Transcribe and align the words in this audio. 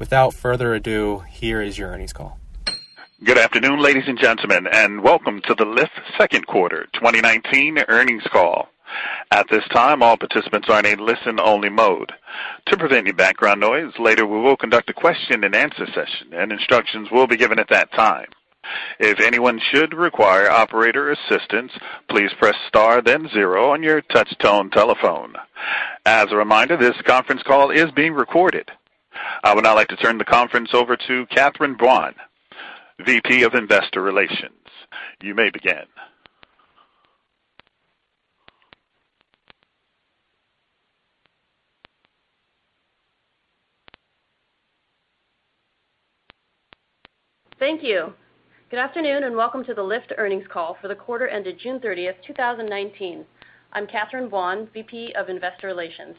without 0.00 0.32
further 0.32 0.74
ado, 0.74 1.22
here 1.28 1.60
is 1.60 1.78
your 1.78 1.90
earnings 1.90 2.14
call. 2.14 2.38
Good 3.22 3.36
afternoon, 3.36 3.80
ladies 3.80 4.08
and 4.08 4.18
gentlemen, 4.18 4.66
and 4.66 5.02
welcome 5.02 5.42
to 5.42 5.54
the 5.54 5.66
Lyft 5.66 5.90
second 6.16 6.46
quarter 6.46 6.88
2019 6.94 7.84
earnings 7.86 8.22
call. 8.32 8.68
At 9.30 9.46
this 9.50 9.62
time, 9.68 10.02
all 10.02 10.16
participants 10.16 10.68
are 10.70 10.78
in 10.80 10.86
a 10.86 11.02
listen-only 11.02 11.68
mode. 11.68 12.12
To 12.68 12.78
prevent 12.78 13.06
any 13.06 13.12
background 13.12 13.60
noise, 13.60 13.92
later 13.98 14.26
we 14.26 14.40
will 14.40 14.56
conduct 14.56 14.88
a 14.88 14.94
question 14.94 15.44
and 15.44 15.54
answer 15.54 15.86
session, 15.86 16.32
and 16.32 16.50
instructions 16.50 17.08
will 17.12 17.26
be 17.26 17.36
given 17.36 17.58
at 17.58 17.68
that 17.68 17.92
time. 17.92 18.28
If 18.98 19.20
anyone 19.20 19.60
should 19.70 19.92
require 19.92 20.50
operator 20.50 21.10
assistance, 21.10 21.72
please 22.08 22.30
press 22.38 22.56
star 22.68 23.02
then 23.02 23.28
zero 23.28 23.72
on 23.72 23.82
your 23.82 24.00
touch-tone 24.00 24.70
telephone. 24.70 25.34
As 26.06 26.32
a 26.32 26.36
reminder, 26.36 26.78
this 26.78 26.96
conference 27.06 27.42
call 27.42 27.70
is 27.70 27.90
being 27.90 28.14
recorded. 28.14 28.70
Uh, 29.20 29.48
I 29.48 29.54
would 29.54 29.64
now 29.64 29.74
like 29.74 29.88
to 29.88 29.96
turn 29.96 30.18
the 30.18 30.24
conference 30.24 30.70
over 30.72 30.96
to 30.96 31.26
Catherine 31.26 31.76
Buan, 31.76 32.14
VP 33.04 33.42
of 33.42 33.54
Investor 33.54 34.02
Relations. 34.02 34.52
You 35.22 35.34
may 35.34 35.50
begin. 35.50 35.84
Thank 47.58 47.82
you. 47.82 48.14
Good 48.70 48.78
afternoon, 48.78 49.24
and 49.24 49.36
welcome 49.36 49.64
to 49.64 49.74
the 49.74 49.82
Lyft 49.82 50.12
earnings 50.16 50.46
call 50.48 50.78
for 50.80 50.88
the 50.88 50.94
quarter 50.94 51.28
ended 51.28 51.58
June 51.62 51.78
30th, 51.78 52.14
2019. 52.26 53.26
I'm 53.72 53.86
Catherine 53.86 54.30
Buan, 54.30 54.72
VP 54.72 55.12
of 55.12 55.28
Investor 55.28 55.66
Relations. 55.66 56.16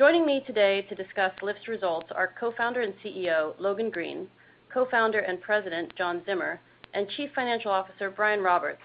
Joining 0.00 0.24
me 0.24 0.42
today 0.46 0.80
to 0.88 0.94
discuss 0.94 1.30
Lyft's 1.42 1.68
results 1.68 2.06
are 2.16 2.32
Co-founder 2.40 2.80
and 2.80 2.94
CEO, 3.04 3.52
Logan 3.58 3.90
Green, 3.90 4.28
Co-founder 4.72 5.18
and 5.18 5.38
President, 5.42 5.94
John 5.94 6.22
Zimmer, 6.24 6.58
and 6.94 7.06
Chief 7.10 7.28
Financial 7.34 7.70
Officer, 7.70 8.08
Brian 8.08 8.40
Roberts. 8.40 8.80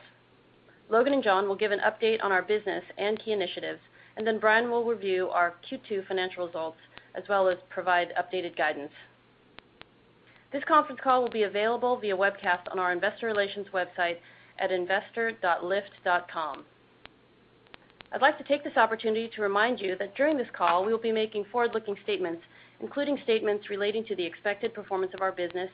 Logan 0.89 1.13
and 1.13 1.23
John 1.23 1.47
will 1.47 1.55
give 1.55 1.71
an 1.71 1.79
update 1.79 2.21
on 2.21 2.33
our 2.33 2.41
business 2.41 2.83
and 2.97 3.17
key 3.17 3.31
initiatives, 3.31 3.79
and 4.17 4.27
then 4.27 4.39
Brian 4.39 4.69
will 4.69 4.83
review 4.83 5.29
our 5.29 5.53
Q2 5.71 6.05
financial 6.05 6.47
results, 6.47 6.79
as 7.15 7.23
well 7.29 7.47
as 7.47 7.55
provide 7.69 8.11
updated 8.19 8.57
guidance. 8.57 8.91
This 10.51 10.65
conference 10.67 10.99
call 11.01 11.21
will 11.21 11.29
be 11.29 11.43
available 11.43 11.95
via 11.95 12.17
webcast 12.17 12.69
on 12.73 12.77
our 12.77 12.91
investor 12.91 13.25
relations 13.25 13.67
website 13.73 14.17
at 14.59 14.69
investor.lyft.com. 14.69 16.65
I'd 18.11 18.21
like 18.21 18.37
to 18.37 18.43
take 18.43 18.63
this 18.63 18.77
opportunity 18.77 19.29
to 19.35 19.41
remind 19.41 19.79
you 19.79 19.95
that 19.97 20.15
during 20.15 20.37
this 20.37 20.47
call, 20.53 20.85
we 20.85 20.91
will 20.91 20.99
be 20.99 21.11
making 21.11 21.45
forward-looking 21.45 21.97
statements, 22.03 22.41
including 22.79 23.17
statements 23.23 23.69
relating 23.69 24.05
to 24.05 24.15
the 24.15 24.25
expected 24.25 24.73
performance 24.73 25.13
of 25.13 25.21
our 25.21 25.31
business, 25.31 25.69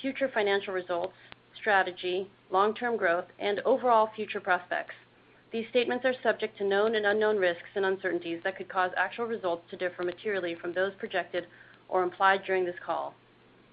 future 0.00 0.30
financial 0.32 0.72
results, 0.72 1.14
strategy, 1.56 2.28
long-term 2.50 2.96
growth, 2.96 3.26
and 3.38 3.60
overall 3.60 4.10
future 4.14 4.40
prospects. 4.40 4.94
These 5.52 5.68
statements 5.68 6.04
are 6.04 6.14
subject 6.22 6.56
to 6.58 6.64
known 6.64 6.94
and 6.94 7.04
unknown 7.04 7.36
risks 7.36 7.68
and 7.74 7.84
uncertainties 7.84 8.40
that 8.44 8.56
could 8.56 8.68
cause 8.68 8.90
actual 8.96 9.26
results 9.26 9.64
to 9.70 9.76
differ 9.76 10.02
materially 10.02 10.54
from 10.54 10.72
those 10.72 10.92
projected 10.98 11.46
or 11.88 12.02
implied 12.02 12.42
during 12.46 12.64
this 12.64 12.78
call 12.84 13.14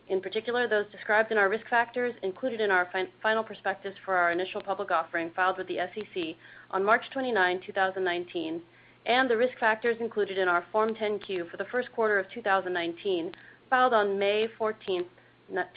in 0.09 0.20
particular 0.20 0.68
those 0.68 0.86
described 0.92 1.31
in 1.31 1.38
our 1.38 1.50
risk 1.50 1.68
factors 1.70 2.14
included 2.24 2.59
in 2.59 2.72
our 2.72 2.90
final 3.22 3.44
prospectus 3.44 3.94
for 4.03 4.16
our 4.16 4.31
initial 4.31 4.62
public 4.62 4.92
offering 4.92 5.31
filed 5.36 5.58
with 5.58 5.68
the 5.68 5.78
SEC 5.94 6.36
on 6.72 6.84
March 6.84 7.03
29, 7.14 7.62
2019, 7.66 8.62
and 9.06 9.30
the 9.30 9.38
risk 9.38 9.58
factors 9.59 9.98
included 10.00 10.38
in 10.38 10.48
our 10.48 10.66
Form 10.72 10.94
10-Q 10.94 11.48
for 11.50 11.58
the 11.58 11.66
first 11.66 11.92
quarter 11.94 12.19
of 12.19 12.25
2019, 12.34 13.31
filed 13.69 13.94
on 13.94 14.19
May 14.19 14.48
14, 14.58 15.06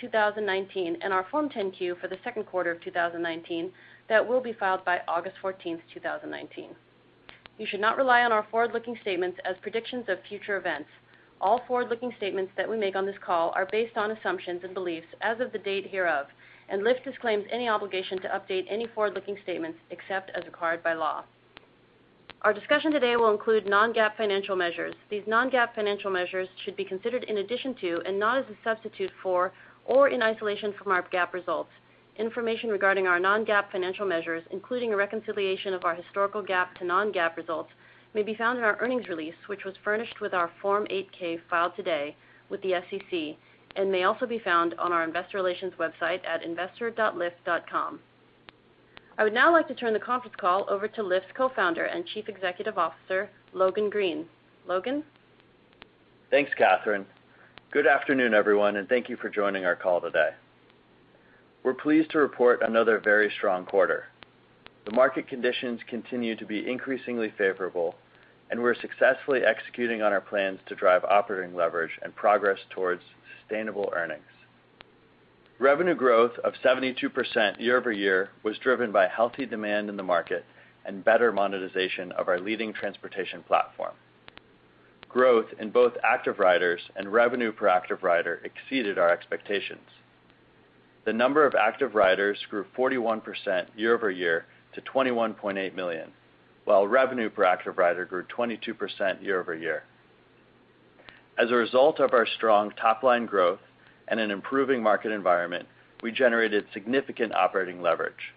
2019, 0.00 0.98
and 1.00 1.12
our 1.12 1.26
Form 1.31 1.48
10-Q 1.48 1.97
for 2.00 2.09
the 2.09 2.19
second 2.25 2.44
quarter 2.44 2.71
of 2.71 2.81
2019 2.82 3.71
that 4.09 4.26
will 4.26 4.41
be 4.41 4.53
filed 4.53 4.84
by 4.84 5.00
August 5.09 5.37
14, 5.41 5.81
2019. 5.94 6.71
You 7.59 7.66
should 7.66 7.81
not 7.81 7.97
rely 7.97 8.22
on 8.22 8.32
our 8.32 8.47
forward-looking 8.50 8.98
statements 9.03 9.38
as 9.44 9.56
predictions 9.62 10.06
of 10.09 10.19
future 10.28 10.56
events. 10.56 10.88
All 11.42 11.60
forward-looking 11.66 12.14
statements 12.19 12.53
that 12.56 12.70
we 12.70 12.76
make 12.78 12.94
on 12.94 13.04
this 13.04 13.19
call 13.20 13.53
are 13.56 13.66
based 13.66 13.97
on 13.97 14.12
assumptions 14.12 14.60
and 14.62 14.72
beliefs 14.72 15.08
as 15.22 15.41
of 15.41 15.50
the 15.50 15.58
date 15.58 15.88
hereof, 15.91 16.26
and 16.69 16.82
Lyft 16.82 17.03
disclaims 17.03 17.44
any 17.50 17.69
obligation 17.69 18.20
to 18.22 18.28
update 18.28 18.66
any 18.70 18.86
forward-looking 18.94 19.36
statements 19.42 19.78
except 19.91 20.30
as 20.36 20.44
required 20.44 20.84
by 20.84 20.92
law. 20.94 21.25
Our 22.42 22.53
discussion 22.53 22.92
today 22.92 23.16
will 23.16 23.32
include 23.32 23.66
non-GAAP 23.66 24.16
financial 24.16 24.54
measures. 24.54 24.94
These 25.10 25.25
non-GAAP 25.26 25.75
financial 25.75 26.12
measures 26.12 26.48
should 26.65 26.77
be 26.77 26.84
considered 26.84 27.24
in 27.24 27.39
addition 27.39 27.74
to 27.80 28.00
and 28.06 28.21
not 28.21 28.39
as 28.39 28.44
a 28.44 28.56
substitute 28.62 29.10
for 29.21 29.53
or 29.84 30.10
in 30.10 30.22
isolation 30.22 30.72
from 30.80 30.92
our 30.92 31.03
GAAP 31.03 31.33
results. 31.33 31.71
Information 32.18 32.71
regarding 32.71 33.09
our 33.09 33.18
non-GAAP 33.18 33.72
financial 33.72 34.06
measures, 34.06 34.44
including 34.53 34.92
a 34.92 34.97
reconciliation 34.97 35.74
of 35.74 35.84
our 35.84 35.94
historical 35.97 36.42
GAAP 36.42 36.74
to 36.74 36.84
non-GAAP 36.84 37.36
results, 37.36 37.71
may 38.14 38.22
be 38.22 38.34
found 38.34 38.59
in 38.59 38.64
our 38.64 38.76
earnings 38.80 39.09
release, 39.09 39.34
which 39.47 39.64
was 39.64 39.74
furnished 39.82 40.20
with 40.20 40.34
our 40.34 40.50
Form 40.60 40.86
8-K 40.91 41.38
filed 41.48 41.74
today 41.76 42.16
with 42.48 42.60
the 42.62 42.74
SEC 42.91 43.36
and 43.76 43.91
may 43.91 44.04
also 44.04 44.26
be 44.26 44.38
found 44.38 44.74
on 44.78 44.92
our 44.92 45.04
investor 45.04 45.38
relations 45.38 45.72
website 45.78 46.20
at 46.26 46.42
investor.lyft.com. 46.42 48.00
I 49.18 49.24
would 49.24 49.34
now 49.34 49.53
like 49.53 49.68
to 49.68 49.74
turn 49.74 49.92
the 49.92 50.00
conference 50.00 50.36
call 50.38 50.66
over 50.68 50.88
to 50.88 51.03
Lyft's 51.03 51.32
Co-founder 51.34 51.84
and 51.84 52.06
Chief 52.06 52.28
Executive 52.28 52.78
Officer, 52.78 53.30
Logan 53.53 53.91
Green. 53.91 54.26
Logan? 54.66 55.03
Thanks, 56.30 56.50
Catherine. 56.56 57.06
Good 57.70 57.86
afternoon, 57.86 58.34
everyone, 58.34 58.76
and 58.76 58.88
thank 58.88 59.08
you 59.08 59.16
for 59.16 59.28
joining 59.28 59.65
our 59.65 59.76
call 59.76 60.00
today. 60.00 60.30
We're 61.62 61.74
pleased 61.74 62.10
to 62.12 62.18
report 62.18 62.62
another 62.62 62.98
very 62.98 63.30
strong 63.36 63.65
quarter. 63.65 64.04
The 64.84 64.92
market 64.92 65.28
conditions 65.28 65.80
continue 65.88 66.34
to 66.36 66.44
be 66.44 66.68
increasingly 66.68 67.32
favorable, 67.38 67.94
and 68.53 68.63
we're 68.63 68.75
successfully 68.75 69.41
executing 69.47 70.03
on 70.03 70.13
our 70.13 70.21
plans 70.21 70.60
to 70.66 70.75
drive 70.75 71.03
operating 71.04 71.57
leverage 71.57 71.99
and 72.03 72.15
progress 72.15 72.59
towards 72.69 73.01
sustainable 73.41 73.91
earnings. 73.97 74.22
Revenue 75.59 75.95
growth 75.95 76.33
of 76.45 76.53
72% 76.63 77.59
year-over-year 77.59 78.28
was 78.43 78.59
driven 78.59 78.93
by 78.93 79.09
healthy 79.09 79.47
demand 79.47 79.89
in 79.89 79.97
the 79.97 80.03
market 80.03 80.45
and 80.84 81.03
better 81.03 81.33
monetization 81.33 82.13
of 82.13 82.28
our 82.28 82.39
leading 82.39 82.75
transportation 82.75 83.43
platform. 83.43 83.95
Growth 85.09 85.47
in 85.59 85.71
both 85.71 85.95
active 86.04 86.39
riders 86.39 86.83
and 86.95 87.10
revenue 87.10 87.53
per 87.53 87.69
active 87.69 88.03
rider 88.03 88.43
exceeded 88.45 88.99
our 88.99 89.09
expectations. 89.10 89.89
The 91.07 91.13
number 91.15 91.47
of 91.47 91.54
active 91.54 91.95
riders 91.95 92.39
grew 92.51 92.66
41% 92.77 93.69
year-over-year 93.77 94.45
to 94.75 94.81
21.8 94.83 95.75
million, 95.75 96.13
while 96.64 96.86
revenue 96.86 97.28
per 97.28 97.44
active 97.44 97.78
rider 97.78 98.04
grew 98.04 98.24
22% 98.24 99.22
year-over-year. 99.22 99.82
As 101.38 101.50
a 101.50 101.54
result 101.54 101.98
of 101.98 102.12
our 102.12 102.26
strong 102.36 102.70
top-line 102.80 103.26
growth 103.26 103.60
and 104.09 104.20
an 104.20 104.30
improving 104.30 104.82
market 104.82 105.12
environment, 105.12 105.66
we 106.03 106.12
generated 106.12 106.66
significant 106.72 107.34
operating 107.34 107.80
leverage. 107.80 108.34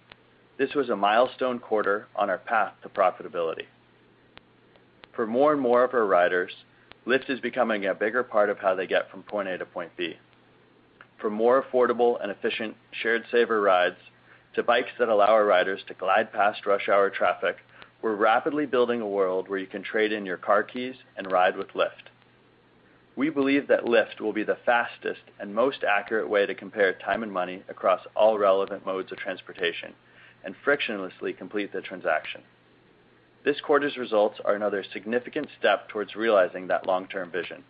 This 0.57 0.73
was 0.73 0.89
a 0.89 0.95
milestone 0.95 1.59
quarter 1.59 2.07
on 2.15 2.29
our 2.29 2.37
path 2.37 2.73
to 2.83 2.89
profitability. 2.89 3.65
For 5.13 5.27
more 5.27 5.51
and 5.51 5.61
more 5.61 5.83
of 5.83 5.93
our 5.93 6.05
riders, 6.05 6.51
Lyft 7.05 7.29
is 7.29 7.39
becoming 7.39 7.85
a 7.85 7.93
bigger 7.93 8.23
part 8.23 8.49
of 8.49 8.57
how 8.59 8.75
they 8.75 8.87
get 8.87 9.11
from 9.11 9.23
point 9.23 9.47
A 9.47 9.57
to 9.57 9.65
point 9.65 9.91
B. 9.97 10.15
From 11.19 11.33
more 11.33 11.63
affordable 11.63 12.21
and 12.21 12.31
efficient 12.31 12.75
Shared 12.91 13.23
Saver 13.31 13.61
rides 13.61 13.97
to 14.55 14.63
bikes 14.63 14.91
that 14.99 15.09
allow 15.09 15.27
our 15.27 15.45
riders 15.45 15.81
to 15.87 15.93
glide 15.93 16.31
past 16.31 16.65
rush 16.65 16.87
hour 16.89 17.09
traffic, 17.09 17.57
we're 18.01 18.15
rapidly 18.15 18.65
building 18.65 19.01
a 19.01 19.07
world 19.07 19.49
where 19.49 19.59
you 19.59 19.67
can 19.67 19.83
trade 19.83 20.11
in 20.11 20.25
your 20.25 20.37
car 20.37 20.63
keys 20.63 20.95
and 21.17 21.31
ride 21.31 21.57
with 21.57 21.69
Lyft. 21.69 22.09
We 23.15 23.29
believe 23.29 23.67
that 23.67 23.85
Lyft 23.85 24.19
will 24.19 24.33
be 24.33 24.43
the 24.43 24.57
fastest 24.65 25.21
and 25.39 25.55
most 25.55 25.83
accurate 25.83 26.29
way 26.29 26.45
to 26.45 26.53
compare 26.53 26.93
time 26.93 27.23
and 27.23 27.31
money 27.31 27.63
across 27.69 28.01
all 28.15 28.37
relevant 28.37 28.85
modes 28.85 29.11
of 29.11 29.17
transportation 29.17 29.93
and 30.43 30.55
frictionlessly 30.65 31.35
complete 31.37 31.71
the 31.71 31.81
transaction. 31.81 32.41
This 33.45 33.61
quarter's 33.61 33.95
results 33.95 34.39
are 34.43 34.55
another 34.55 34.83
significant 34.91 35.47
step 35.57 35.87
towards 35.87 36.15
realizing 36.15 36.67
that 36.67 36.87
long-term 36.87 37.31
vision. 37.31 37.63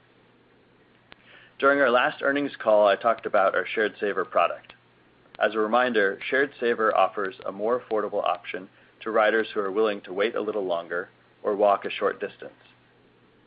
During 1.60 1.80
our 1.80 1.92
last 1.92 2.22
earnings 2.22 2.56
call, 2.58 2.88
I 2.88 2.96
talked 2.96 3.26
about 3.26 3.56
our 3.56 3.66
Shared 3.66 3.94
Saver 4.00 4.26
product. 4.26 4.74
As 5.40 5.54
a 5.54 5.60
reminder, 5.60 6.18
Shared 6.30 6.52
Saver 6.60 6.96
offers 6.96 7.36
a 7.46 7.52
more 7.52 7.80
affordable 7.80 8.24
option 8.24 8.68
to 9.06 9.12
riders 9.12 9.48
who 9.54 9.62
are 9.62 9.72
willing 9.72 10.02
to 10.02 10.12
wait 10.12 10.36
a 10.36 10.42
little 10.42 10.66
longer 10.66 11.10
or 11.44 11.56
walk 11.56 11.86
a 11.86 11.92
short 11.92 12.20
distance. 12.20 12.52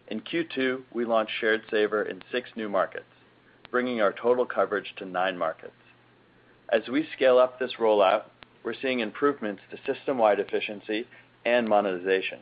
In 0.06 0.20
Q2, 0.20 0.82
we 0.94 1.04
launched 1.04 1.32
Shared 1.38 1.62
Saver 1.70 2.04
in 2.04 2.22
six 2.32 2.48
new 2.56 2.68
markets, 2.68 3.04
bringing 3.70 4.00
our 4.00 4.12
total 4.12 4.46
coverage 4.46 4.94
to 4.96 5.04
nine 5.04 5.36
markets. 5.36 5.72
As 6.70 6.88
we 6.88 7.06
scale 7.14 7.38
up 7.38 7.58
this 7.58 7.72
rollout, 7.78 8.22
we're 8.62 8.72
seeing 8.80 9.00
improvements 9.00 9.60
to 9.70 9.92
system-wide 9.92 10.38
efficiency 10.38 11.06
and 11.44 11.68
monetization. 11.68 12.38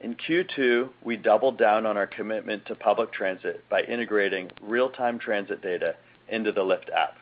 In 0.00 0.14
Q2, 0.14 0.90
we 1.02 1.16
doubled 1.16 1.58
down 1.58 1.86
on 1.86 1.96
our 1.96 2.06
commitment 2.06 2.66
to 2.66 2.74
public 2.74 3.12
transit 3.12 3.64
by 3.70 3.80
integrating 3.82 4.50
real-time 4.60 5.18
transit 5.18 5.62
data 5.62 5.94
into 6.28 6.52
the 6.52 6.60
Lyft 6.60 6.90
app. 6.94 7.16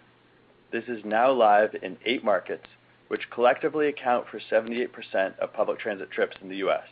This 0.72 0.84
is 0.88 1.04
now 1.04 1.30
live 1.30 1.76
in 1.82 1.98
eight 2.04 2.24
markets, 2.24 2.66
which 3.10 3.28
collectively 3.30 3.88
account 3.88 4.24
for 4.28 4.38
78% 4.38 5.36
of 5.40 5.52
public 5.52 5.80
transit 5.80 6.12
trips 6.12 6.36
in 6.40 6.48
the 6.48 6.58
U.S. 6.58 6.86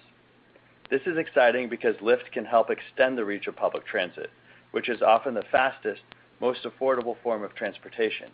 This 0.90 1.02
is 1.06 1.16
exciting 1.16 1.68
because 1.68 1.94
Lyft 2.02 2.32
can 2.32 2.44
help 2.44 2.70
extend 2.70 3.16
the 3.16 3.24
reach 3.24 3.46
of 3.46 3.54
public 3.54 3.86
transit, 3.86 4.28
which 4.72 4.88
is 4.88 5.00
often 5.00 5.34
the 5.34 5.44
fastest, 5.52 6.00
most 6.40 6.64
affordable 6.64 7.14
form 7.22 7.44
of 7.44 7.54
transportation, 7.54 8.30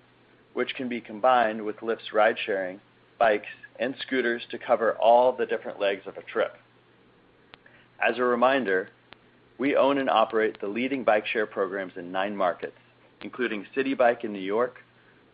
which 0.55 0.75
can 0.75 0.89
be 0.89 0.99
combined 0.99 1.63
with 1.63 1.77
Lyft's 1.81 2.15
ride-sharing, 2.15 2.81
bikes, 3.19 3.49
and 3.79 3.95
scooters 4.01 4.43
to 4.51 4.59
cover 4.59 4.95
all 4.95 5.37
the 5.37 5.45
different 5.45 5.79
legs 5.79 6.07
of 6.07 6.17
a 6.17 6.23
trip. 6.23 6.57
As 8.01 8.17
a 8.17 8.25
reminder, 8.25 8.89
we 9.59 9.77
own 9.77 9.99
and 9.99 10.09
operate 10.09 10.59
the 10.59 10.69
leading 10.69 11.05
bike 11.05 11.27
share 11.27 11.47
programs 11.47 11.93
in 11.97 12.11
nine 12.11 12.35
markets, 12.35 12.79
including 13.21 13.67
Citi 13.77 13.95
Bike 13.95 14.25
in 14.25 14.33
New 14.33 14.39
York, 14.39 14.79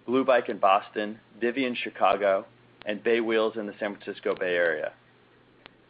Blue 0.06 0.24
Bike 0.24 0.48
in 0.48 0.58
Boston, 0.58 1.20
Divvy 1.40 1.66
in 1.66 1.74
Chicago, 1.74 2.46
and 2.86 3.02
Bay 3.02 3.20
Wheels 3.20 3.56
in 3.56 3.66
the 3.66 3.74
San 3.78 3.96
Francisco 3.96 4.34
Bay 4.34 4.54
Area. 4.54 4.92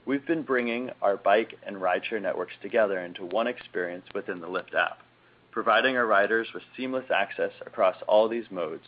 We've 0.06 0.26
been 0.26 0.42
bringing 0.42 0.90
our 1.02 1.16
bike 1.16 1.56
and 1.66 1.76
rideshare 1.76 2.20
networks 2.20 2.54
together 2.62 2.98
into 3.00 3.24
one 3.26 3.46
experience 3.46 4.06
within 4.14 4.40
the 4.40 4.48
Lyft 4.48 4.74
app, 4.74 5.02
providing 5.50 5.96
our 5.96 6.06
riders 6.06 6.48
with 6.52 6.62
seamless 6.76 7.10
access 7.14 7.52
across 7.66 7.96
all 8.08 8.28
these 8.28 8.50
modes, 8.50 8.84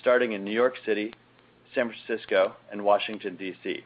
starting 0.00 0.32
in 0.32 0.44
New 0.44 0.52
York 0.52 0.74
City, 0.84 1.14
San 1.74 1.90
Francisco, 1.90 2.54
and 2.70 2.84
Washington, 2.84 3.36
D.C. 3.36 3.84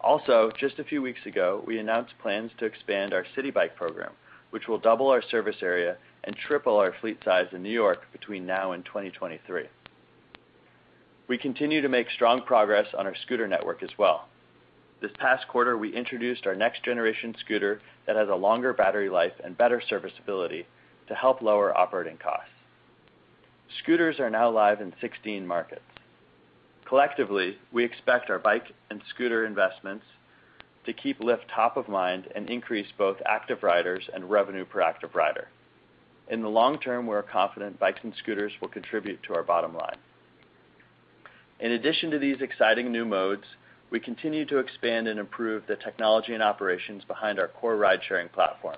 Also, 0.00 0.50
just 0.58 0.78
a 0.78 0.84
few 0.84 1.00
weeks 1.00 1.24
ago, 1.26 1.62
we 1.66 1.78
announced 1.78 2.14
plans 2.20 2.50
to 2.58 2.64
expand 2.64 3.14
our 3.14 3.24
Citi 3.36 3.52
Bike 3.52 3.76
program, 3.76 4.12
which 4.54 4.68
will 4.68 4.78
double 4.78 5.08
our 5.08 5.20
service 5.20 5.56
area 5.62 5.96
and 6.22 6.36
triple 6.36 6.76
our 6.76 6.94
fleet 7.00 7.18
size 7.24 7.48
in 7.50 7.60
New 7.60 7.72
York 7.72 8.02
between 8.12 8.46
now 8.46 8.70
and 8.70 8.84
2023. 8.84 9.64
We 11.26 11.38
continue 11.38 11.82
to 11.82 11.88
make 11.88 12.08
strong 12.14 12.40
progress 12.42 12.86
on 12.96 13.04
our 13.04 13.16
scooter 13.16 13.48
network 13.48 13.82
as 13.82 13.90
well. 13.98 14.28
This 15.02 15.10
past 15.18 15.48
quarter, 15.48 15.76
we 15.76 15.92
introduced 15.92 16.46
our 16.46 16.54
next 16.54 16.84
generation 16.84 17.34
scooter 17.40 17.80
that 18.06 18.14
has 18.14 18.28
a 18.28 18.36
longer 18.36 18.72
battery 18.72 19.08
life 19.08 19.32
and 19.42 19.58
better 19.58 19.82
serviceability 19.88 20.68
to 21.08 21.14
help 21.16 21.42
lower 21.42 21.76
operating 21.76 22.18
costs. 22.18 22.46
Scooters 23.82 24.20
are 24.20 24.30
now 24.30 24.52
live 24.52 24.80
in 24.80 24.92
16 25.00 25.44
markets. 25.44 25.82
Collectively, 26.86 27.58
we 27.72 27.82
expect 27.82 28.30
our 28.30 28.38
bike 28.38 28.72
and 28.88 29.02
scooter 29.12 29.46
investments 29.46 30.04
to 30.86 30.92
keep 30.92 31.20
Lyft 31.20 31.46
top 31.54 31.76
of 31.76 31.88
mind 31.88 32.28
and 32.34 32.48
increase 32.48 32.86
both 32.96 33.16
active 33.26 33.62
riders 33.62 34.08
and 34.14 34.30
revenue 34.30 34.64
per 34.64 34.80
active 34.80 35.14
rider. 35.14 35.48
In 36.28 36.42
the 36.42 36.48
long 36.48 36.78
term, 36.78 37.06
we're 37.06 37.22
confident 37.22 37.78
bikes 37.78 38.00
and 38.02 38.14
scooters 38.18 38.52
will 38.60 38.68
contribute 38.68 39.22
to 39.24 39.34
our 39.34 39.42
bottom 39.42 39.74
line. 39.74 39.96
In 41.60 41.72
addition 41.72 42.10
to 42.10 42.18
these 42.18 42.40
exciting 42.40 42.90
new 42.90 43.04
modes, 43.04 43.44
we 43.90 44.00
continue 44.00 44.44
to 44.46 44.58
expand 44.58 45.06
and 45.06 45.20
improve 45.20 45.62
the 45.66 45.76
technology 45.76 46.34
and 46.34 46.42
operations 46.42 47.04
behind 47.04 47.38
our 47.38 47.48
core 47.48 47.76
ride-sharing 47.76 48.28
platform. 48.30 48.76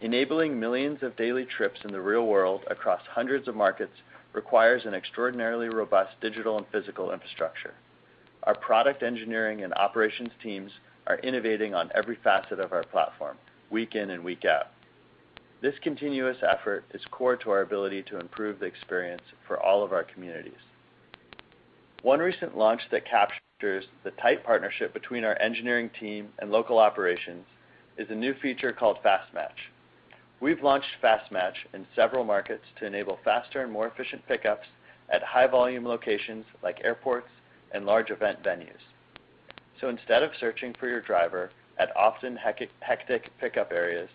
Enabling 0.00 0.60
millions 0.60 1.02
of 1.02 1.16
daily 1.16 1.44
trips 1.44 1.80
in 1.84 1.92
the 1.92 2.00
real 2.00 2.26
world 2.26 2.62
across 2.70 3.00
hundreds 3.10 3.48
of 3.48 3.56
markets 3.56 3.94
requires 4.32 4.84
an 4.84 4.94
extraordinarily 4.94 5.68
robust 5.68 6.10
digital 6.20 6.58
and 6.58 6.66
physical 6.70 7.10
infrastructure. 7.10 7.74
Our 8.44 8.54
product 8.54 9.02
engineering 9.02 9.62
and 9.64 9.72
operations 9.74 10.30
teams 10.42 10.70
are 11.08 11.18
innovating 11.18 11.74
on 11.74 11.90
every 11.94 12.16
facet 12.22 12.60
of 12.60 12.72
our 12.72 12.84
platform, 12.84 13.36
week 13.70 13.94
in 13.94 14.10
and 14.10 14.22
week 14.22 14.44
out. 14.44 14.68
This 15.60 15.74
continuous 15.82 16.36
effort 16.48 16.84
is 16.94 17.00
core 17.10 17.36
to 17.36 17.50
our 17.50 17.62
ability 17.62 18.04
to 18.04 18.20
improve 18.20 18.60
the 18.60 18.66
experience 18.66 19.22
for 19.46 19.60
all 19.60 19.82
of 19.82 19.92
our 19.92 20.04
communities. 20.04 20.52
One 22.02 22.20
recent 22.20 22.56
launch 22.56 22.82
that 22.92 23.08
captures 23.08 23.86
the 24.04 24.12
tight 24.22 24.44
partnership 24.44 24.94
between 24.94 25.24
our 25.24 25.36
engineering 25.40 25.90
team 25.98 26.28
and 26.38 26.52
local 26.52 26.78
operations 26.78 27.44
is 27.96 28.06
a 28.10 28.14
new 28.14 28.34
feature 28.34 28.72
called 28.72 28.98
Fast 29.02 29.34
Match. 29.34 29.72
We've 30.40 30.62
launched 30.62 30.86
Fast 31.02 31.32
Match 31.32 31.56
in 31.74 31.84
several 31.96 32.22
markets 32.22 32.62
to 32.78 32.86
enable 32.86 33.18
faster 33.24 33.62
and 33.62 33.72
more 33.72 33.88
efficient 33.88 34.22
pickups 34.28 34.68
at 35.08 35.24
high 35.24 35.48
volume 35.48 35.84
locations 35.84 36.44
like 36.62 36.84
airports 36.84 37.30
and 37.72 37.84
large 37.84 38.10
event 38.10 38.44
venues. 38.44 38.78
So 39.80 39.88
instead 39.88 40.22
of 40.22 40.30
searching 40.40 40.74
for 40.78 40.88
your 40.88 41.00
driver 41.00 41.50
at 41.78 41.96
often 41.96 42.36
hectic 42.80 43.30
pickup 43.40 43.72
areas, 43.72 44.08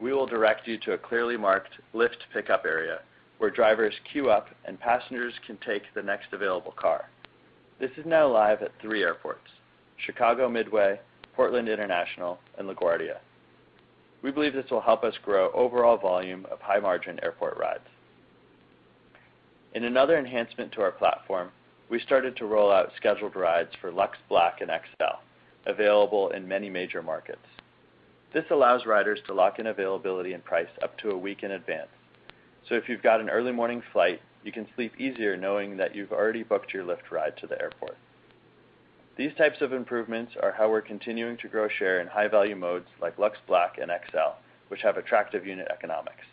we 0.00 0.12
will 0.12 0.26
direct 0.26 0.66
you 0.66 0.78
to 0.78 0.92
a 0.92 0.98
clearly 0.98 1.36
marked 1.36 1.74
Lyft 1.94 2.18
pickup 2.32 2.64
area 2.64 3.00
where 3.38 3.50
drivers 3.50 3.94
queue 4.12 4.30
up 4.30 4.48
and 4.64 4.78
passengers 4.78 5.34
can 5.46 5.58
take 5.66 5.82
the 5.94 6.02
next 6.02 6.32
available 6.32 6.72
car. 6.72 7.08
This 7.80 7.90
is 7.96 8.06
now 8.06 8.28
live 8.28 8.62
at 8.62 8.70
three 8.80 9.02
airports, 9.02 9.48
Chicago 9.96 10.48
Midway, 10.48 11.00
Portland 11.34 11.68
International, 11.68 12.38
and 12.58 12.68
LaGuardia. 12.68 13.16
We 14.22 14.30
believe 14.30 14.52
this 14.52 14.70
will 14.70 14.80
help 14.80 15.02
us 15.02 15.14
grow 15.24 15.50
overall 15.52 15.96
volume 15.96 16.46
of 16.52 16.60
high-margin 16.60 17.18
airport 17.24 17.58
rides. 17.58 17.80
In 19.74 19.84
another 19.84 20.16
enhancement 20.18 20.70
to 20.72 20.82
our 20.82 20.92
platform, 20.92 21.50
we 21.92 22.00
started 22.00 22.34
to 22.34 22.46
roll 22.46 22.72
out 22.72 22.90
scheduled 22.96 23.36
rides 23.36 23.68
for 23.78 23.92
Lux 23.92 24.16
Black 24.30 24.62
and 24.62 24.70
XL, 24.70 25.20
available 25.70 26.30
in 26.30 26.48
many 26.48 26.70
major 26.70 27.02
markets. 27.02 27.44
This 28.32 28.46
allows 28.50 28.86
riders 28.86 29.18
to 29.26 29.34
lock 29.34 29.58
in 29.58 29.66
availability 29.66 30.32
and 30.32 30.42
price 30.42 30.70
up 30.82 30.96
to 31.00 31.10
a 31.10 31.18
week 31.18 31.42
in 31.42 31.50
advance. 31.50 31.90
So 32.66 32.76
if 32.76 32.88
you've 32.88 33.02
got 33.02 33.20
an 33.20 33.28
early 33.28 33.52
morning 33.52 33.82
flight, 33.92 34.22
you 34.42 34.52
can 34.52 34.66
sleep 34.74 34.98
easier 34.98 35.36
knowing 35.36 35.76
that 35.76 35.94
you've 35.94 36.12
already 36.12 36.42
booked 36.42 36.72
your 36.72 36.82
Lyft 36.82 37.10
ride 37.10 37.36
to 37.42 37.46
the 37.46 37.60
airport. 37.60 37.98
These 39.18 39.34
types 39.36 39.60
of 39.60 39.74
improvements 39.74 40.32
are 40.42 40.52
how 40.52 40.70
we're 40.70 40.80
continuing 40.80 41.36
to 41.42 41.48
grow 41.48 41.68
share 41.68 42.00
in 42.00 42.06
high-value 42.06 42.56
modes 42.56 42.88
like 43.02 43.18
Lux 43.18 43.36
Black 43.46 43.76
and 43.76 43.92
XL, 44.10 44.38
which 44.68 44.80
have 44.80 44.96
attractive 44.96 45.46
unit 45.46 45.68
economics. 45.70 46.24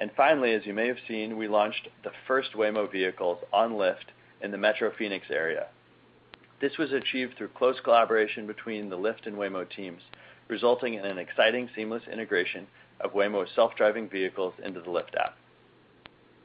And 0.00 0.10
finally, 0.16 0.52
as 0.52 0.64
you 0.64 0.74
may 0.74 0.86
have 0.86 0.98
seen, 1.08 1.36
we 1.36 1.48
launched 1.48 1.88
the 2.04 2.12
first 2.26 2.52
Waymo 2.52 2.90
vehicles 2.90 3.38
on 3.52 3.72
Lyft 3.72 4.12
in 4.40 4.50
the 4.52 4.58
Metro 4.58 4.92
Phoenix 4.96 5.26
area. 5.30 5.66
This 6.60 6.78
was 6.78 6.92
achieved 6.92 7.36
through 7.36 7.48
close 7.48 7.76
collaboration 7.82 8.46
between 8.46 8.88
the 8.88 8.98
Lyft 8.98 9.26
and 9.26 9.36
Waymo 9.36 9.68
teams, 9.68 10.02
resulting 10.48 10.94
in 10.94 11.04
an 11.04 11.18
exciting 11.18 11.68
seamless 11.74 12.02
integration 12.10 12.66
of 13.00 13.12
Waymo's 13.12 13.50
self-driving 13.54 14.08
vehicles 14.08 14.54
into 14.64 14.80
the 14.80 14.88
Lyft 14.88 15.16
app. 15.18 15.36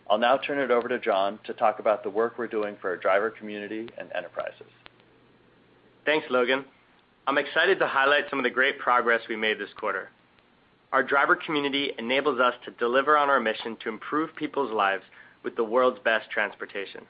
I'll 0.10 0.18
now 0.18 0.38
turn 0.38 0.60
it 0.60 0.70
over 0.70 0.88
to 0.88 1.00
John 1.00 1.40
to 1.46 1.54
talk 1.54 1.80
about 1.80 2.04
the 2.04 2.10
work 2.10 2.38
we're 2.38 2.48
doing 2.48 2.76
for 2.82 2.90
our 2.90 2.98
driver 2.98 3.30
community 3.32 3.90
and 3.98 4.12
enterprises. 4.14 4.68
Thanks, 6.06 6.28
Logan. 6.30 6.66
I'm 7.26 7.38
excited 7.38 7.80
to 7.80 7.88
highlight 7.88 8.26
some 8.30 8.38
of 8.38 8.44
the 8.44 8.50
great 8.50 8.78
progress 8.80 9.22
we 9.30 9.38
made 9.38 9.58
this 9.58 9.74
quarter. 9.78 10.10
Our 10.94 11.02
driver 11.02 11.36
community 11.36 11.92
enables 11.98 12.40
us 12.40 12.54
to 12.66 12.72
deliver 12.72 13.18
on 13.18 13.28
our 13.28 13.40
mission 13.40 13.76
to 13.82 13.90
improve 13.90 14.36
people's 14.36 14.72
lives 14.72 15.02
with 15.44 15.56
the 15.56 15.64
world's 15.64 15.98
best 16.06 16.30
transportation. 16.30 17.02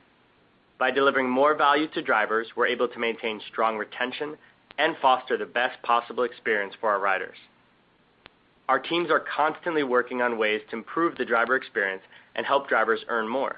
By 0.79 0.89
delivering 0.89 1.29
more 1.29 1.53
value 1.53 1.89
to 1.89 2.01
drivers, 2.01 2.47
we're 2.55 2.67
able 2.67 2.87
to 2.87 2.99
maintain 2.99 3.41
strong 3.51 3.77
retention 3.77 4.37
and 4.77 4.95
foster 5.01 5.37
the 5.37 5.45
best 5.45 5.81
possible 5.83 6.23
experience 6.23 6.73
for 6.79 6.91
our 6.91 6.99
riders. 7.01 7.35
Our 8.69 8.79
teams 8.79 9.11
are 9.11 9.19
constantly 9.35 9.83
working 9.83 10.21
on 10.21 10.37
ways 10.37 10.61
to 10.69 10.77
improve 10.77 11.17
the 11.17 11.25
driver 11.25 11.57
experience 11.57 12.03
and 12.35 12.45
help 12.45 12.69
drivers 12.69 13.03
earn 13.09 13.27
more. 13.27 13.57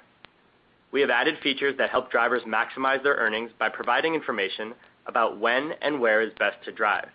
We 0.92 1.02
have 1.02 1.12
added 1.12 1.36
features 1.44 1.78
that 1.78 1.92
help 1.92 2.10
drivers 2.10 2.42
maximize 2.48 3.04
their 3.04 3.14
earnings 3.14 3.52
by 3.60 3.70
providing 3.70 4.16
information 4.16 4.74
about 5.06 5.40
when 5.40 5.74
and 5.84 6.02
where 6.02 6.22
is 6.22 6.34
best 6.40 6.58
to 6.66 6.72
drive. 6.72 7.10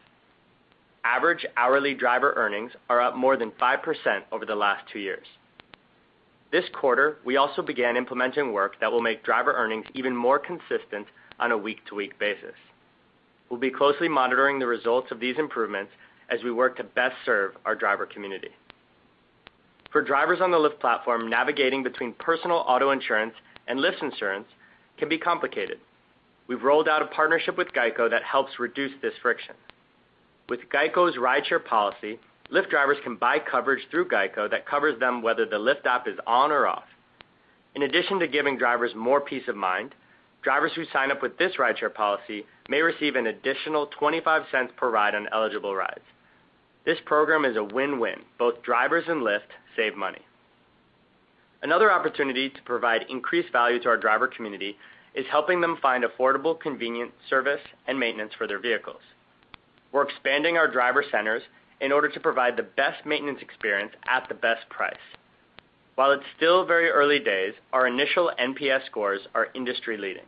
Average 1.05 1.47
hourly 1.57 1.95
driver 1.95 2.35
earnings 2.37 2.73
are 2.89 3.01
up 3.01 3.17
more 3.17 3.37
than 3.37 3.53
5% 3.53 4.23
over 4.33 4.45
the 4.45 4.55
last 4.55 4.85
two 4.93 4.99
years. 4.99 5.27
This 6.53 6.65
quarter, 6.73 7.19
we 7.25 7.37
also 7.37 7.63
began 7.63 7.97
implementing 7.97 8.53
work 8.53 8.79
that 8.81 8.91
will 8.91 9.01
make 9.01 9.25
driver 9.25 9.53
earnings 9.55 9.87
even 9.95 10.15
more 10.15 10.39
consistent 10.39 11.07
on 11.39 11.53
a 11.53 11.59
week-to-week 11.59 12.19
basis. 12.19 12.55
We'll 13.49 13.61
be 13.61 13.71
closely 13.71 14.09
monitoring 14.09 14.59
the 14.59 14.67
results 14.67 15.11
of 15.11 15.21
these 15.21 15.39
improvements 15.39 15.93
as 16.29 16.43
we 16.43 16.53
work 16.53 16.77
to 16.77 16.85
best 16.85 17.17
serve 17.25 17.53
our 17.65 17.75
driver 17.75 18.07
community. 18.07 18.51
For 19.91 20.03
drivers 20.03 20.41
on 20.41 20.51
the 20.51 20.57
Lyft 20.57 20.81
platform, 20.81 21.29
navigating 21.29 21.83
between 21.83 22.13
personal 22.15 22.59
auto 22.59 22.91
insurance 22.91 23.35
and 23.67 23.81
Lyft 23.81 24.03
insurance 24.03 24.47
can 24.99 25.09
be 25.09 25.19
complicated. 25.19 25.79
We've 26.47 26.63
rolled 26.63 26.89
out 26.89 27.03
a 27.03 27.07
partnership 27.07 27.57
with 27.57 27.73
GEICO 27.73 28.11
that 28.11 28.23
helps 28.23 28.59
reduce 28.59 28.93
this 29.03 29.15
friction. 29.23 29.55
With 30.51 30.69
GEICO's 30.69 31.17
rideshare 31.17 31.65
policy, 31.65 32.19
Lyft 32.53 32.71
drivers 32.71 32.99
can 33.05 33.15
buy 33.15 33.39
coverage 33.39 33.87
through 33.89 34.09
GEICO 34.09 34.51
that 34.51 34.67
covers 34.67 34.99
them 34.99 35.23
whether 35.23 35.47
the 35.47 35.61
Lyft 35.61 35.87
app 35.87 36.09
is 36.09 36.19
on 36.27 36.51
or 36.51 36.67
off. 36.67 36.83
In 37.77 37.83
addition 37.83 38.19
to 38.19 38.27
giving 38.27 38.59
drivers 38.59 38.93
more 38.97 39.21
peace 39.21 39.47
of 39.47 39.55
mind, 39.55 39.95
drivers 40.43 40.73
who 40.75 40.83
sign 40.93 41.13
up 41.13 41.23
with 41.23 41.39
this 41.39 41.53
rideshare 41.61 41.95
policy 41.95 42.45
may 42.69 42.83
receive 42.83 43.15
an 43.15 43.29
additional 43.29 43.87
$0.25 43.87 44.75
per 44.77 44.91
ride 44.91 45.15
on 45.15 45.29
eligible 45.33 45.77
rides. 45.77 46.01
This 46.85 46.99
program 47.07 47.45
is 47.45 47.57
a 47.57 47.63
win-win. 47.63 48.19
Both 48.37 48.65
drivers 48.65 49.05
and 49.07 49.23
Lyft 49.23 49.55
save 49.77 49.95
money. 49.95 50.27
Another 51.63 51.93
opportunity 51.93 52.51
to 52.51 52.63
provide 52.63 53.03
increased 53.09 53.53
value 53.53 53.81
to 53.83 53.89
our 53.89 53.97
driver 53.97 54.27
community 54.27 54.77
is 55.15 55.27
helping 55.31 55.61
them 55.61 55.79
find 55.81 56.03
affordable, 56.03 56.59
convenient 56.59 57.13
service 57.29 57.61
and 57.87 58.01
maintenance 58.01 58.33
for 58.37 58.49
their 58.49 58.59
vehicles. 58.59 59.03
We're 59.93 60.09
expanding 60.09 60.57
our 60.57 60.71
driver 60.71 61.05
centers 61.11 61.43
in 61.81 61.93
order 61.93 62.09
to 62.09 62.21
provide 62.21 62.57
the 62.57 62.63
best 62.63 63.05
maintenance 63.07 63.41
experience 63.43 63.93
at 64.07 64.29
the 64.29 64.35
best 64.35 64.69
price. 64.69 64.95
While 65.95 66.13
it's 66.13 66.25
still 66.37 66.65
very 66.65 66.89
early 66.89 67.19
days, 67.19 67.55
our 67.73 67.87
initial 67.87 68.31
NPS 68.39 68.87
scores 68.87 69.21
are 69.35 69.49
industry-leading. 69.55 70.25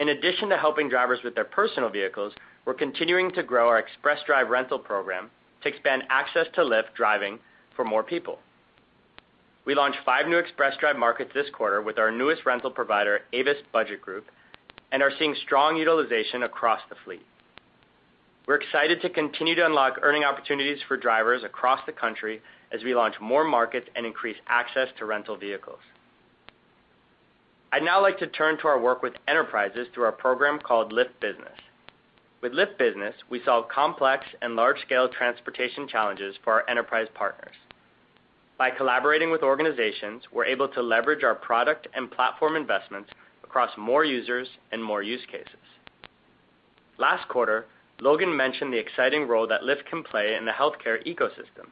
In 0.00 0.08
addition 0.08 0.48
to 0.48 0.56
helping 0.56 0.88
drivers 0.88 1.20
with 1.22 1.34
their 1.34 1.44
personal 1.44 1.90
vehicles, 1.90 2.32
we're 2.64 2.74
continuing 2.74 3.32
to 3.32 3.42
grow 3.42 3.68
our 3.68 3.78
Express 3.78 4.18
Drive 4.26 4.48
rental 4.48 4.78
program 4.78 5.30
to 5.62 5.68
expand 5.68 6.04
access 6.10 6.46
to 6.54 6.62
Lyft 6.62 6.94
driving 6.94 7.38
for 7.76 7.84
more 7.84 8.02
people. 8.02 8.38
We 9.66 9.74
launched 9.74 9.98
five 10.04 10.26
new 10.26 10.38
Express 10.38 10.76
Drive 10.78 10.96
markets 10.96 11.30
this 11.34 11.50
quarter 11.52 11.82
with 11.82 11.98
our 11.98 12.10
newest 12.10 12.46
rental 12.46 12.70
provider, 12.70 13.20
Avis 13.32 13.58
Budget 13.72 14.00
Group, 14.00 14.26
and 14.90 15.02
are 15.02 15.12
seeing 15.18 15.34
strong 15.44 15.76
utilization 15.76 16.42
across 16.42 16.80
the 16.88 16.96
fleet. 17.04 17.24
We're 18.50 18.56
excited 18.56 19.00
to 19.02 19.10
continue 19.10 19.54
to 19.54 19.64
unlock 19.64 20.00
earning 20.02 20.24
opportunities 20.24 20.80
for 20.88 20.96
drivers 20.96 21.44
across 21.44 21.78
the 21.86 21.92
country 21.92 22.42
as 22.72 22.82
we 22.82 22.96
launch 22.96 23.14
more 23.20 23.44
markets 23.44 23.86
and 23.94 24.04
increase 24.04 24.38
access 24.48 24.88
to 24.98 25.04
rental 25.04 25.36
vehicles. 25.36 25.78
I'd 27.70 27.84
now 27.84 28.02
like 28.02 28.18
to 28.18 28.26
turn 28.26 28.58
to 28.58 28.66
our 28.66 28.80
work 28.80 29.04
with 29.04 29.12
enterprises 29.28 29.86
through 29.94 30.02
our 30.02 30.10
program 30.10 30.58
called 30.58 30.92
Lyft 30.92 31.20
Business. 31.20 31.56
With 32.42 32.52
Lyft 32.52 32.76
Business, 32.76 33.14
we 33.30 33.40
solve 33.44 33.68
complex 33.68 34.24
and 34.42 34.56
large-scale 34.56 35.10
transportation 35.10 35.86
challenges 35.86 36.34
for 36.42 36.54
our 36.54 36.68
enterprise 36.68 37.06
partners. 37.14 37.54
By 38.58 38.70
collaborating 38.72 39.30
with 39.30 39.44
organizations, 39.44 40.24
we're 40.32 40.46
able 40.46 40.66
to 40.70 40.82
leverage 40.82 41.22
our 41.22 41.36
product 41.36 41.86
and 41.94 42.10
platform 42.10 42.56
investments 42.56 43.10
across 43.44 43.70
more 43.78 44.04
users 44.04 44.48
and 44.72 44.82
more 44.82 45.04
use 45.04 45.24
cases. 45.30 45.54
Last 46.98 47.28
quarter, 47.28 47.66
Logan 48.00 48.34
mentioned 48.34 48.72
the 48.72 48.78
exciting 48.78 49.28
role 49.28 49.46
that 49.48 49.62
Lyft 49.62 49.84
can 49.84 50.02
play 50.02 50.34
in 50.34 50.46
the 50.46 50.52
healthcare 50.52 51.04
ecosystem. 51.06 51.68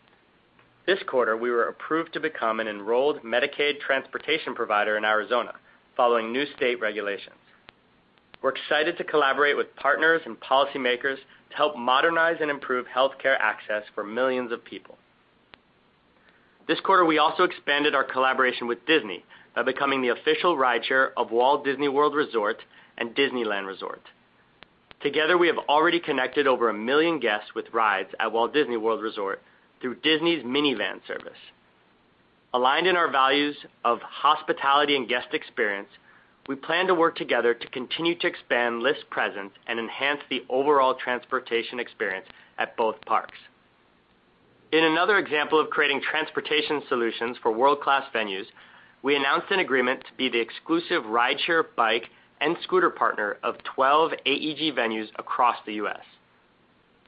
This 0.87 0.99
quarter, 1.07 1.37
we 1.37 1.51
were 1.51 1.69
approved 1.69 2.13
to 2.15 2.21
become 2.21 2.61
an 2.61 2.69
enrolled 2.69 3.23
Medicaid 3.23 3.81
transportation 3.81 4.55
provider 4.55 4.97
in 4.97 5.05
Arizona 5.05 5.55
following 5.97 6.33
new 6.33 6.45
state 6.57 6.81
regulations. 6.81 7.35
We're 8.43 8.51
excited 8.51 8.97
to 8.99 9.05
collaborate 9.05 9.57
with 9.57 9.75
partners 9.77 10.23
and 10.25 10.39
policymakers 10.39 11.17
to 11.51 11.57
help 11.57 11.77
modernize 11.77 12.37
and 12.41 12.51
improve 12.51 12.87
healthcare 12.87 13.37
access 13.41 13.83
for 13.95 14.05
millions 14.05 14.53
of 14.53 14.65
people. 14.65 14.97
This 16.69 16.81
quarter, 16.81 17.05
we 17.05 17.19
also 17.19 17.45
expanded 17.45 17.95
our 17.95 18.05
collaboration 18.05 18.67
with 18.67 18.87
Disney 18.87 19.25
by 19.57 19.63
becoming 19.63 20.03
the 20.03 20.11
official 20.11 20.57
rideshare 20.57 21.11
of 21.17 21.31
Walt 21.33 21.65
Disney 21.65 21.89
World 21.89 22.15
Resort 22.15 22.63
and 22.99 23.15
Disneyland 23.17 23.67
Resort. 23.67 24.03
Together, 25.01 25.39
we 25.39 25.47
have 25.47 25.59
already 25.69 26.01
connected 26.01 26.47
over 26.47 26.69
a 26.69 26.73
1 26.73 26.85
million 26.85 27.21
guests 27.21 27.55
with 27.55 27.73
rides 27.73 28.11
at 28.19 28.33
Walt 28.33 28.53
Disney 28.53 28.77
World 28.77 29.01
Resort 29.01 29.41
through 29.81 29.95
Disney's 29.97 30.45
Minnie 30.45 30.75
Van 30.75 31.01
service. 31.07 31.39
Aligned 32.53 32.87
in 32.87 32.97
our 32.97 33.11
values 33.11 33.57
of 33.85 34.01
hospitality 34.03 34.97
and 34.97 35.09
guest 35.09 35.29
experience, 35.33 35.89
we 36.49 36.57
plan 36.57 36.87
to 36.87 36.95
work 36.95 37.15
together 37.15 37.55
to 37.55 37.69
continue 37.69 38.19
to 38.19 38.27
expand 38.27 38.83
Lyft's 38.83 39.05
presence 39.11 39.53
and 39.67 39.79
enhance 39.79 40.21
the 40.31 40.45
overall 40.49 40.95
transportation 40.95 41.79
experience 41.79 42.27
at 42.59 42.77
both 42.77 43.01
parks. 43.05 43.39
In 44.73 44.83
another 44.83 45.19
example 45.19 45.61
of 45.61 45.71
creating 45.71 46.01
transportation 46.01 46.83
solutions 46.89 47.37
for 47.43 47.53
world-class 47.53 48.05
venues, 48.15 48.47
we 49.03 49.15
announced 49.15 49.51
an 49.51 49.61
agreement 49.61 50.01
to 50.01 50.13
be 50.17 50.29
the 50.29 50.41
exclusive 50.41 51.05
rideshare 51.05 51.65
bike 51.77 52.11
and 52.41 52.57
scooter 52.63 52.91
partner 52.91 53.37
of 53.43 53.57
12 53.75 54.13
AEG 54.27 54.75
venues 54.77 55.09
across 55.19 55.57
the 55.67 55.75
U.S. 55.75 56.01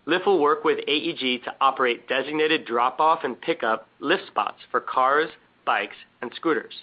Lyft 0.06 0.26
will 0.26 0.40
work 0.40 0.64
with 0.64 0.78
AEG 0.88 1.44
to 1.44 1.54
operate 1.60 2.08
designated 2.08 2.64
drop-off 2.64 3.20
and 3.22 3.40
pickup 3.40 3.86
Lyft 4.00 4.26
spots 4.26 4.58
for 4.70 4.80
cars, 4.80 5.28
bikes, 5.64 5.96
and 6.22 6.32
scooters. 6.34 6.74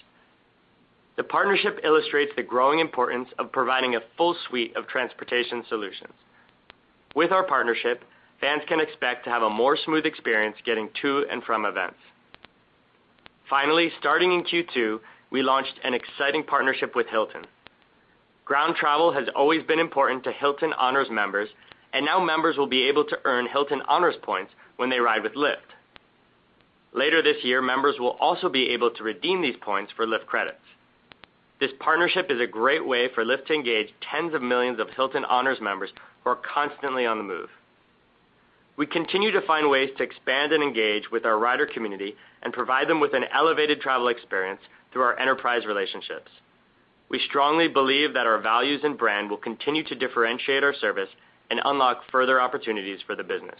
The 1.16 1.24
partnership 1.24 1.80
illustrates 1.82 2.32
the 2.36 2.44
growing 2.44 2.78
importance 2.78 3.28
of 3.38 3.50
providing 3.50 3.96
a 3.96 4.00
full 4.16 4.36
suite 4.48 4.76
of 4.76 4.86
transportation 4.86 5.64
solutions. 5.68 6.12
With 7.16 7.32
our 7.32 7.42
partnership, 7.42 8.04
fans 8.40 8.62
can 8.68 8.80
expect 8.80 9.24
to 9.24 9.30
have 9.30 9.42
a 9.42 9.50
more 9.50 9.76
smooth 9.76 10.06
experience 10.06 10.56
getting 10.64 10.88
to 11.02 11.24
and 11.28 11.42
from 11.42 11.64
events. 11.64 11.98
Finally, 13.50 13.90
starting 13.98 14.32
in 14.32 14.44
Q2, 14.44 15.00
we 15.30 15.42
launched 15.42 15.80
an 15.82 15.92
exciting 15.92 16.44
partnership 16.44 16.94
with 16.94 17.08
Hilton. 17.08 17.44
Ground 18.48 18.76
travel 18.76 19.12
has 19.12 19.28
always 19.36 19.62
been 19.64 19.78
important 19.78 20.24
to 20.24 20.32
Hilton 20.32 20.72
Honors 20.72 21.10
members, 21.10 21.50
and 21.92 22.06
now 22.06 22.18
members 22.18 22.56
will 22.56 22.66
be 22.66 22.88
able 22.88 23.04
to 23.04 23.18
earn 23.26 23.46
Hilton 23.46 23.82
Honors 23.86 24.14
points 24.22 24.52
when 24.76 24.88
they 24.88 25.00
ride 25.00 25.22
with 25.22 25.34
Lyft. 25.34 25.68
Later 26.94 27.20
this 27.20 27.44
year, 27.44 27.60
members 27.60 27.96
will 27.98 28.16
also 28.18 28.48
be 28.48 28.70
able 28.70 28.90
to 28.92 29.02
redeem 29.02 29.42
these 29.42 29.56
points 29.60 29.92
for 29.94 30.06
Lyft 30.06 30.24
credits. 30.24 30.64
This 31.60 31.72
partnership 31.78 32.30
is 32.30 32.40
a 32.40 32.46
great 32.46 32.86
way 32.86 33.10
for 33.14 33.22
Lyft 33.22 33.44
to 33.48 33.52
engage 33.52 33.92
tens 34.10 34.32
of 34.32 34.40
millions 34.40 34.80
of 34.80 34.88
Hilton 34.96 35.26
Honors 35.26 35.60
members 35.60 35.90
who 36.24 36.30
are 36.30 36.36
constantly 36.54 37.04
on 37.04 37.18
the 37.18 37.24
move. 37.24 37.50
We 38.78 38.86
continue 38.86 39.30
to 39.30 39.46
find 39.46 39.68
ways 39.68 39.90
to 39.98 40.04
expand 40.04 40.52
and 40.52 40.62
engage 40.62 41.10
with 41.10 41.26
our 41.26 41.38
rider 41.38 41.66
community 41.66 42.16
and 42.42 42.54
provide 42.54 42.88
them 42.88 42.98
with 42.98 43.12
an 43.12 43.24
elevated 43.30 43.82
travel 43.82 44.08
experience 44.08 44.62
through 44.90 45.02
our 45.02 45.18
enterprise 45.18 45.66
relationships. 45.66 46.30
We 47.08 47.20
strongly 47.26 47.68
believe 47.68 48.14
that 48.14 48.26
our 48.26 48.38
values 48.40 48.82
and 48.84 48.98
brand 48.98 49.30
will 49.30 49.38
continue 49.38 49.82
to 49.84 49.94
differentiate 49.94 50.62
our 50.62 50.74
service 50.74 51.08
and 51.50 51.60
unlock 51.64 52.02
further 52.10 52.40
opportunities 52.40 53.00
for 53.06 53.16
the 53.16 53.22
business. 53.22 53.58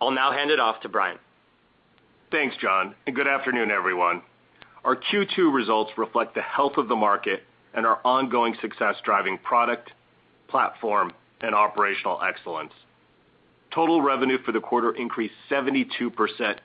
I'll 0.00 0.12
now 0.12 0.30
hand 0.32 0.50
it 0.50 0.60
off 0.60 0.80
to 0.82 0.88
Brian. 0.88 1.18
Thanks, 2.30 2.56
John, 2.60 2.94
and 3.06 3.16
good 3.16 3.26
afternoon, 3.26 3.70
everyone. 3.70 4.22
Our 4.84 4.96
Q2 4.96 5.52
results 5.52 5.92
reflect 5.96 6.34
the 6.34 6.42
health 6.42 6.76
of 6.76 6.88
the 6.88 6.94
market 6.94 7.42
and 7.74 7.84
our 7.84 8.00
ongoing 8.04 8.54
success 8.60 8.96
driving 9.04 9.38
product, 9.38 9.90
platform, 10.48 11.12
and 11.40 11.54
operational 11.54 12.20
excellence. 12.22 12.72
Total 13.74 14.00
revenue 14.00 14.38
for 14.44 14.52
the 14.52 14.60
quarter 14.60 14.92
increased 14.94 15.34
72% 15.50 15.90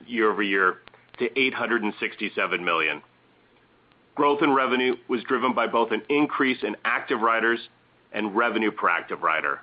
year-over-year 0.06 0.78
to 1.18 1.28
$867 1.28 2.62
million. 2.62 3.02
Growth 4.14 4.42
in 4.42 4.52
revenue 4.52 4.96
was 5.08 5.22
driven 5.24 5.54
by 5.54 5.66
both 5.66 5.90
an 5.90 6.02
increase 6.08 6.62
in 6.62 6.76
active 6.84 7.20
riders 7.20 7.58
and 8.12 8.36
revenue 8.36 8.70
per 8.70 8.88
active 8.88 9.22
rider. 9.22 9.60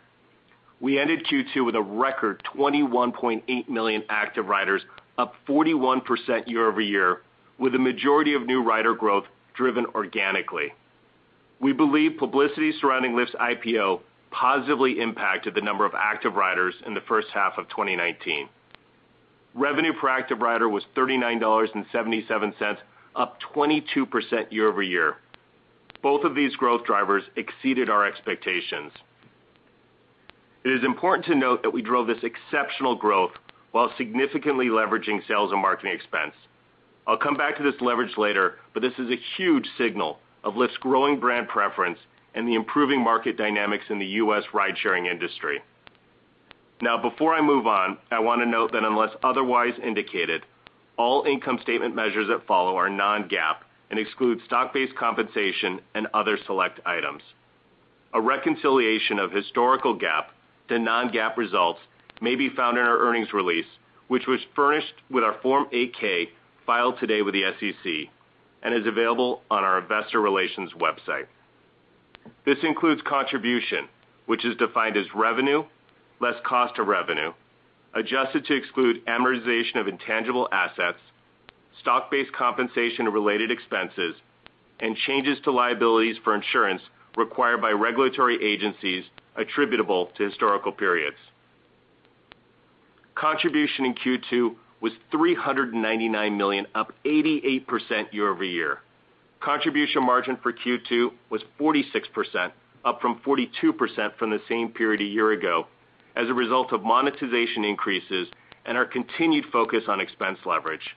We 0.81 0.99
ended 0.99 1.25
Q2 1.25 1.65
with 1.65 1.75
a 1.75 1.81
record 1.81 2.43
21.8 2.55 3.69
million 3.69 4.03
active 4.09 4.47
riders, 4.47 4.81
up 5.17 5.35
41% 5.47 6.47
year-over-year, 6.47 7.21
with 7.59 7.73
the 7.73 7.79
majority 7.79 8.33
of 8.33 8.45
new 8.45 8.63
rider 8.63 8.93
growth 8.93 9.25
driven 9.53 9.85
organically. 9.93 10.73
We 11.59 11.71
believe 11.71 12.17
publicity 12.17 12.73
surrounding 12.81 13.13
Lyft's 13.13 13.35
IPO 13.35 14.01
positively 14.31 14.99
impacted 14.99 15.53
the 15.53 15.61
number 15.61 15.85
of 15.85 15.93
active 15.93 16.35
riders 16.35 16.73
in 16.85 16.93
the 16.93 17.01
first 17.01 17.27
half 17.33 17.57
of 17.57 17.69
2019. 17.69 18.49
Revenue 19.53 19.93
per 19.93 20.09
active 20.09 20.39
rider 20.39 20.67
was 20.67 20.83
$39.77, 20.95 22.77
up 23.15 23.39
22% 23.53 24.51
year-over-year. 24.51 25.17
Both 26.01 26.23
of 26.23 26.35
these 26.35 26.55
growth 26.55 26.85
drivers 26.85 27.23
exceeded 27.35 27.89
our 27.89 28.05
expectations. 28.05 28.91
It 30.63 30.71
is 30.71 30.83
important 30.83 31.25
to 31.25 31.35
note 31.35 31.63
that 31.63 31.71
we 31.71 31.81
drove 31.81 32.07
this 32.07 32.23
exceptional 32.23 32.95
growth 32.95 33.31
while 33.71 33.91
significantly 33.97 34.67
leveraging 34.67 35.25
sales 35.27 35.51
and 35.51 35.61
marketing 35.61 35.93
expense. 35.93 36.33
I'll 37.07 37.17
come 37.17 37.35
back 37.35 37.57
to 37.57 37.63
this 37.63 37.79
leverage 37.81 38.17
later, 38.17 38.59
but 38.73 38.81
this 38.81 38.93
is 38.99 39.09
a 39.09 39.19
huge 39.37 39.67
signal 39.77 40.19
of 40.43 40.55
Lyft's 40.55 40.77
growing 40.77 41.19
brand 41.19 41.47
preference 41.47 41.97
and 42.35 42.47
the 42.47 42.55
improving 42.55 43.01
market 43.01 43.37
dynamics 43.37 43.85
in 43.89 43.99
the 43.99 44.05
U.S. 44.05 44.43
ride-sharing 44.53 45.05
industry. 45.07 45.61
Now, 46.81 47.01
before 47.01 47.33
I 47.33 47.41
move 47.41 47.67
on, 47.67 47.97
I 48.11 48.19
want 48.19 48.41
to 48.41 48.45
note 48.45 48.71
that 48.71 48.83
unless 48.83 49.11
otherwise 49.23 49.73
indicated, 49.83 50.43
all 50.97 51.23
income 51.23 51.59
statement 51.61 51.95
measures 51.95 52.27
that 52.27 52.45
follow 52.47 52.75
are 52.75 52.89
non-GAAP 52.89 53.57
and 53.89 53.99
exclude 53.99 54.39
stock-based 54.45 54.95
compensation 54.95 55.81
and 55.95 56.07
other 56.13 56.37
select 56.45 56.79
items. 56.85 57.21
A 58.13 58.21
reconciliation 58.21 59.19
of 59.19 59.31
historical 59.31 59.97
GAAP 59.97 60.25
to 60.69 60.79
non-GAAP 60.79 61.37
results 61.37 61.79
may 62.21 62.35
be 62.35 62.49
found 62.49 62.77
in 62.77 62.83
our 62.83 62.99
earnings 62.99 63.33
release, 63.33 63.65
which 64.07 64.27
was 64.27 64.39
furnished 64.55 64.93
with 65.09 65.23
our 65.23 65.39
Form 65.41 65.67
8-K 65.73 66.29
filed 66.65 66.99
today 66.99 67.21
with 67.21 67.33
the 67.33 67.43
SEC 67.59 68.11
and 68.63 68.73
is 68.73 68.85
available 68.85 69.41
on 69.49 69.63
our 69.63 69.79
investor 69.79 70.21
relations 70.21 70.71
website. 70.73 71.25
This 72.45 72.59
includes 72.63 73.01
contribution, 73.05 73.87
which 74.27 74.45
is 74.45 74.55
defined 74.57 74.97
as 74.97 75.05
revenue 75.15 75.63
less 76.21 76.35
cost 76.45 76.77
of 76.79 76.87
revenue, 76.87 77.33
adjusted 77.93 78.45
to 78.45 78.55
exclude 78.55 79.05
amortization 79.05 79.75
of 79.75 79.87
intangible 79.87 80.47
assets, 80.51 80.99
stock-based 81.81 82.31
compensation 82.33 83.05
and 83.05 83.13
related 83.13 83.51
expenses, 83.51 84.15
and 84.79 84.95
changes 84.95 85.37
to 85.43 85.51
liabilities 85.51 86.17
for 86.23 86.35
insurance 86.35 86.81
required 87.17 87.61
by 87.61 87.71
regulatory 87.71 88.43
agencies 88.43 89.03
attributable 89.35 90.09
to 90.17 90.23
historical 90.23 90.71
periods. 90.71 91.17
Contribution 93.15 93.85
in 93.85 93.93
Q2 93.93 94.55
was 94.79 94.93
399 95.11 96.37
million, 96.37 96.65
up 96.73 96.93
88% 97.05 98.11
year-over-year. 98.11 98.79
Contribution 99.39 100.03
margin 100.03 100.37
for 100.41 100.53
Q2 100.53 101.11
was 101.29 101.41
46%, 101.59 102.51
up 102.83 103.01
from 103.01 103.19
42% 103.25 104.15
from 104.17 104.31
the 104.31 104.41
same 104.49 104.69
period 104.69 105.01
a 105.01 105.05
year 105.05 105.31
ago, 105.31 105.67
as 106.15 106.29
a 106.29 106.33
result 106.33 106.71
of 106.73 106.83
monetization 106.83 107.63
increases 107.63 108.27
and 108.65 108.77
our 108.77 108.85
continued 108.85 109.45
focus 109.51 109.83
on 109.87 109.99
expense 109.99 110.39
leverage. 110.45 110.95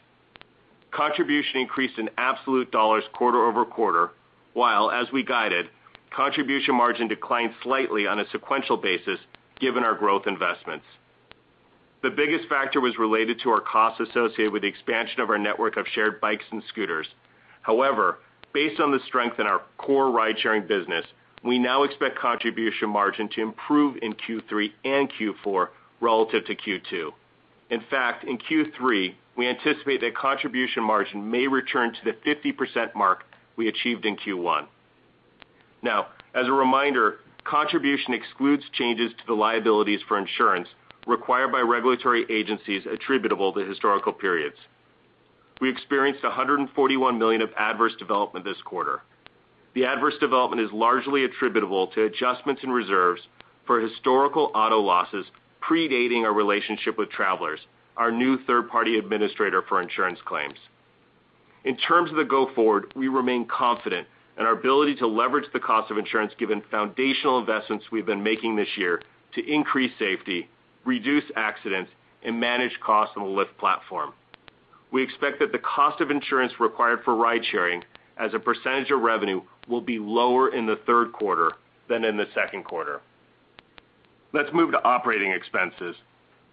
Contribution 0.90 1.60
increased 1.60 1.98
in 1.98 2.08
absolute 2.18 2.70
dollars 2.70 3.04
quarter-over-quarter, 3.12 4.10
while, 4.52 4.90
as 4.90 5.10
we 5.12 5.24
guided, 5.24 5.66
contribution 6.14 6.74
margin 6.74 7.08
declined 7.08 7.52
slightly 7.62 8.06
on 8.06 8.20
a 8.20 8.28
sequential 8.30 8.76
basis 8.76 9.18
given 9.60 9.82
our 9.82 9.94
growth 9.94 10.26
investments. 10.26 10.84
The 12.02 12.10
biggest 12.10 12.48
factor 12.48 12.80
was 12.80 12.98
related 12.98 13.40
to 13.42 13.50
our 13.50 13.60
costs 13.60 14.00
associated 14.00 14.52
with 14.52 14.62
the 14.62 14.68
expansion 14.68 15.20
of 15.20 15.30
our 15.30 15.38
network 15.38 15.76
of 15.76 15.86
shared 15.94 16.20
bikes 16.20 16.44
and 16.50 16.62
scooters. 16.68 17.06
However, 17.62 18.18
based 18.52 18.78
on 18.78 18.92
the 18.92 19.00
strength 19.06 19.40
in 19.40 19.46
our 19.46 19.62
core 19.78 20.10
ride-sharing 20.10 20.66
business, 20.66 21.06
we 21.44 21.58
now 21.58 21.82
expect 21.82 22.18
contribution 22.18 22.88
margin 22.88 23.28
to 23.28 23.42
improve 23.42 23.98
in 24.02 24.14
Q3 24.14 24.72
and 24.84 25.12
Q4 25.12 25.68
relative 26.00 26.46
to 26.46 26.54
Q2. 26.54 27.10
In 27.70 27.82
fact, 27.90 28.24
in 28.24 28.38
Q3, 28.38 29.14
we 29.36 29.48
anticipate 29.48 30.00
that 30.00 30.16
contribution 30.16 30.82
margin 30.82 31.30
may 31.30 31.46
return 31.46 31.92
to 31.92 32.00
the 32.04 32.12
50% 32.28 32.94
mark 32.94 33.24
we 33.56 33.68
achieved 33.68 34.06
in 34.06 34.16
Q1. 34.16 34.66
Now, 35.82 36.08
as 36.34 36.46
a 36.46 36.52
reminder, 36.52 37.18
contribution 37.44 38.14
excludes 38.14 38.64
changes 38.72 39.12
to 39.12 39.26
the 39.26 39.34
liabilities 39.34 40.00
for 40.08 40.18
insurance 40.18 40.68
required 41.06 41.52
by 41.52 41.60
regulatory 41.60 42.24
agencies 42.30 42.82
attributable 42.90 43.52
to 43.52 43.60
historical 43.60 44.12
periods. 44.12 44.56
We 45.60 45.68
experienced 45.70 46.24
141 46.24 47.18
million 47.18 47.42
of 47.42 47.50
adverse 47.58 47.92
development 47.98 48.46
this 48.46 48.60
quarter. 48.64 49.02
The 49.74 49.84
adverse 49.84 50.14
development 50.20 50.62
is 50.62 50.72
largely 50.72 51.24
attributable 51.24 51.88
to 51.88 52.04
adjustments 52.04 52.62
in 52.62 52.70
reserves 52.70 53.20
for 53.66 53.80
historical 53.80 54.52
auto 54.54 54.78
losses 54.78 55.26
predating 55.60 56.24
our 56.24 56.32
relationship 56.32 56.96
with 56.96 57.10
Travelers, 57.10 57.60
our 57.96 58.12
new 58.12 58.38
third-party 58.44 58.98
administrator 58.98 59.62
for 59.68 59.80
insurance 59.80 60.20
claims. 60.24 60.58
In 61.64 61.76
terms 61.76 62.10
of 62.10 62.16
the 62.16 62.24
go 62.24 62.52
forward, 62.54 62.92
we 62.94 63.08
remain 63.08 63.46
confident 63.46 64.06
in 64.38 64.44
our 64.44 64.52
ability 64.52 64.96
to 64.96 65.06
leverage 65.06 65.46
the 65.52 65.60
cost 65.60 65.90
of 65.90 65.98
insurance 65.98 66.32
given 66.38 66.62
foundational 66.70 67.38
investments 67.38 67.86
we've 67.90 68.06
been 68.06 68.22
making 68.22 68.56
this 68.56 68.68
year 68.76 69.02
to 69.34 69.52
increase 69.52 69.92
safety, 69.98 70.48
reduce 70.84 71.24
accidents, 71.36 71.90
and 72.22 72.38
manage 72.38 72.78
costs 72.80 73.14
on 73.16 73.24
the 73.24 73.28
Lyft 73.28 73.56
platform. 73.58 74.12
We 74.92 75.02
expect 75.02 75.40
that 75.40 75.52
the 75.52 75.58
cost 75.58 76.00
of 76.00 76.10
insurance 76.10 76.52
required 76.60 77.00
for 77.04 77.16
ride-sharing 77.16 77.82
as 78.18 78.34
a 78.34 78.38
percentage 78.38 78.90
of 78.90 79.00
revenue 79.00 79.42
will 79.68 79.80
be 79.80 79.98
lower 79.98 80.54
in 80.54 80.66
the 80.66 80.76
third 80.86 81.12
quarter 81.12 81.52
than 81.88 82.04
in 82.04 82.16
the 82.16 82.26
second 82.34 82.64
quarter. 82.64 83.00
Let's 84.32 84.52
move 84.52 84.72
to 84.72 84.84
operating 84.84 85.30
expenses. 85.30 85.96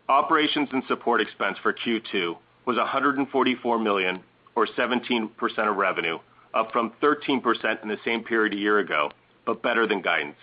Operations 0.10 0.70
and 0.72 0.84
support 0.88 1.22
expense 1.22 1.58
for 1.62 1.74
Q2 1.74 2.38
was 2.66 2.78
144 2.78 3.80
million, 3.80 4.22
or 4.56 4.68
17% 4.68 5.32
of 5.70 5.76
revenue, 5.78 6.20
up 6.54 6.72
from 6.72 6.92
13% 7.02 7.82
in 7.82 7.90
the 7.90 7.98
same 8.04 8.24
period 8.24 8.54
a 8.54 8.58
year 8.58 8.80
ago, 8.80 9.12
but 9.46 9.62
better 9.62 9.88
than 9.88 10.02
guidance. 10.02 10.36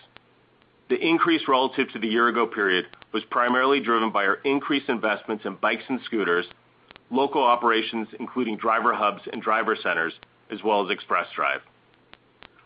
The 0.89 0.99
increase 0.99 1.43
relative 1.47 1.93
to 1.93 1.99
the 1.99 2.09
year-ago 2.09 2.47
period 2.47 2.87
was 3.13 3.23
primarily 3.31 3.81
driven 3.81 4.11
by 4.11 4.25
our 4.25 4.37
increased 4.45 4.89
investments 4.89 5.45
in 5.45 5.55
bikes 5.57 5.85
and 5.89 6.01
scooters, 6.07 6.47
local 7.11 7.43
operations, 7.43 8.09
including 8.19 8.57
driver 8.57 8.95
hubs 8.95 9.21
and 9.31 9.43
driver 9.43 9.77
centers, 9.83 10.15
as 10.51 10.63
well 10.63 10.85
as 10.85 10.91
Express 10.91 11.27
Drive. 11.35 11.61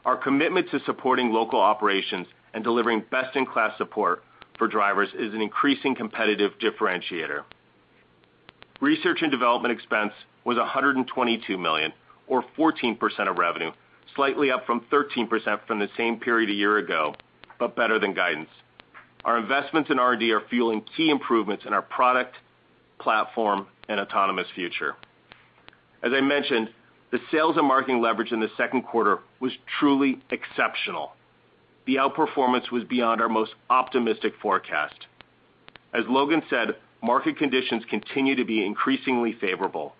Our 0.04 0.16
commitment 0.16 0.70
to 0.70 0.80
supporting 0.84 1.32
local 1.32 1.60
operations 1.60 2.26
and 2.54 2.64
delivering 2.64 3.04
best-in-class 3.10 3.78
support 3.78 4.24
for 4.58 4.68
drivers 4.68 5.08
is 5.14 5.32
an 5.32 5.40
increasing 5.40 5.94
competitive 5.94 6.52
differentiator. 6.60 7.44
Research 8.80 9.22
and 9.22 9.30
development 9.30 9.72
expense 9.72 10.12
was 10.44 10.56
$122 10.56 11.58
million, 11.58 11.92
or 12.26 12.44
14% 12.58 12.96
of 13.30 13.38
revenue, 13.38 13.70
slightly 14.16 14.50
up 14.50 14.66
from 14.66 14.80
13% 14.92 15.28
from 15.66 15.78
the 15.78 15.88
same 15.96 16.18
period 16.18 16.50
a 16.50 16.52
year 16.52 16.78
ago, 16.78 17.14
but 17.58 17.76
better 17.76 17.98
than 17.98 18.12
guidance. 18.12 18.50
Our 19.24 19.38
investments 19.38 19.90
in 19.90 20.00
R&D 20.00 20.32
are 20.32 20.42
fueling 20.50 20.84
key 20.96 21.10
improvements 21.10 21.64
in 21.64 21.72
our 21.72 21.82
product, 21.82 22.36
platform, 22.98 23.68
and 23.88 24.00
autonomous 24.00 24.48
future. 24.54 24.96
As 26.02 26.12
I 26.12 26.20
mentioned, 26.20 26.70
the 27.12 27.20
sales 27.30 27.56
and 27.58 27.68
marketing 27.68 28.00
leverage 28.00 28.32
in 28.32 28.40
the 28.40 28.50
second 28.56 28.82
quarter 28.82 29.18
was 29.38 29.52
truly 29.78 30.18
exceptional. 30.30 31.12
The 31.86 31.96
outperformance 31.96 32.70
was 32.72 32.84
beyond 32.84 33.20
our 33.20 33.28
most 33.28 33.52
optimistic 33.68 34.32
forecast. 34.40 35.06
As 35.92 36.04
Logan 36.08 36.42
said, 36.48 36.76
market 37.02 37.36
conditions 37.36 37.84
continue 37.90 38.34
to 38.36 38.44
be 38.44 38.64
increasingly 38.64 39.34
favorable. 39.38 39.94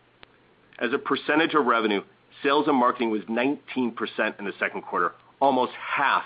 As 0.79 0.95
a 0.95 0.99
percentage 0.99 1.55
of 1.55 1.67
revenue, 1.67 2.03
sales 2.43 2.67
and 2.67 2.77
marketing 2.77 3.11
was 3.11 3.23
19% 3.23 4.39
in 4.39 4.45
the 4.47 4.53
second 4.59 4.83
quarter, 4.83 5.13
almost 5.39 5.73
half 5.73 6.25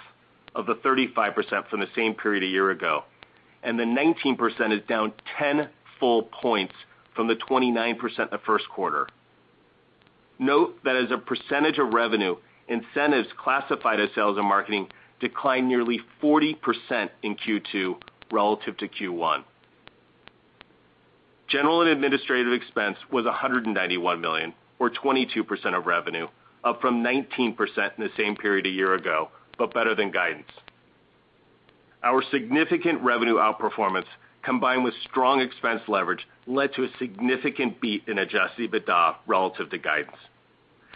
of 0.55 0.67
the 0.67 0.77
35% 0.77 1.69
from 1.69 1.81
the 1.81 1.89
same 1.97 2.15
period 2.15 2.45
a 2.45 2.47
year 2.47 2.71
ago, 2.71 3.03
and 3.65 3.77
the 3.77 3.83
19% 3.85 4.73
is 4.73 4.87
down 4.89 5.13
10 5.37 5.69
full 5.99 6.23
points 6.23 6.75
from 7.17 7.27
the 7.27 7.35
29% 7.35 7.97
in 8.19 8.29
the 8.31 8.39
first 8.47 8.69
quarter. 8.69 9.09
Note 10.39 10.79
that 10.85 10.97
as 10.97 11.11
a 11.11 11.19
percentage 11.19 11.79
of 11.79 11.95
revenue, 11.95 12.37
incentives 12.69 13.29
classified 13.43 14.01
as 14.01 14.11
sales 14.15 14.37
and 14.39 14.47
marketing 14.47 14.89
declined 15.21 15.69
nearly 15.69 16.01
40% 16.23 16.57
in 17.23 17.37
Q2 17.37 17.95
relative 18.31 18.77
to 18.79 18.89
Q1. 18.89 19.45
General 21.49 21.83
and 21.83 21.91
administrative 21.91 22.53
expense 22.53 22.99
was 23.11 23.25
191 23.25 24.21
million, 24.21 24.53
or 24.79 24.91
22% 24.91 25.79
of 25.79 25.87
revenue, 25.87 26.27
up 26.65 26.81
from 26.81 27.03
19% 27.03 27.57
in 27.97 28.05
the 28.05 28.11
same 28.17 28.37
period 28.37 28.67
a 28.67 28.71
year 28.71 28.95
ago, 28.95 29.31
but 29.57 29.73
better 29.73 29.95
than 29.95 30.11
guidance. 30.11 30.51
Our 32.03 32.23
significant 32.31 33.01
revenue 33.03 33.37
outperformance, 33.37 34.07
combined 34.47 34.85
with 34.85 34.95
strong 35.11 35.41
expense 35.41 35.83
leverage, 35.89 36.27
led 36.47 36.73
to 36.73 36.85
a 36.85 36.89
significant 36.99 37.81
beat 37.81 38.05
in 38.07 38.19
adjusted 38.19 38.71
EBITDA 38.71 39.17
relative 39.27 39.69
to 39.69 39.77
guidance. 39.77 40.17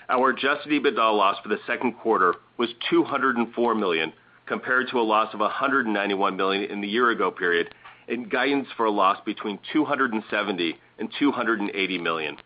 Our 0.08 0.30
adjusted 0.30 0.70
EBITDA 0.70 1.16
loss 1.16 1.36
for 1.42 1.48
the 1.48 1.58
second 1.66 1.94
quarter 1.94 2.34
was 2.56 2.70
204 2.88 3.74
million, 3.74 4.12
compared 4.46 4.88
to 4.90 4.98
a 4.98 5.02
loss 5.02 5.34
of 5.34 5.40
191 5.40 6.36
million 6.36 6.70
in 6.70 6.80
the 6.80 6.88
year 6.88 7.10
ago 7.10 7.30
period, 7.30 7.74
and 8.08 8.30
guidance 8.30 8.68
for 8.76 8.86
a 8.86 8.90
loss 8.90 9.18
between 9.26 9.58
$270 9.74 10.22
million 10.30 10.76
and 10.98 11.12
$280 11.20 12.02
million. 12.02 12.36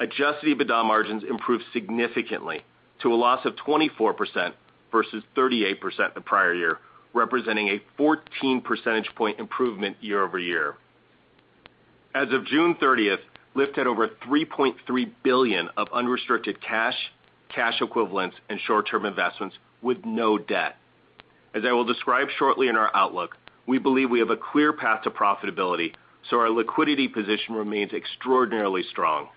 Adjusted 0.00 0.58
EBITDA 0.58 0.84
margins 0.84 1.22
improved 1.28 1.64
significantly 1.72 2.64
to 3.00 3.12
a 3.12 3.16
loss 3.16 3.44
of 3.46 3.54
24% 3.56 4.52
versus 4.90 5.24
38% 5.36 6.14
the 6.14 6.20
prior 6.20 6.54
year, 6.54 6.78
representing 7.14 7.68
a 7.68 7.82
14 7.96 8.60
percentage 8.60 9.08
point 9.14 9.38
improvement 9.38 9.96
year-over-year. 10.00 10.74
As 12.14 12.28
of 12.32 12.46
June 12.46 12.74
30th, 12.74 13.20
Lyft 13.56 13.76
had 13.76 13.86
over 13.86 14.08
3.3 14.08 14.74
billion 15.22 15.68
of 15.76 15.88
unrestricted 15.92 16.60
cash, 16.60 16.96
cash 17.54 17.80
equivalents, 17.80 18.36
and 18.48 18.58
short-term 18.60 19.04
investments 19.04 19.56
with 19.82 19.98
no 20.04 20.38
debt. 20.38 20.76
As 21.54 21.64
I 21.66 21.72
will 21.72 21.84
describe 21.84 22.28
shortly 22.38 22.68
in 22.68 22.76
our 22.76 22.90
outlook, 22.94 23.36
we 23.66 23.78
believe 23.78 24.10
we 24.10 24.20
have 24.20 24.30
a 24.30 24.36
clear 24.36 24.72
path 24.72 25.02
to 25.02 25.10
profitability, 25.10 25.94
so 26.30 26.38
our 26.38 26.50
liquidity 26.50 27.08
position 27.08 27.54
remains 27.54 27.92
extraordinarily 27.92 28.82
strong. 28.90 29.28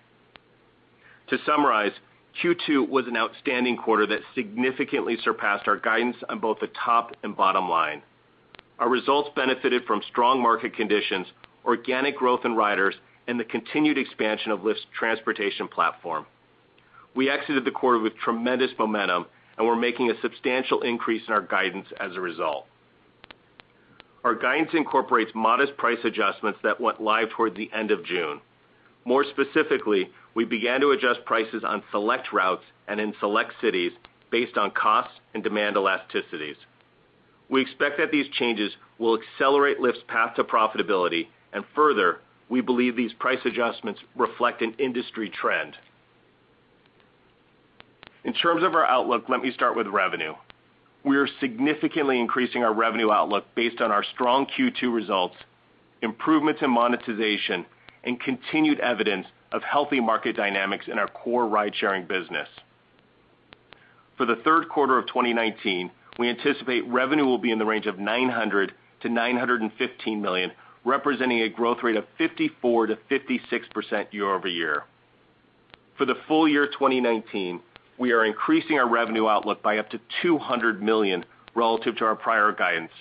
To 1.28 1.38
summarize, 1.44 1.92
Q2 2.42 2.88
was 2.88 3.06
an 3.06 3.16
outstanding 3.16 3.76
quarter 3.76 4.06
that 4.06 4.20
significantly 4.34 5.16
surpassed 5.22 5.68
our 5.68 5.76
guidance 5.76 6.16
on 6.28 6.38
both 6.38 6.60
the 6.60 6.70
top 6.84 7.14
and 7.22 7.36
bottom 7.36 7.68
line. 7.68 8.02
Our 8.78 8.88
results 8.88 9.30
benefited 9.34 9.84
from 9.86 10.02
strong 10.10 10.40
market 10.40 10.76
conditions, 10.76 11.26
organic 11.64 12.16
growth 12.16 12.44
in 12.44 12.54
riders, 12.54 12.94
and 13.26 13.40
the 13.40 13.44
continued 13.44 13.98
expansion 13.98 14.52
of 14.52 14.60
Lyft's 14.60 14.86
transportation 14.96 15.66
platform. 15.66 16.26
We 17.14 17.30
exited 17.30 17.64
the 17.64 17.70
quarter 17.70 17.98
with 17.98 18.16
tremendous 18.18 18.70
momentum, 18.78 19.26
and 19.56 19.66
we're 19.66 19.76
making 19.76 20.10
a 20.10 20.20
substantial 20.20 20.82
increase 20.82 21.22
in 21.26 21.32
our 21.32 21.40
guidance 21.40 21.86
as 21.98 22.14
a 22.14 22.20
result. 22.20 22.66
Our 24.22 24.34
guidance 24.34 24.70
incorporates 24.74 25.30
modest 25.34 25.76
price 25.76 25.98
adjustments 26.04 26.58
that 26.62 26.80
went 26.80 27.00
live 27.00 27.30
towards 27.30 27.56
the 27.56 27.70
end 27.72 27.90
of 27.90 28.04
June. 28.04 28.40
More 29.04 29.24
specifically, 29.24 30.10
we 30.36 30.44
began 30.44 30.82
to 30.82 30.90
adjust 30.90 31.24
prices 31.24 31.64
on 31.66 31.82
select 31.90 32.30
routes 32.30 32.62
and 32.86 33.00
in 33.00 33.14
select 33.18 33.54
cities 33.60 33.92
based 34.30 34.58
on 34.58 34.70
costs 34.70 35.14
and 35.32 35.42
demand 35.42 35.76
elasticities. 35.76 36.56
We 37.48 37.62
expect 37.62 37.96
that 37.96 38.12
these 38.12 38.28
changes 38.38 38.70
will 38.98 39.18
accelerate 39.18 39.80
Lyft's 39.80 40.04
path 40.08 40.36
to 40.36 40.44
profitability, 40.44 41.28
and 41.54 41.64
further, 41.74 42.18
we 42.50 42.60
believe 42.60 42.96
these 42.96 43.14
price 43.14 43.38
adjustments 43.46 44.00
reflect 44.14 44.60
an 44.60 44.74
industry 44.78 45.30
trend. 45.30 45.74
In 48.24 48.34
terms 48.34 48.62
of 48.62 48.74
our 48.74 48.84
outlook, 48.84 49.30
let 49.30 49.40
me 49.40 49.52
start 49.52 49.74
with 49.74 49.86
revenue. 49.86 50.34
We 51.02 51.16
are 51.16 51.28
significantly 51.40 52.20
increasing 52.20 52.62
our 52.62 52.74
revenue 52.74 53.10
outlook 53.10 53.46
based 53.54 53.80
on 53.80 53.90
our 53.90 54.04
strong 54.12 54.46
Q2 54.46 54.92
results, 54.92 55.36
improvements 56.02 56.60
in 56.62 56.70
monetization, 56.70 57.64
and 58.04 58.20
continued 58.20 58.80
evidence 58.80 59.26
of 59.52 59.62
healthy 59.62 60.00
market 60.00 60.36
dynamics 60.36 60.86
in 60.90 60.98
our 60.98 61.08
core 61.08 61.46
ride-sharing 61.46 62.06
business. 62.06 62.48
For 64.16 64.26
the 64.26 64.36
third 64.36 64.68
quarter 64.68 64.98
of 64.98 65.06
2019, 65.06 65.90
we 66.18 66.28
anticipate 66.28 66.86
revenue 66.86 67.24
will 67.24 67.38
be 67.38 67.50
in 67.50 67.58
the 67.58 67.66
range 67.66 67.86
of 67.86 67.96
$900 67.96 68.70
million-$915 69.04 70.20
million, 70.20 70.52
representing 70.84 71.42
a 71.42 71.48
growth 71.48 71.78
rate 71.82 71.96
of 71.96 72.04
54%-56% 72.18 74.12
year-over-year. 74.12 74.84
For 75.98 76.04
the 76.06 76.16
full 76.26 76.48
year 76.48 76.66
2019, 76.66 77.60
we 77.98 78.12
are 78.12 78.24
increasing 78.24 78.78
our 78.78 78.88
revenue 78.88 79.28
outlook 79.28 79.62
by 79.62 79.78
up 79.78 79.90
to 79.90 80.00
200 80.22 80.82
million 80.82 81.24
relative 81.54 81.96
to 81.96 82.04
our 82.04 82.16
prior 82.16 82.52
guidance. 82.52 82.92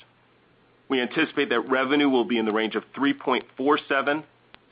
We 0.87 1.01
anticipate 1.01 1.49
that 1.49 1.69
revenue 1.69 2.09
will 2.09 2.25
be 2.25 2.37
in 2.37 2.45
the 2.45 2.53
range 2.53 2.75
of 2.75 2.83
$3.47 2.93 4.23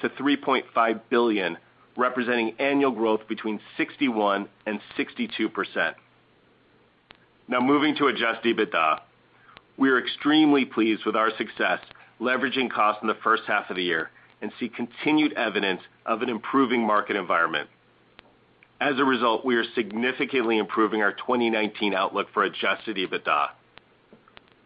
billion-$3.5 0.10 1.02
billion, 1.10 1.58
representing 1.98 2.56
annual 2.60 2.92
growth 2.92 3.22
between 3.28 3.60
61 3.78 4.48
and 4.66 4.80
62%. 4.98 5.94
Now 7.48 7.60
moving 7.60 7.96
to 7.98 8.08
adjusted 8.08 8.58
EBITDA. 8.58 9.00
We 9.78 9.90
are 9.90 10.00
extremely 10.00 10.66
pleased 10.66 11.06
with 11.06 11.16
our 11.16 11.32
success 11.38 11.80
leveraging 12.22 12.72
costs 12.72 13.02
in 13.02 13.08
the 13.08 13.18
first 13.24 13.44
half 13.48 13.70
of 13.70 13.76
the 13.76 13.84
year 13.84 14.10
and 14.42 14.52
see 14.60 14.70
continued 14.70 15.34
evidence 15.34 15.82
of 16.06 16.22
an 16.22 16.30
improving 16.30 16.86
market 16.86 17.16
environment. 17.16 17.70
As 18.80 19.00
a 19.00 19.04
result, 19.04 19.46
we 19.46 19.56
are 19.56 19.64
significantly 19.76 20.58
improving 20.58 21.02
our 21.02 21.14
2019 21.14 21.94
outlook 21.94 22.28
for 22.34 22.44
adjusted 22.44 22.98
EBITDA. 22.98 23.50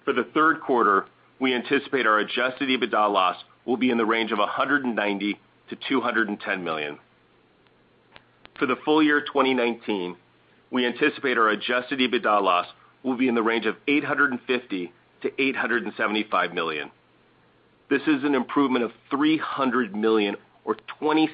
For 0.04 0.14
the 0.14 0.24
third 0.34 0.62
quarter, 0.62 1.06
we 1.40 1.54
anticipate 1.54 2.08
our 2.08 2.20
adjusted 2.20 2.70
EBITDA 2.70 3.12
loss 3.12 3.38
will 3.68 3.78
be 3.78 3.92
in 3.92 3.98
the 3.98 4.06
range 4.06 4.32
of 4.32 4.40
$190 4.40 4.96
million-$210 4.96 6.64
million. 6.64 6.98
For 8.58 8.66
the 8.66 8.78
full 8.84 9.04
year 9.04 9.22
2019, 9.22 10.16
we 10.72 10.88
anticipate 10.88 11.38
our 11.38 11.50
adjusted 11.50 12.00
EBITDA 12.00 12.42
loss 12.42 12.66
will 13.04 13.18
be 13.18 13.28
in 13.28 13.36
the 13.36 13.44
range 13.44 13.66
of 13.68 13.76
$850 13.88 14.40
million-$875 15.22 16.54
million. 16.54 16.92
This 17.90 18.02
is 18.02 18.24
an 18.24 18.36
improvement 18.36 18.86
of 18.86 18.92
300 19.12 19.96
million 19.96 20.38
or 20.66 20.78
26% 21.02 21.30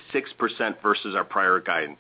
versus 0.82 1.15
our 1.15 1.24
prior 1.24 1.60
guidance. 1.60 2.00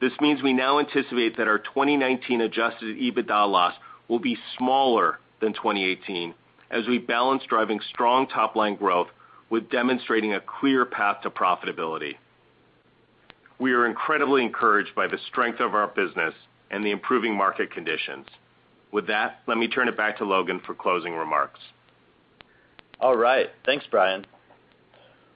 This 0.00 0.12
means 0.20 0.42
we 0.42 0.52
now 0.52 0.80
anticipate 0.80 1.36
that 1.36 1.48
our 1.48 1.58
2019 1.58 2.40
adjusted 2.40 2.96
EBITDA 2.96 3.50
loss 3.50 3.74
will 4.08 4.18
be 4.18 4.36
smaller 4.58 5.18
than 5.40 5.52
2018 5.52 6.34
as 6.70 6.86
we 6.86 6.98
balance 6.98 7.42
driving 7.48 7.80
strong 7.90 8.26
top-line 8.26 8.76
growth 8.76 9.08
with 9.50 9.70
demonstrating 9.70 10.34
a 10.34 10.40
clear 10.40 10.84
path 10.84 11.22
to 11.22 11.30
profitability. 11.30 12.14
We 13.58 13.72
are 13.72 13.86
incredibly 13.86 14.42
encouraged 14.42 14.94
by 14.94 15.06
the 15.06 15.18
strength 15.28 15.60
of 15.60 15.74
our 15.74 15.88
business 15.88 16.34
and 16.70 16.84
the 16.84 16.90
improving 16.90 17.36
market 17.36 17.72
conditions. 17.72 18.26
With 18.90 19.06
that, 19.06 19.40
let 19.46 19.58
me 19.58 19.68
turn 19.68 19.88
it 19.88 19.96
back 19.96 20.18
to 20.18 20.24
Logan 20.24 20.60
for 20.66 20.74
closing 20.74 21.14
remarks. 21.14 21.60
All 23.00 23.16
right. 23.16 23.48
Thanks, 23.66 23.84
Brian. 23.90 24.26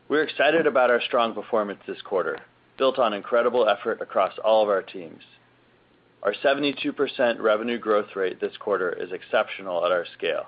We're 0.08 0.22
excited 0.22 0.66
about 0.66 0.90
our 0.90 1.02
strong 1.02 1.34
performance 1.34 1.80
this 1.86 2.00
quarter, 2.02 2.38
built 2.78 2.98
on 2.98 3.12
incredible 3.12 3.68
effort 3.68 4.00
across 4.00 4.32
all 4.42 4.62
of 4.62 4.68
our 4.68 4.82
teams. 4.82 5.22
Our 6.22 6.34
72% 6.34 7.40
revenue 7.40 7.78
growth 7.78 8.16
rate 8.16 8.40
this 8.40 8.56
quarter 8.58 8.90
is 8.90 9.12
exceptional 9.12 9.84
at 9.84 9.92
our 9.92 10.06
scale. 10.16 10.46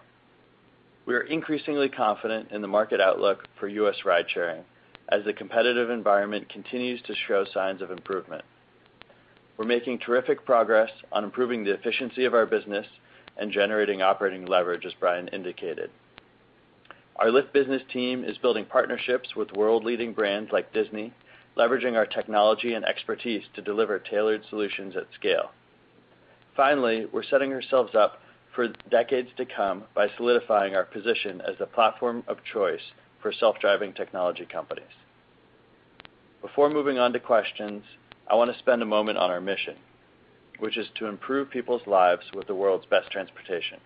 We 1.10 1.16
are 1.16 1.22
increasingly 1.22 1.88
confident 1.88 2.52
in 2.52 2.62
the 2.62 2.68
market 2.68 3.00
outlook 3.00 3.48
for 3.58 3.66
U.S. 3.66 3.96
ride-sharing 4.04 4.62
as 5.08 5.24
the 5.24 5.32
competitive 5.32 5.90
environment 5.90 6.48
continues 6.48 7.02
to 7.02 7.16
show 7.26 7.44
signs 7.52 7.82
of 7.82 7.90
improvement. 7.90 8.44
We're 9.56 9.64
making 9.64 9.98
terrific 9.98 10.46
progress 10.46 10.90
on 11.10 11.24
improving 11.24 11.64
the 11.64 11.74
efficiency 11.74 12.26
of 12.26 12.34
our 12.34 12.46
business 12.46 12.86
and 13.36 13.50
generating 13.50 14.02
operating 14.02 14.46
leverage, 14.46 14.86
as 14.86 14.92
Brian 15.00 15.26
indicated. 15.32 15.90
Our 17.16 17.30
Lyft 17.30 17.52
Business 17.52 17.82
team 17.92 18.22
is 18.22 18.38
building 18.38 18.64
partnerships 18.64 19.34
with 19.34 19.50
world-leading 19.50 20.12
brands 20.12 20.52
like 20.52 20.72
Disney, 20.72 21.12
leveraging 21.56 21.96
our 21.96 22.06
technology 22.06 22.74
and 22.74 22.84
expertise 22.84 23.42
to 23.56 23.62
deliver 23.62 23.98
tailored 23.98 24.42
solutions 24.48 24.94
at 24.94 25.08
scale. 25.18 25.50
Finally, 26.56 27.06
we're 27.12 27.24
setting 27.24 27.52
ourselves 27.52 27.96
up 27.96 28.20
for 28.54 28.68
decades 28.90 29.28
to 29.36 29.46
come 29.46 29.84
by 29.94 30.08
solidifying 30.16 30.74
our 30.74 30.84
position 30.84 31.40
as 31.40 31.56
the 31.58 31.66
platform 31.66 32.24
of 32.28 32.38
choice 32.52 32.92
for 33.22 33.32
self-driving 33.32 33.92
technology 33.92 34.46
companies. 34.46 34.84
Before 36.42 36.70
moving 36.70 36.98
on 36.98 37.12
to 37.12 37.20
questions, 37.20 37.84
I 38.30 38.34
want 38.34 38.52
to 38.52 38.58
spend 38.58 38.82
a 38.82 38.86
moment 38.86 39.18
on 39.18 39.30
our 39.30 39.40
mission. 39.40 39.76
which 40.60 40.76
is 40.76 40.86
to 40.96 41.06
improve 41.06 41.50
people's 41.50 41.86
lives 41.86 42.24
with 42.34 42.46
the 42.46 42.54
world's 42.54 42.86
best 42.86 43.10
transportation. 43.10 43.80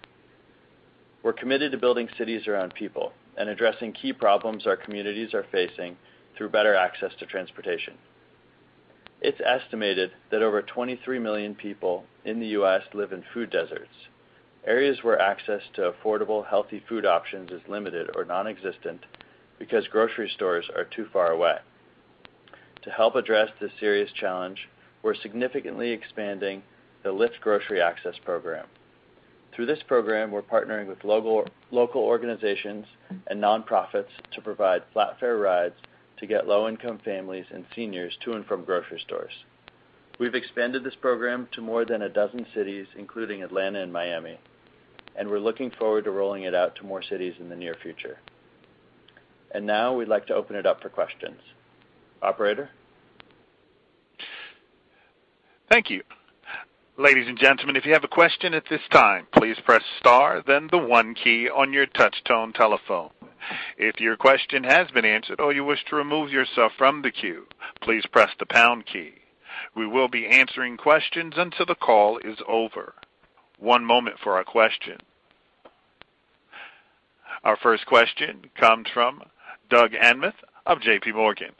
We're 1.22 1.33
committed 1.33 1.72
to 1.72 1.79
building 1.79 2.09
cities 2.18 2.46
around 2.46 2.74
people 2.74 3.12
and 3.37 3.48
addressing 3.48 3.92
key 3.92 4.12
problems 4.12 4.66
our 4.66 4.77
communities 4.77 5.33
are 5.35 5.46
facing 5.50 5.96
through 6.37 6.50
better 6.50 6.74
access 6.74 7.12
to 7.18 7.27
transportation. 7.27 7.94
It's 9.20 9.40
estimated 9.40 10.11
that 10.31 10.42
over 10.42 10.61
23 10.62 11.18
million 11.18 11.55
people 11.55 12.05
in 12.24 12.40
the 12.40 12.48
U.S. 12.48 12.83
live 12.92 13.12
in 13.12 13.24
food 13.33 13.50
deserts, 13.50 13.94
areas 14.66 14.98
where 15.03 15.20
access 15.20 15.62
to 15.74 15.92
affordable, 15.92 16.46
healthy 16.46 16.83
food 16.88 17.05
options 17.05 17.50
is 17.50 17.61
limited 17.68 18.11
or 18.16 18.24
nonexistent 18.24 19.00
because 19.59 19.87
grocery 19.88 20.31
stores 20.35 20.66
are 20.74 20.85
too 20.85 21.07
far 21.12 21.31
away. 21.31 21.57
To 22.83 22.90
help 22.90 23.14
address 23.14 23.48
this 23.61 23.72
serious 23.79 24.11
challenge, 24.12 24.68
we're 25.03 25.14
significantly 25.14 25.90
expanding 25.90 26.62
the 27.03 27.11
Lyft 27.11 27.40
Grocery 27.40 27.81
Access 27.81 28.14
Program. 28.24 28.66
Through 29.55 29.66
this 29.66 29.83
program, 29.87 30.31
we're 30.31 30.42
partnering 30.42 30.88
with 30.88 31.05
local 31.05 32.03
organizations 32.03 32.87
and 33.29 33.42
nonprofits 33.42 34.09
to 34.33 34.40
provide 34.40 34.83
flat 34.92 35.20
fare 35.20 35.37
rides 35.37 35.77
to 36.18 36.27
get 36.27 36.48
low-income 36.48 37.00
families 37.05 37.46
and 37.53 37.64
seniors 37.74 38.16
to 38.24 38.33
and 38.33 38.44
from 38.46 38.64
grocery 38.64 39.00
stores. 39.05 39.33
We've 40.18 40.35
expanded 40.35 40.85
this 40.85 40.94
program 41.00 41.48
to 41.53 41.61
more 41.61 41.85
than 41.85 42.03
a 42.03 42.09
dozen 42.09 42.46
cities, 42.55 42.87
including 42.96 43.42
Atlanta 43.42 43.83
and 43.83 43.92
Miami, 43.92 44.38
and 45.16 45.29
we're 45.29 45.38
looking 45.38 45.70
forward 45.70 46.05
to 46.05 46.11
rolling 46.11 46.44
it 46.44 46.55
out 46.55 46.77
to 46.77 46.85
more 46.85 47.03
cities 47.03 47.35
in 47.38 47.48
the 47.48 47.57
near 47.57 47.74
future. 47.83 48.18
And 49.53 49.66
now 49.66 49.94
we'd 49.94 50.09
like 50.09 50.27
to 50.27 50.35
open 50.35 50.57
it 50.57 50.66
up 50.66 50.83
for 50.83 50.88
questions. 50.88 51.40
Operator? 52.22 52.70
Thank 55.70 55.90
you. 55.90 56.03
Ladies 56.96 57.27
and 57.27 57.38
gentlemen, 57.38 57.77
if 57.77 57.85
you 57.85 57.92
have 57.92 58.05
a 58.05 58.09
question 58.09 58.55
at 58.55 58.64
this 58.70 58.81
time, 58.92 59.27
please 59.33 59.57
press 59.64 59.83
star 59.98 60.42
then 60.46 60.68
the 60.70 60.79
one 60.79 61.14
key 61.14 61.48
on 61.48 61.72
your 61.72 61.87
touch-tone 61.87 62.53
telephone. 62.53 63.11
If 63.77 64.00
your 64.00 64.16
question 64.16 64.64
has 64.64 64.90
been 64.92 65.05
answered 65.05 65.40
or 65.40 65.53
you 65.53 65.64
wish 65.64 65.85
to 65.87 65.96
remove 65.96 66.31
yourself 66.31 66.72
from 66.79 67.03
the 67.03 67.11
queue, 67.11 67.46
please 67.83 68.07
press 68.07 68.31
the 68.38 68.46
pound 68.46 68.87
key. 68.87 69.14
We 69.74 69.87
will 69.87 70.09
be 70.09 70.27
answering 70.27 70.77
questions 70.77 71.35
until 71.37 71.66
the 71.66 71.74
call 71.74 72.18
is 72.18 72.38
over. 72.46 72.94
One 73.59 73.85
moment 73.85 74.17
for 74.23 74.37
our 74.37 74.45
question. 74.45 74.99
Our 77.45 77.57
first 77.57 77.87
question 77.87 78.47
comes 78.59 78.87
from 78.93 79.23
Doug 79.71 79.93
Anmuth 79.93 80.33
of 80.67 80.79
JPMorgan. 80.79 81.51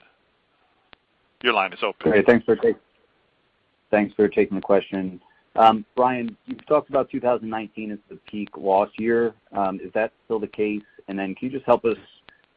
Your 1.43 1.53
line 1.53 1.73
is 1.73 1.81
open. 1.83 2.11
Great. 2.11 2.27
Thanks 2.27 4.15
for 4.15 4.27
taking 4.29 4.57
the 4.57 4.63
question. 4.63 5.21
Um, 5.57 5.85
Brian, 5.95 6.37
you've 6.47 6.67
talked 6.67 6.89
about 6.89 7.11
2019 7.11 7.93
as 7.93 7.99
the 8.09 8.17
peak 8.29 8.57
loss 8.57 8.89
year. 8.99 9.35
Um, 9.53 9.79
is 9.81 9.93
that 9.95 10.13
still 10.25 10.41
the 10.41 10.49
case? 10.49 10.83
And 11.07 11.19
then 11.19 11.35
can 11.35 11.49
you 11.49 11.59
just 11.59 11.67
help 11.67 11.85
us 11.85 11.97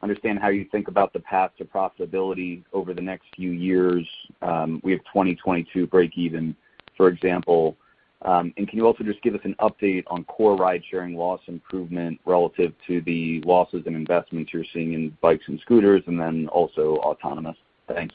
understand 0.02 0.38
how 0.38 0.48
you 0.48 0.66
think 0.72 0.88
about 0.88 1.12
the 1.12 1.20
path 1.20 1.50
to 1.58 1.64
profitability 1.64 2.64
over 2.72 2.94
the 2.94 3.02
next 3.02 3.26
few 3.36 3.50
years? 3.50 4.06
Um, 4.42 4.80
we 4.82 4.92
have 4.92 5.00
2022 5.04 5.86
breakeven, 5.86 6.54
for 6.96 7.08
example. 7.08 7.76
Um, 8.22 8.52
can 8.56 8.68
you 8.72 8.84
also 8.84 9.04
just 9.04 9.22
give 9.22 9.34
us 9.34 9.40
an 9.44 9.54
update 9.60 10.02
on 10.08 10.24
core 10.24 10.56
ride-sharing 10.56 11.14
loss 11.14 11.40
improvement 11.46 12.20
relative 12.24 12.72
to 12.88 13.00
the 13.02 13.40
losses 13.44 13.84
and 13.86 13.94
investments 13.94 14.52
you're 14.52 14.64
seeing 14.72 14.92
in 14.94 15.16
bikes 15.20 15.44
and 15.46 15.60
scooters, 15.60 16.02
and 16.06 16.20
then 16.20 16.48
also 16.48 16.96
autonomous? 16.96 17.56
Thanks. 17.86 18.14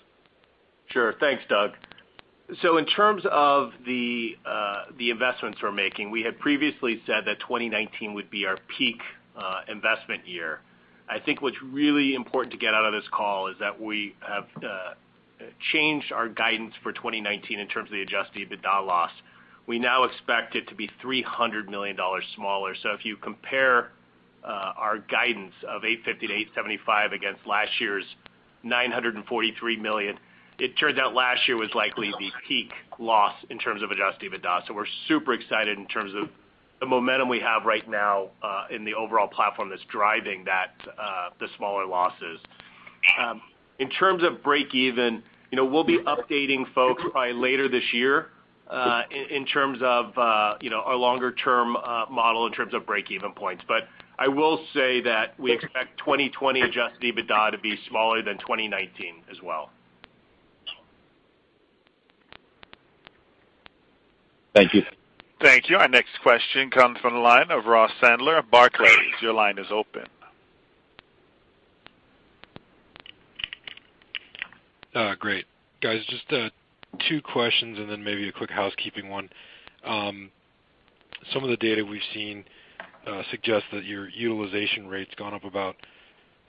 Sure. 0.87 1.13
Thanks, 1.19 1.43
Doug. 1.47 1.71
So 2.61 2.77
in 2.77 2.85
terms 2.85 3.23
of 3.31 3.71
the 3.85 4.35
uh 4.45 4.85
the 4.97 5.09
investments 5.09 5.59
we're 5.63 5.71
making, 5.71 6.11
we 6.11 6.21
had 6.21 6.37
previously 6.39 7.01
said 7.07 7.23
that 7.25 7.39
2019 7.39 8.13
would 8.13 8.29
be 8.29 8.45
our 8.45 8.57
peak 8.77 8.99
uh, 9.37 9.61
investment 9.69 10.27
year. 10.27 10.59
I 11.09 11.19
think 11.19 11.41
what's 11.41 11.61
really 11.63 12.15
important 12.15 12.51
to 12.51 12.57
get 12.57 12.73
out 12.73 12.85
of 12.85 12.93
this 12.93 13.09
call 13.11 13.47
is 13.47 13.55
that 13.59 13.79
we 13.79 14.15
have 14.21 14.45
uh, 14.57 14.93
changed 15.71 16.11
our 16.11 16.29
guidance 16.29 16.73
for 16.83 16.91
2019 16.91 17.59
in 17.59 17.67
terms 17.67 17.89
of 17.89 17.93
the 17.93 18.01
adjusted 18.01 18.49
EBITDA 18.49 18.85
loss. 18.85 19.11
We 19.67 19.79
now 19.79 20.03
expect 20.03 20.55
it 20.55 20.67
to 20.69 20.75
be 20.75 20.89
$300 21.03 21.69
million 21.69 21.97
smaller. 22.35 22.75
So 22.81 22.89
if 22.89 23.05
you 23.05 23.15
compare 23.15 23.91
uh, 24.43 24.73
our 24.75 24.97
guidance 24.97 25.53
of 25.67 25.83
$850 25.83 26.21
million-$875 26.21 26.85
million 26.87 27.13
against 27.13 27.47
last 27.47 27.71
year's 27.79 28.03
943 28.63 29.77
million, 29.77 30.19
it 30.59 30.77
turns 30.77 30.99
out 30.99 31.13
last 31.13 31.47
year 31.47 31.57
was 31.57 31.69
likely 31.73 32.11
the 32.19 32.31
peak 32.47 32.71
loss 32.99 33.33
in 33.49 33.57
terms 33.57 33.81
of 33.81 33.91
adjusted 33.91 34.31
EBITDA. 34.31 34.67
So 34.67 34.73
we're 34.73 34.85
super 35.07 35.33
excited 35.33 35.77
in 35.77 35.87
terms 35.87 36.13
of 36.15 36.29
the 36.79 36.85
momentum 36.85 37.29
we 37.29 37.39
have 37.39 37.63
right 37.65 37.89
now 37.89 38.27
uh, 38.41 38.65
in 38.69 38.83
the 38.83 38.93
overall 38.93 39.27
platform 39.27 39.69
that's 39.69 39.83
driving 39.89 40.43
that 40.43 40.73
uh 40.99 41.29
the 41.39 41.47
smaller 41.57 41.85
losses. 41.85 42.39
Um, 43.19 43.41
in 43.79 43.89
terms 43.89 44.21
of 44.23 44.43
breakeven, 44.43 45.21
you 45.49 45.55
know, 45.55 45.65
we'll 45.65 45.85
be 45.85 45.99
updating 45.99 46.65
folks 46.73 47.01
probably 47.11 47.33
later 47.33 47.69
this 47.69 47.83
year 47.93 48.27
Uh, 48.67 49.03
in 49.29 49.45
terms 49.45 49.79
of 49.83 50.17
uh 50.17 50.55
you 50.61 50.69
know 50.69 50.79
our 50.79 50.95
longer-term 50.95 51.75
uh, 51.75 52.05
model 52.09 52.47
in 52.47 52.53
terms 52.53 52.73
of 52.73 52.83
breakeven 52.83 53.35
points. 53.35 53.61
But 53.67 53.83
I 54.17 54.29
will 54.29 54.65
say 54.73 55.01
that 55.01 55.37
we 55.39 55.51
expect 55.51 55.97
2020 55.99 56.61
adjusted 56.61 57.01
EBITDA 57.01 57.51
to 57.51 57.57
be 57.57 57.77
smaller 57.89 58.21
than 58.21 58.37
2019 58.37 59.23
as 59.29 59.41
well. 59.43 59.69
Thank 64.55 64.73
you. 64.73 64.83
Thank 65.41 65.69
you. 65.69 65.77
Our 65.77 65.87
next 65.87 66.11
question 66.21 66.69
comes 66.69 66.99
from 66.99 67.13
the 67.13 67.19
line 67.19 67.51
of 67.51 67.65
Ross 67.65 67.91
Sandler 68.01 68.39
of 68.39 68.49
Barclays. 68.49 68.91
Your 69.21 69.33
line 69.33 69.57
is 69.57 69.67
open. 69.71 70.05
Uh, 74.95 75.15
great. 75.15 75.45
Guys, 75.81 76.01
just 76.07 76.31
two 77.07 77.21
questions 77.21 77.79
and 77.79 77.89
then 77.89 78.03
maybe 78.03 78.27
a 78.27 78.31
quick 78.31 78.51
housekeeping 78.51 79.09
one. 79.09 79.29
Um, 79.85 80.31
some 81.33 81.43
of 81.43 81.49
the 81.49 81.57
data 81.57 81.83
we've 81.83 82.01
seen 82.13 82.43
uh, 83.07 83.21
suggests 83.31 83.67
that 83.73 83.85
your 83.85 84.09
utilization 84.09 84.87
rate's 84.87 85.13
gone 85.15 85.33
up 85.33 85.43
about 85.43 85.75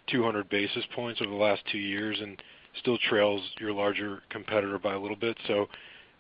200 0.09 0.49
basis 0.49 0.85
points 0.95 1.21
over 1.21 1.31
the 1.31 1.37
last 1.37 1.63
two 1.71 1.79
years 1.79 2.19
and 2.21 2.41
still 2.81 2.99
trails 2.99 3.41
your 3.59 3.73
larger 3.73 4.23
competitor 4.31 4.79
by 4.79 4.95
a 4.95 4.99
little 4.99 5.17
bit. 5.17 5.37
So, 5.47 5.67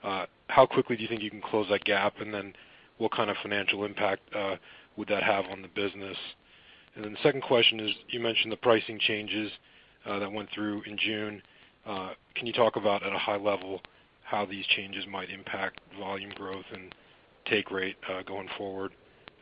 uh 0.02 0.26
how 0.48 0.66
quickly 0.66 0.96
do 0.96 1.02
you 1.02 1.08
think 1.08 1.22
you 1.22 1.30
can 1.30 1.40
close 1.40 1.66
that 1.70 1.84
gap? 1.84 2.20
And 2.20 2.32
then 2.32 2.52
what 2.98 3.12
kind 3.12 3.30
of 3.30 3.36
financial 3.42 3.84
impact 3.84 4.22
uh, 4.34 4.56
would 4.96 5.08
that 5.08 5.22
have 5.22 5.46
on 5.46 5.62
the 5.62 5.68
business? 5.68 6.16
And 6.94 7.04
then 7.04 7.12
the 7.12 7.18
second 7.22 7.42
question 7.42 7.80
is, 7.80 7.90
you 8.08 8.20
mentioned 8.20 8.52
the 8.52 8.56
pricing 8.56 8.98
changes 9.00 9.50
uh, 10.06 10.18
that 10.18 10.30
went 10.30 10.50
through 10.54 10.82
in 10.82 10.96
June. 10.98 11.42
Can 11.86 12.46
you 12.46 12.52
talk 12.52 12.76
about, 12.76 13.02
at 13.02 13.12
a 13.12 13.18
high 13.18 13.36
level, 13.36 13.80
how 14.24 14.44
these 14.44 14.66
changes 14.66 15.04
might 15.10 15.30
impact 15.30 15.80
volume 15.98 16.30
growth 16.34 16.64
and 16.72 16.94
take 17.46 17.70
rate 17.70 17.96
uh, 18.10 18.22
going 18.22 18.48
forward? 18.58 18.92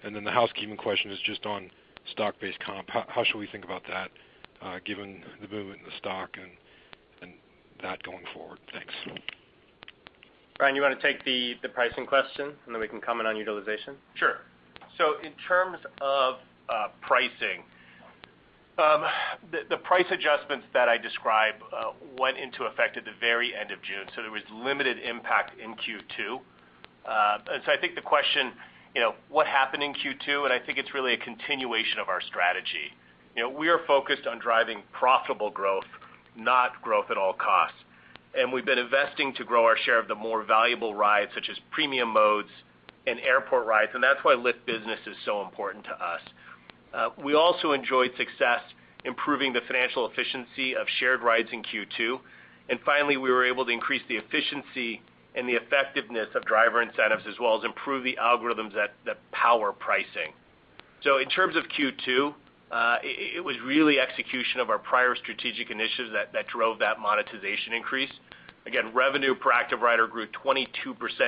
And 0.05 0.15
then 0.15 0.25
the 0.25 0.31
housekeeping 0.31 0.77
question 0.77 1.11
is 1.11 1.19
just 1.25 1.47
on 1.47 1.71
stock-based 2.11 2.59
comp. 2.61 2.91
How 2.91 3.25
should 3.25 3.39
we 3.39 3.47
think 3.47 3.65
about 3.65 3.83
that 3.89 4.11
uh, 4.61 4.79
given 4.85 5.23
the 5.41 5.49
movement 5.49 5.81
in 5.81 5.85
the 5.85 5.97
stock 5.99 6.31
and 6.41 6.51
that 7.83 8.03
going 8.03 8.25
forward? 8.33 8.59
Thanks. 8.73 8.95
Brian, 10.59 10.77
you 10.77 10.83
want 10.83 10.99
to 10.99 11.07
take 11.07 11.25
the 11.25 11.57
pricing 11.75 12.07
question, 12.07 12.53
and 12.67 12.75
then 12.75 12.81
we 12.81 12.89
can 12.89 13.01
comment 13.01 13.27
on 13.27 13.37
utilization? 13.37 13.97
Sure. 14.15 14.39
So 14.97 15.15
in 15.25 15.33
terms 15.49 15.79
of 16.01 16.35
uh, 16.69 16.89
pricing, 17.01 17.65
Um, 18.79 19.05
the 19.69 19.77
price 19.77 20.07
adjustments 20.11 20.67
that 20.73 20.89
I 20.89 20.97
described 20.97 21.63
uh, 21.77 21.93
went 22.19 22.39
into 22.39 22.65
effect 22.65 22.97
at 22.97 23.05
the 23.05 23.13
very 23.21 23.55
end 23.55 23.71
of 23.71 23.83
June, 23.83 24.07
so 24.17 24.23
there 24.23 24.31
was 24.31 24.43
limited 24.51 24.99
impact 24.99 25.61
in 25.61 25.75
Q2. 25.75 26.41
Uh, 27.05 27.39
I 27.69 27.77
think 27.81 27.95
the 27.95 28.01
question, 28.01 28.53
you 28.95 29.03
know, 29.03 29.15
what 29.29 29.47
happened 29.47 29.83
in 29.83 29.93
Q2? 29.93 30.45
And 30.45 30.53
I 30.53 30.59
think 30.59 30.79
it's 30.79 30.95
really 30.95 31.13
a 31.13 31.19
continuation 31.19 31.99
of 31.99 32.09
our 32.09 32.23
strategy. 32.23 32.97
You 33.37 33.43
know, 33.43 33.51
we 33.51 33.69
are 33.69 33.81
focused 33.87 34.27
on 34.27 34.39
driving 34.39 34.83
profitable 34.93 35.51
growth, 35.51 35.89
not 36.35 36.81
growth 36.81 37.11
at 37.11 37.19
all 37.19 37.35
costs. 37.35 37.77
And 38.35 38.53
we've 38.53 38.65
been 38.65 38.79
investing 38.79 39.35
to 39.35 39.45
grow 39.45 39.65
our 39.67 39.77
share 39.85 39.99
of 39.99 40.09
the 40.09 40.15
more 40.15 40.45
valuable 40.45 40.95
rides, 40.95 41.31
such 41.35 41.51
as 41.51 41.59
premium 41.71 42.09
modes 42.09 42.49
and 43.07 43.21
airport 43.21 43.67
rides, 43.67 43.91
and 43.95 44.03
that's 44.03 44.21
why 44.23 44.35
Lyft 44.35 44.65
Business 44.65 45.01
is 45.07 45.17
so 45.25 45.43
important 45.43 45.85
to 45.85 45.91
us. 45.91 46.21
Uh, 46.93 47.09
we 47.23 47.35
also 47.35 47.73
enjoyed 47.73 48.11
success 48.17 48.61
improving 49.05 49.53
the 49.53 49.61
financial 49.67 50.09
efficiency 50.09 50.77
of 50.77 50.87
shared 50.99 51.23
rides 51.23 51.49
in 51.53 51.63
Q2. 51.63 52.21
Finally, 52.85 53.17
we 53.17 53.31
were 53.31 53.45
able 53.45 53.65
to 53.67 53.71
increase 53.71 54.03
the 54.09 54.17
efficiency 54.17 55.03
and 55.35 55.49
the 55.49 55.53
effectiveness 55.53 56.29
of 56.35 56.45
driver 56.45 56.83
incentives, 56.83 57.23
as 57.29 57.35
well 57.41 57.59
as 57.59 57.65
improve 57.65 58.03
the 58.03 58.17
algorithms 58.21 58.73
that 58.75 58.93
power 59.31 59.73
pricing. 59.73 60.33
So 61.03 61.19
in 61.19 61.29
terms 61.29 61.57
of 61.57 61.65
Q2, 61.65 62.35
uh, 62.71 62.97
it 63.03 63.45
was 63.45 63.57
really 63.65 64.01
execution 64.01 64.61
of 64.61 64.71
our 64.71 64.79
prior 64.79 65.15
strategic 65.15 65.71
initiatives 65.71 66.11
that 66.33 66.47
drove 66.47 66.79
that 66.79 66.99
monetization 66.99 67.75
increase. 67.75 68.13
Again, 68.67 68.95
revenue 68.95 69.35
per 69.35 69.53
active 69.53 69.81
rider 69.81 70.07
grew 70.07 70.27
22% 70.29 70.65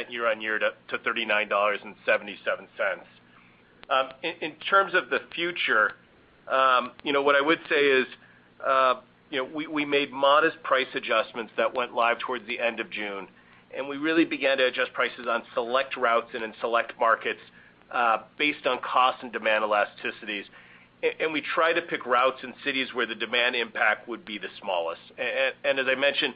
year-on-year 0.08 0.58
to 0.60 0.98
$39.77. 0.98 1.94
In 4.22 4.52
terms 4.70 4.94
of 4.94 5.10
the 5.10 5.20
future, 5.34 5.92
um, 6.50 6.92
you 7.02 7.12
know 7.12 7.22
what 7.22 7.36
I 7.36 7.40
would 7.40 7.60
say 7.68 7.86
is 7.86 8.06
uh 8.64 8.94
you 9.30 9.38
know 9.38 9.68
we 9.70 9.84
made 9.84 10.12
modest 10.12 10.62
price 10.62 10.86
adjustments 10.94 11.52
that 11.56 11.74
went 11.74 11.94
live 11.94 12.18
towards 12.18 12.46
the 12.46 12.58
end 12.60 12.80
of 12.80 12.90
June, 12.90 13.28
and 13.76 13.88
we 13.88 13.96
really 13.96 14.24
began 14.24 14.58
to 14.58 14.66
adjust 14.66 14.92
prices 14.92 15.26
on 15.28 15.42
select 15.54 15.96
routes 15.96 16.28
and 16.34 16.42
in 16.42 16.54
select 16.60 16.92
markets 16.98 17.40
based 18.38 18.66
on 18.66 18.78
cost 18.80 19.22
and 19.22 19.32
demand 19.32 19.64
elasticities. 19.64 20.44
We 21.02 21.42
try 21.54 21.72
to 21.72 21.82
pick 21.82 22.06
routes 22.06 22.38
and 22.42 22.54
cities 22.64 22.88
where 22.94 23.06
the 23.06 23.14
demand 23.14 23.56
impact 23.56 24.08
would 24.08 24.24
be 24.24 24.38
the 24.38 24.48
smallest. 24.60 25.02
And 25.64 25.78
as 25.78 25.86
I 25.88 25.94
mentioned, 25.94 26.34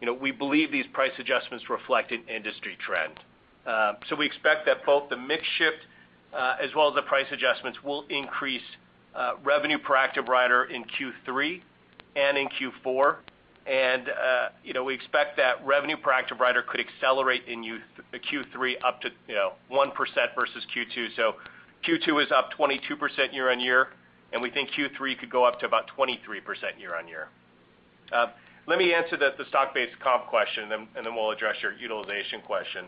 you 0.00 0.06
know, 0.06 0.12
we 0.14 0.30
believe 0.32 0.70
these 0.70 0.86
price 0.92 1.12
adjustments 1.18 1.70
reflect 1.70 2.12
an 2.12 2.22
industry 2.28 2.76
trend. 2.84 3.20
Um 3.66 3.96
so 4.08 4.16
we 4.16 4.26
expect 4.26 4.66
that 4.66 4.84
both 4.84 5.08
the 5.08 5.16
mix 5.16 5.44
shift 5.58 5.86
Uh, 6.32 6.54
as 6.62 6.70
well 6.76 6.88
as 6.88 6.94
the 6.94 7.02
price 7.02 7.26
adjustments 7.32 7.82
will 7.82 8.04
increase 8.08 8.62
uh, 9.16 9.32
revenue 9.42 9.78
per 9.78 9.96
active 9.96 10.28
rider 10.28 10.64
in 10.64 10.84
Q3 10.84 11.60
and 12.14 12.38
in 12.38 12.48
Q4. 12.48 13.16
And 13.66 14.08
uh, 14.08 14.48
you 14.64 14.72
know 14.72 14.84
We 14.84 14.94
expect 14.94 15.36
that 15.38 15.64
revenue 15.66 15.96
per 15.96 16.12
active 16.12 16.38
rider 16.38 16.62
could 16.62 16.80
accelerate 16.80 17.42
in 17.48 17.62
Q3 17.62 18.74
up 18.84 19.00
to 19.02 19.10
you 19.26 19.34
know, 19.34 19.52
1% 19.72 19.90
versus 20.36 20.64
Q2. 20.74 21.16
So 21.16 21.34
Q2 21.86 22.24
is 22.24 22.30
up 22.30 22.50
22% 22.58 23.32
year-on-year, 23.32 23.88
and 24.32 24.40
we 24.40 24.50
think 24.50 24.70
Q3 24.70 25.18
could 25.18 25.30
go 25.30 25.44
up 25.44 25.58
to 25.60 25.66
about 25.66 25.90
23% 25.98 26.20
year-on-year. 26.78 27.28
Let 28.66 28.78
me 28.78 28.94
answer 28.94 29.16
the 29.16 29.32
stock-based 29.48 29.98
comp 30.00 30.26
question, 30.26 30.70
and 30.70 30.86
then 30.94 31.14
we'll 31.14 31.32
address 31.32 31.56
your 31.60 31.72
utilization 31.72 32.40
question. 32.42 32.84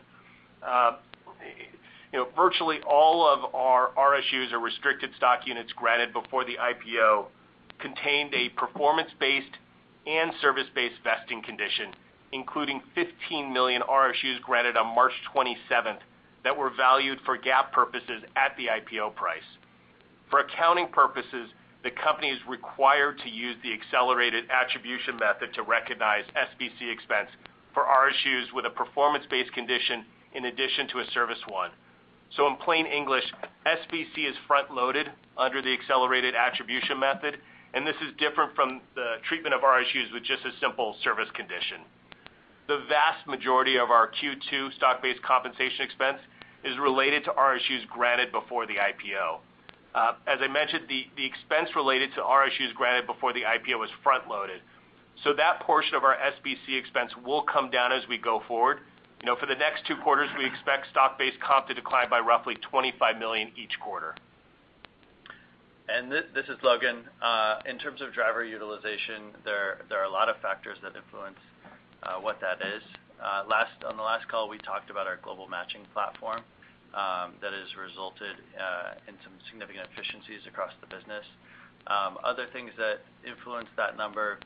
Virtually 2.36 2.80
all 2.86 3.26
of 3.26 3.54
our 3.54 3.90
RSUs 3.96 4.52
or 4.52 4.58
restricted 4.58 5.10
stock 5.16 5.46
units 5.46 5.72
granted 5.72 6.12
before 6.12 6.44
the 6.44 6.58
IPO 6.60 7.26
contained 7.78 8.34
a 8.34 8.50
performance-based 8.50 9.56
and 10.06 10.32
service-based 10.42 10.96
vesting 11.02 11.42
condition, 11.42 11.94
including 12.32 12.82
15 12.94 13.52
million 13.52 13.82
RSUs 13.82 14.40
granted 14.42 14.76
on 14.76 14.94
March 14.94 15.12
27th 15.34 16.00
that 16.44 16.56
were 16.56 16.70
valued 16.70 17.18
for 17.24 17.38
GAAP 17.38 17.72
purposes 17.72 18.22
at 18.36 18.56
the 18.56 18.66
IPO 18.66 19.14
price. 19.14 19.42
For 20.28 20.40
accounting 20.40 20.88
purposes, 20.88 21.50
the 21.82 21.90
company 21.90 22.28
is 22.28 22.38
required 22.48 23.18
to 23.20 23.30
use 23.30 23.56
the 23.62 23.72
accelerated 23.72 24.44
attribution 24.50 25.16
method 25.16 25.54
to 25.54 25.62
recognize 25.62 26.24
SBC 26.36 26.92
expense 26.92 27.28
for 27.72 27.84
RSUs 27.84 28.52
with 28.54 28.66
a 28.66 28.70
performance-based 28.70 29.52
condition 29.52 30.04
in 30.34 30.44
addition 30.44 30.88
to 30.88 30.98
a 30.98 31.06
service 31.12 31.40
one. 31.48 31.70
So 32.36 32.46
in 32.46 32.56
plain 32.56 32.86
English, 32.86 33.24
SBC 33.66 34.28
is 34.28 34.36
front-loaded 34.46 35.10
under 35.36 35.60
the 35.60 35.72
accelerated 35.72 36.34
attribution 36.34 36.98
method, 36.98 37.38
and 37.74 37.86
this 37.86 37.96
is 38.00 38.14
different 38.18 38.54
from 38.54 38.80
the 38.94 39.16
treatment 39.28 39.54
of 39.54 39.60
RSUs 39.60 40.12
with 40.12 40.24
just 40.24 40.44
a 40.44 40.52
simple 40.60 40.96
service 41.04 41.28
condition. 41.34 41.84
The 42.68 42.84
vast 42.88 43.26
majority 43.26 43.76
of 43.78 43.90
our 43.90 44.10
Q2 44.10 44.74
stock-based 44.76 45.22
compensation 45.22 45.84
expense 45.84 46.18
is 46.64 46.78
related 46.78 47.24
to 47.24 47.30
RSUs 47.30 47.86
granted 47.88 48.32
before 48.32 48.66
the 48.66 48.74
IPO. 48.74 49.40
Uh, 49.94 50.12
as 50.26 50.38
I 50.40 50.48
mentioned, 50.48 50.84
the 50.88 51.26
expense 51.26 51.68
related 51.76 52.14
to 52.14 52.20
RSUs 52.20 52.72
granted 52.74 53.06
before 53.06 53.34
the 53.34 53.42
IPO 53.42 53.78
was 53.78 53.90
front-loaded. 54.02 54.62
So 55.22 55.34
that 55.34 55.60
portion 55.60 55.94
of 55.94 56.04
our 56.04 56.16
SBC 56.16 56.78
expense 56.78 57.12
will 57.24 57.42
come 57.42 57.70
down 57.70 57.92
as 57.92 58.02
we 58.08 58.16
go 58.16 58.42
forward. 58.48 58.78
You 59.22 59.26
know, 59.30 59.36
for 59.38 59.46
the 59.46 59.54
next 59.54 59.86
two 59.86 59.94
quarters, 60.02 60.28
we 60.36 60.44
expect 60.44 60.90
stock-based 60.90 61.38
comp 61.38 61.68
to 61.68 61.74
decline 61.74 62.10
by 62.10 62.18
roughly 62.18 62.56
25 62.56 63.18
million 63.18 63.52
each 63.56 63.78
quarter. 63.78 64.16
This 66.34 66.46
is 66.48 66.58
Logan. 66.64 67.04
Uh, 67.22 67.60
in 67.66 67.78
terms 67.78 68.00
of 68.02 68.12
driver 68.12 68.44
utilization, 68.44 69.30
there 69.44 69.82
there 69.88 70.00
are 70.00 70.10
a 70.10 70.10
lot 70.10 70.28
of 70.28 70.40
factors 70.42 70.76
that 70.82 70.96
influence 70.96 71.38
uh, 72.02 72.18
what 72.18 72.40
that 72.40 72.58
is. 72.66 72.82
Uh 73.22 73.44
last 73.46 73.70
on 73.86 73.96
the 73.96 74.02
last 74.02 74.26
call, 74.26 74.48
we 74.48 74.58
talked 74.58 74.90
about 74.90 75.06
our 75.06 75.18
global 75.22 75.46
matching 75.46 75.82
platform 75.92 76.40
um, 76.94 77.38
that 77.42 77.52
has 77.52 77.70
resulted 77.78 78.34
uh, 78.58 78.98
in 79.06 79.14
some 79.22 79.34
significant 79.52 79.86
efficiencies 79.92 80.42
across 80.48 80.72
the 80.80 80.88
business. 80.90 81.22
Um, 81.86 82.18
other 82.24 82.46
things 82.52 82.72
that 82.78 83.04
influence 83.22 83.68
that 83.76 83.96
number 83.96 84.38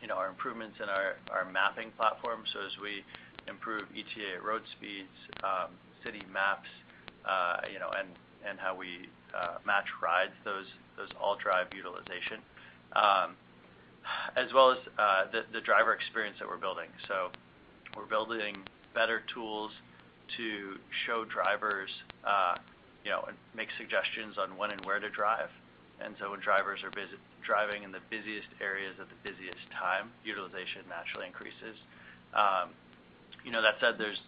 you 0.00 0.08
know, 0.08 0.16
are 0.16 0.28
improvements 0.28 0.76
in 0.82 0.88
our 0.88 1.16
mapping 1.52 1.92
platform. 1.92 2.42
So 2.52 2.60
as 2.64 2.72
we 2.80 3.04
improve 3.48 3.84
ETA 3.94 4.42
road 4.42 4.62
speeds, 4.76 5.12
um, 5.44 5.70
city 6.04 6.22
maps, 6.32 6.68
uh, 7.28 7.58
and 8.48 8.58
how 8.58 8.74
we 8.74 9.08
uh, 9.36 9.58
match 9.66 9.86
rides, 10.02 10.32
those 10.44 10.66
all 11.20 11.36
drive 11.36 11.66
utilization, 11.74 12.40
um, 12.96 13.36
as 14.36 14.52
well 14.52 14.70
as 14.72 14.78
uh, 14.98 15.24
the 15.52 15.60
driver 15.60 15.94
experience 15.94 16.36
that 16.38 16.48
we're 16.48 16.56
building. 16.56 16.88
So 17.08 17.30
we're 17.96 18.06
building 18.06 18.56
better 18.94 19.22
tools 19.32 19.70
to 20.36 20.76
show 21.06 21.24
drivers 21.24 21.90
you 23.04 23.10
know, 23.10 23.24
and 23.28 23.36
make 23.56 23.68
suggestions 23.78 24.36
on 24.36 24.56
when 24.56 24.70
and 24.70 24.84
where 24.84 25.00
to 25.00 25.08
drive. 25.08 25.48
And 26.00 26.14
so 26.20 26.30
when 26.30 26.40
drivers 26.40 26.80
are 26.84 26.92
driving 27.44 27.82
in 27.82 27.92
the 27.92 28.00
busiest 28.08 28.48
areas 28.60 28.96
at 29.00 29.08
the 29.08 29.20
busiest 29.24 29.60
time, 29.72 30.12
utilization 30.24 30.84
naturally 30.88 31.26
increases. 31.26 31.76
Um, 32.32 32.72
You 33.44 33.52
know, 33.52 33.62
that 33.62 33.74
said, 33.80 33.96
there's 33.98 34.18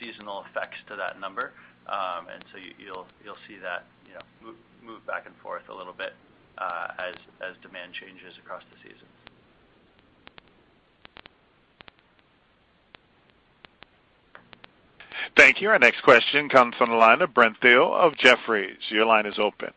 seasonal 0.00 0.44
effects 0.50 0.76
to 0.88 0.96
that 0.96 1.18
number. 1.20 1.52
Um 1.88 2.28
and 2.32 2.44
so 2.52 2.58
You'll 2.78 3.06
you'll 3.24 3.40
see 3.48 3.58
that 3.62 3.84
you 4.06 4.14
know, 4.14 4.54
move 4.84 5.04
back 5.06 5.26
and 5.26 5.34
forth 5.42 5.62
a 5.68 5.74
little 5.74 5.92
bit 5.94 6.12
uh 6.58 6.88
as 6.98 7.14
as 7.40 7.54
demand 7.62 7.92
changes 7.94 8.34
across 8.38 8.62
the 8.70 8.76
seasons. 8.88 9.08
Thank 15.36 15.60
you. 15.60 15.70
Our 15.70 15.78
next 15.78 16.02
question 16.02 16.48
comes 16.48 16.74
from 16.76 16.90
the 16.90 16.96
line 16.96 17.22
of 17.22 17.32
Brent 17.32 17.56
Thill 17.62 17.94
of 17.94 18.16
Jefferies. 18.16 18.76
Your 18.90 19.06
line 19.06 19.26
is 19.26 19.38
open. 19.38 19.70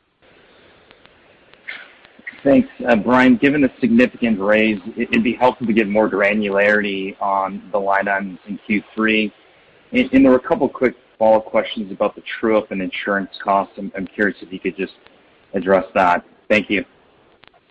Thanks. 2.45 2.69
Brian, 3.03 3.37
given 3.37 3.61
the 3.61 3.71
significant 3.81 4.39
raise, 4.39 4.79
it'd 4.95 5.23
be 5.23 5.33
helpful 5.33 5.65
to 5.65 5.73
get 5.73 5.89
more 5.89 6.07
granularity 6.07 7.19
on 7.19 7.67
the 7.71 7.79
line 7.79 8.07
items 8.07 8.37
in 8.47 8.59
Q3. 8.69 9.31
There 9.91 10.29
were 10.29 10.35
a 10.35 10.47
couple 10.47 10.69
quick 10.69 10.95
follow-up 11.17 11.45
questions 11.45 11.91
about 11.91 12.15
the 12.15 12.21
true-up 12.39 12.69
and 12.69 12.83
insurance 12.83 13.31
costs. 13.43 13.73
I'm 13.77 14.07
curious 14.13 14.37
if 14.41 14.53
you 14.53 14.59
could 14.59 14.77
just 14.77 14.93
address 15.55 15.85
that. 15.95 16.23
Thank 16.47 16.69
you. 16.69 16.85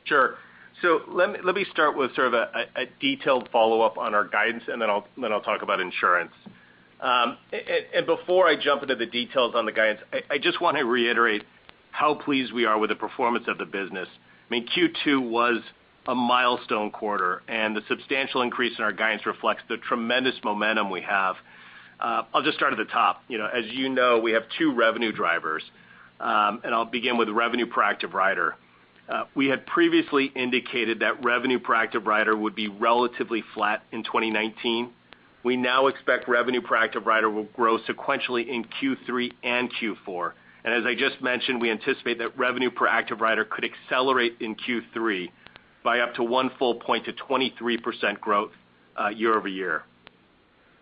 Sure. 0.02 0.38
So 0.82 1.02
let 1.08 1.44
me 1.44 1.64
start 1.70 1.96
with 1.96 2.12
sort 2.16 2.34
of 2.34 2.34
a 2.34 2.86
detailed 3.00 3.48
follow-up 3.52 3.96
on 3.96 4.12
our 4.12 4.26
guidance, 4.26 4.64
and 4.66 4.82
then 4.82 4.90
I'll 4.90 5.40
talk 5.40 5.62
about 5.62 5.78
insurance. 5.78 6.32
Um 7.00 7.38
and 7.52 8.06
before 8.06 8.48
I 8.48 8.56
jump 8.56 8.82
into 8.82 8.96
the 8.96 9.06
details 9.06 9.54
on 9.54 9.66
the 9.66 9.72
guidance, 9.72 10.00
I 10.30 10.38
just 10.38 10.60
want 10.60 10.78
to 10.78 10.84
reiterate 10.84 11.44
how 11.92 12.14
pleased 12.14 12.52
we 12.52 12.64
are 12.64 12.76
with 12.76 12.90
the 12.90 12.96
performance 12.96 13.44
of 13.46 13.58
the 13.58 13.66
business. 13.66 14.08
Q2 14.50 15.28
was 15.28 15.60
a 16.06 16.14
milestone 16.14 16.90
quarter, 16.90 17.42
and 17.48 17.74
the 17.74 17.82
substantial 17.88 18.42
increase 18.42 18.76
in 18.78 18.84
our 18.84 18.92
guidance 18.92 19.24
reflects 19.26 19.62
the 19.68 19.78
tremendous 19.78 20.34
momentum 20.44 20.90
we 20.90 21.00
have. 21.02 21.36
Uh, 21.98 22.22
I'll 22.34 22.42
just 22.42 22.56
start 22.56 22.72
at 22.72 22.78
the 22.78 22.84
top. 22.84 23.22
You 23.28 23.38
know, 23.38 23.46
as 23.46 23.64
you 23.70 23.88
know, 23.88 24.18
we 24.18 24.32
have 24.32 24.42
two 24.58 24.74
revenue 24.74 25.12
drivers, 25.12 25.62
um, 26.20 26.60
and 26.64 26.74
I'll 26.74 26.84
begin 26.84 27.16
with 27.16 27.28
revenue 27.30 27.66
per 27.66 27.82
active 27.82 28.12
rider. 28.12 28.56
Uh, 29.08 29.24
we 29.34 29.46
had 29.46 29.66
previously 29.66 30.30
indicated 30.34 31.00
that 31.00 31.22
revenue 31.22 31.58
per 31.58 31.74
active 31.74 32.06
rider 32.06 32.36
would 32.36 32.54
be 32.54 32.68
relatively 32.68 33.42
flat 33.54 33.82
in 33.92 34.02
2019. 34.02 34.90
We 35.42 35.56
now 35.56 35.88
expect 35.88 36.26
revenue 36.26 36.62
per 36.62 36.74
active 36.76 37.06
rider 37.06 37.28
will 37.28 37.44
grow 37.54 37.78
sequentially 37.78 38.48
in 38.48 38.64
Q3 38.64 39.32
and 39.42 39.70
Q4. 39.74 40.32
And 40.64 40.72
as 40.72 40.84
I 40.86 40.94
just 40.94 41.22
mentioned, 41.22 41.60
we 41.60 41.70
anticipate 41.70 42.18
that 42.18 42.38
revenue 42.38 42.70
per 42.70 42.86
active 42.86 43.20
rider 43.20 43.44
could 43.44 43.64
accelerate 43.64 44.36
in 44.40 44.56
Q3 44.56 45.30
by 45.82 46.00
up 46.00 46.14
to 46.14 46.22
one 46.22 46.50
full 46.58 46.76
point 46.76 47.04
to 47.04 47.12
23% 47.12 48.20
growth 48.20 48.52
uh, 48.96 49.08
year-over-year. 49.08 49.82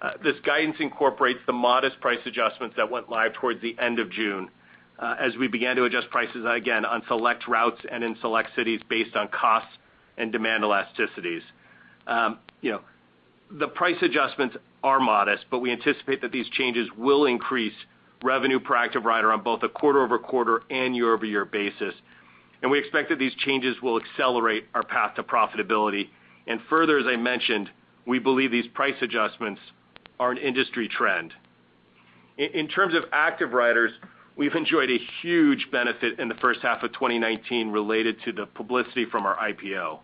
Uh, 0.01 0.11
this 0.23 0.37
guidance 0.45 0.77
incorporates 0.79 1.41
the 1.47 1.53
modest 1.53 2.01
price 2.01 2.21
adjustments 2.27 2.77
that 2.77 2.91
went 2.91 3.11
live 3.11 3.33
towards 3.35 3.61
the 3.61 3.77
end 3.79 3.99
of 3.99 4.11
June 4.11 4.49
uh, 4.99 5.17
as 5.19 5.37
we 5.37 5.49
began 5.49 5.77
to 5.77 5.85
adjust 5.85 6.11
prices 6.11 6.45
again 6.49 6.85
on 6.85 7.03
select 7.09 7.49
routes 7.49 7.81
and 7.91 8.05
in 8.05 8.17
select 8.21 8.51
cities 8.55 8.81
based 8.89 9.17
on 9.17 9.29
costs 9.29 9.73
and 10.17 10.31
demand 10.33 10.63
elasticities. 10.63 11.43
Um 12.07 12.39
the 13.59 13.69
price 13.69 13.97
adjustments 14.03 14.57
are 14.83 14.99
modest, 14.99 15.45
but 15.51 15.59
we 15.59 15.71
anticipate 15.71 16.23
that 16.23 16.33
these 16.33 16.49
changes 16.51 16.89
will 16.97 17.27
increase 17.27 17.75
revenue 18.23 18.61
per 18.61 18.77
active 18.77 19.05
rider 19.05 19.33
on 19.33 19.43
both 19.43 19.63
a 19.63 19.69
quarter-over-quarter 19.69 20.63
and 20.71 20.95
year-over-year 20.95 21.45
basis. 21.45 21.95
And 22.63 22.71
we 22.71 22.79
expect 22.79 23.09
that 23.09 23.19
these 23.19 23.35
changes 23.35 23.77
will 23.83 24.01
accelerate 24.01 24.67
our 24.75 24.85
path 24.85 25.17
to 25.17 25.23
profitability. 25.23 26.09
And 26.47 26.61
further, 26.71 26.99
as 26.99 27.07
I 27.07 27.17
mentioned, 27.17 27.71
we 28.07 28.19
believe 28.19 28.51
these 28.51 28.69
price 28.69 28.95
adjustments 29.01 29.61
are 30.21 30.31
an 30.31 30.39
industry 30.39 30.89
trend. 30.89 31.33
In 32.39 32.69
terms 32.69 32.95
of 32.95 33.05
active 33.13 33.53
riders, 33.53 33.93
we've 34.37 34.55
enjoyed 34.55 34.91
a 34.91 34.99
huge 35.21 35.69
benefit 35.71 36.19
in 36.19 36.29
the 36.29 36.35
first 36.37 36.61
half 36.63 36.83
of 36.83 36.93
2019 36.93 37.71
related 37.71 38.17
to 38.25 38.33
the 38.33 38.47
publicity 38.47 39.05
from 39.05 39.27
our 39.27 39.37
IPO. 39.37 39.99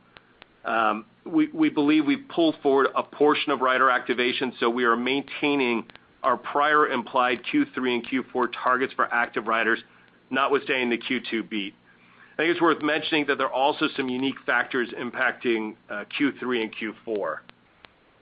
Um, 0.64 1.06
we 1.24 1.68
believe 1.68 2.06
we've 2.06 2.26
pulled 2.28 2.56
forward 2.62 2.88
a 2.94 3.02
portion 3.02 3.52
of 3.52 3.60
rider 3.60 3.90
activation, 3.90 4.52
so 4.58 4.68
we 4.68 4.84
are 4.84 4.96
maintaining 4.96 5.84
our 6.22 6.36
prior 6.36 6.88
implied 6.88 7.40
Q3 7.52 7.94
and 7.94 8.06
Q4 8.06 8.48
targets 8.62 8.92
for 8.94 9.12
active 9.12 9.46
riders, 9.46 9.80
notwithstanding 10.30 10.90
the 10.90 10.98
Q2 10.98 11.48
beat. 11.48 11.74
I 12.34 12.42
think 12.42 12.52
it's 12.52 12.60
worth 12.60 12.82
mentioning 12.82 13.26
that 13.26 13.38
there 13.38 13.48
are 13.48 13.52
also 13.52 13.88
some 13.96 14.08
unique 14.08 14.40
factors 14.46 14.90
impacting 14.90 15.74
uh, 15.90 16.04
Q3 16.18 16.62
and 16.62 16.74
Q4. 16.74 17.38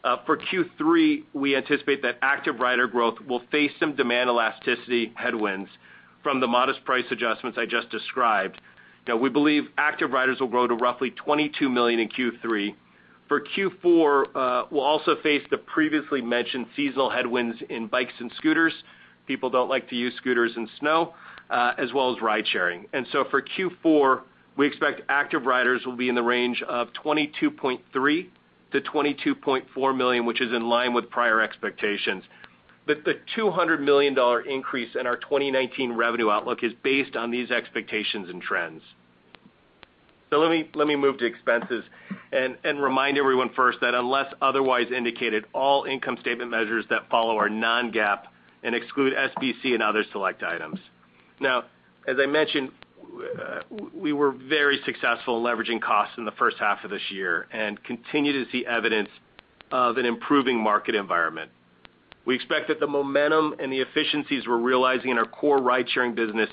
Uh, 0.04 0.16
for 0.24 0.38
Q3, 0.38 1.24
we 1.34 1.56
anticipate 1.56 2.00
that 2.02 2.18
active 2.22 2.60
rider 2.60 2.86
growth 2.86 3.16
will 3.28 3.42
face 3.50 3.72
some 3.80 3.96
demand 3.96 4.30
elasticity 4.30 5.12
headwinds 5.16 5.68
from 6.22 6.40
the 6.40 6.46
modest 6.46 6.84
price 6.84 7.04
adjustments 7.10 7.58
I 7.60 7.66
just 7.66 7.90
described. 7.90 8.60
We 9.20 9.28
believe 9.28 9.64
active 9.78 10.10
riders 10.10 10.40
will 10.40 10.48
grow 10.48 10.66
to 10.66 10.74
roughly 10.74 11.10
22 11.10 11.68
million 11.68 12.00
in 12.00 12.08
Q3. 12.08 12.74
For 13.28 13.40
Q4, 13.40 14.24
uh, 14.34 14.64
we'll 14.70 14.82
also 14.82 15.16
face 15.22 15.42
the 15.50 15.58
previously 15.58 16.22
mentioned 16.22 16.66
seasonal 16.76 17.10
headwinds 17.10 17.60
in 17.68 17.88
bikes 17.88 18.12
and 18.20 18.30
scooters. 18.36 18.72
People 19.26 19.50
don't 19.50 19.68
like 19.68 19.88
to 19.90 19.96
use 19.96 20.14
scooters 20.16 20.52
in 20.56 20.68
snow, 20.78 21.14
uh, 21.50 21.72
as 21.76 21.92
well 21.92 22.14
as 22.14 22.22
ride 22.22 22.46
sharing. 22.46 22.86
And 22.92 23.04
so 23.10 23.24
for 23.30 23.42
Q4, 23.42 24.20
we 24.56 24.66
expect 24.66 25.02
active 25.08 25.44
riders 25.44 25.84
will 25.84 25.96
be 25.96 26.08
in 26.08 26.14
the 26.14 26.22
range 26.22 26.62
of 26.62 26.88
22.3 27.04 27.80
million-22.4 27.92 29.96
million, 29.96 30.26
which 30.26 30.40
is 30.40 30.52
in 30.52 30.68
line 30.68 30.94
with 30.94 31.10
prior 31.10 31.40
expectations. 31.40 32.22
The 32.86 33.18
$200 33.36 33.80
million 33.80 34.16
increase 34.48 34.94
in 34.98 35.08
our 35.08 35.16
2019 35.16 35.92
revenue 35.92 36.30
outlook 36.30 36.62
is 36.62 36.72
based 36.84 37.16
on 37.16 37.32
these 37.32 37.50
expectations 37.50 38.30
and 38.30 38.40
trends. 38.40 38.82
So 40.30 40.38
let 40.38 40.50
me 40.50 40.68
let 40.74 40.88
me 40.88 40.96
move 40.96 41.18
to 41.18 41.24
expenses 41.24 41.84
and 42.32 42.82
remind 42.82 43.16
everyone 43.16 43.50
first 43.54 43.78
that 43.80 43.94
unless 43.94 44.32
otherwise 44.42 44.86
indicated, 44.94 45.44
all 45.52 45.84
income 45.84 46.18
statement 46.20 46.50
measures 46.50 46.84
that 46.90 47.08
follow 47.08 47.38
are 47.38 47.48
non-GAAP 47.48 48.24
and 48.62 48.74
exclude 48.74 49.14
SBC 49.14 49.74
and 49.74 49.82
other 49.82 50.04
select 50.12 50.42
items. 50.42 50.80
Now, 51.40 51.64
as 52.08 52.16
I 52.20 52.26
mentioned, 52.26 52.70
uh, 53.40 53.60
we 53.94 54.12
were 54.12 54.32
very 54.32 54.80
successful 54.84 55.38
in 55.38 55.44
leveraging 55.44 55.80
costs 55.80 56.14
in 56.18 56.24
the 56.24 56.32
first 56.32 56.56
half 56.58 56.84
of 56.84 56.90
this 56.90 57.02
year 57.10 57.46
and 57.52 57.82
continue 57.84 58.32
to 58.44 58.50
see 58.50 58.66
evidence 58.66 59.08
of 59.70 59.96
an 59.96 60.04
improving 60.04 60.58
market 60.60 60.94
environment. 60.94 61.50
We 62.24 62.34
expect 62.34 62.68
that 62.68 62.80
the 62.80 62.86
momentum 62.86 63.54
and 63.60 63.72
the 63.72 63.80
efficiencies 63.80 64.46
we're 64.46 64.58
realizing 64.58 65.10
in 65.10 65.18
our 65.18 65.26
core 65.26 65.58
ride-sharing 65.58 66.14
business 66.14 66.50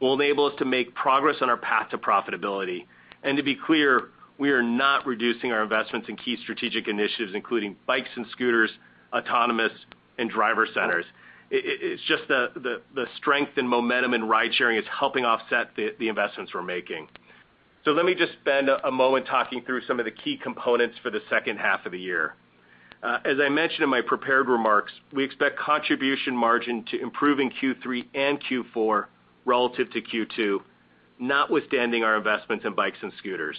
will 0.00 0.14
enable 0.14 0.46
us 0.46 0.54
to 0.58 0.64
make 0.64 0.94
progress 0.94 1.36
on 1.40 1.50
our 1.50 1.56
path 1.56 1.90
to 1.90 1.98
profitability. 1.98 2.86
And 3.26 3.36
to 3.36 3.42
be 3.42 3.56
clear, 3.56 4.08
we 4.38 4.50
are 4.50 4.62
not 4.62 5.04
reducing 5.04 5.50
our 5.50 5.62
investments 5.62 6.08
in 6.08 6.16
key 6.16 6.38
strategic 6.42 6.86
initiatives, 6.86 7.32
including 7.34 7.76
bikes 7.86 8.08
and 8.14 8.24
scooters, 8.30 8.70
autonomous, 9.12 9.72
and 10.16 10.30
driver 10.30 10.66
centers. 10.72 11.04
It's 11.50 12.02
just 12.04 12.22
the 12.28 13.06
strength 13.16 13.52
and 13.56 13.68
momentum 13.68 14.14
in 14.14 14.24
ride-sharing 14.24 14.78
is 14.78 14.84
helping 14.98 15.24
offset 15.24 15.70
the 15.76 16.08
investments 16.08 16.54
we're 16.54 16.62
making. 16.62 17.08
So 17.84 17.92
let 17.92 18.04
me 18.04 18.14
just 18.14 18.32
spend 18.40 18.68
a 18.68 18.90
moment 18.90 19.26
talking 19.26 19.62
through 19.62 19.82
some 19.86 19.98
of 19.98 20.06
the 20.06 20.10
key 20.10 20.36
components 20.36 20.96
for 21.02 21.10
the 21.10 21.20
second 21.28 21.58
half 21.58 21.84
of 21.84 21.92
the 21.92 22.00
year. 22.00 22.34
Uh, 23.02 23.18
as 23.24 23.36
I 23.40 23.48
mentioned 23.48 23.82
in 23.82 23.90
my 23.90 24.00
prepared 24.00 24.48
remarks, 24.48 24.92
we 25.12 25.22
expect 25.22 25.58
contribution 25.58 26.36
margin 26.36 26.84
to 26.90 27.00
improve 27.00 27.38
in 27.38 27.50
Q3 27.50 28.06
and 28.14 28.42
Q4 28.42 29.06
relative 29.44 29.90
to 29.92 30.00
Q2, 30.00 30.60
notwithstanding 31.18 32.04
our 32.04 32.16
investments 32.16 32.64
in 32.64 32.74
bikes 32.74 32.98
and 33.02 33.12
scooters. 33.18 33.56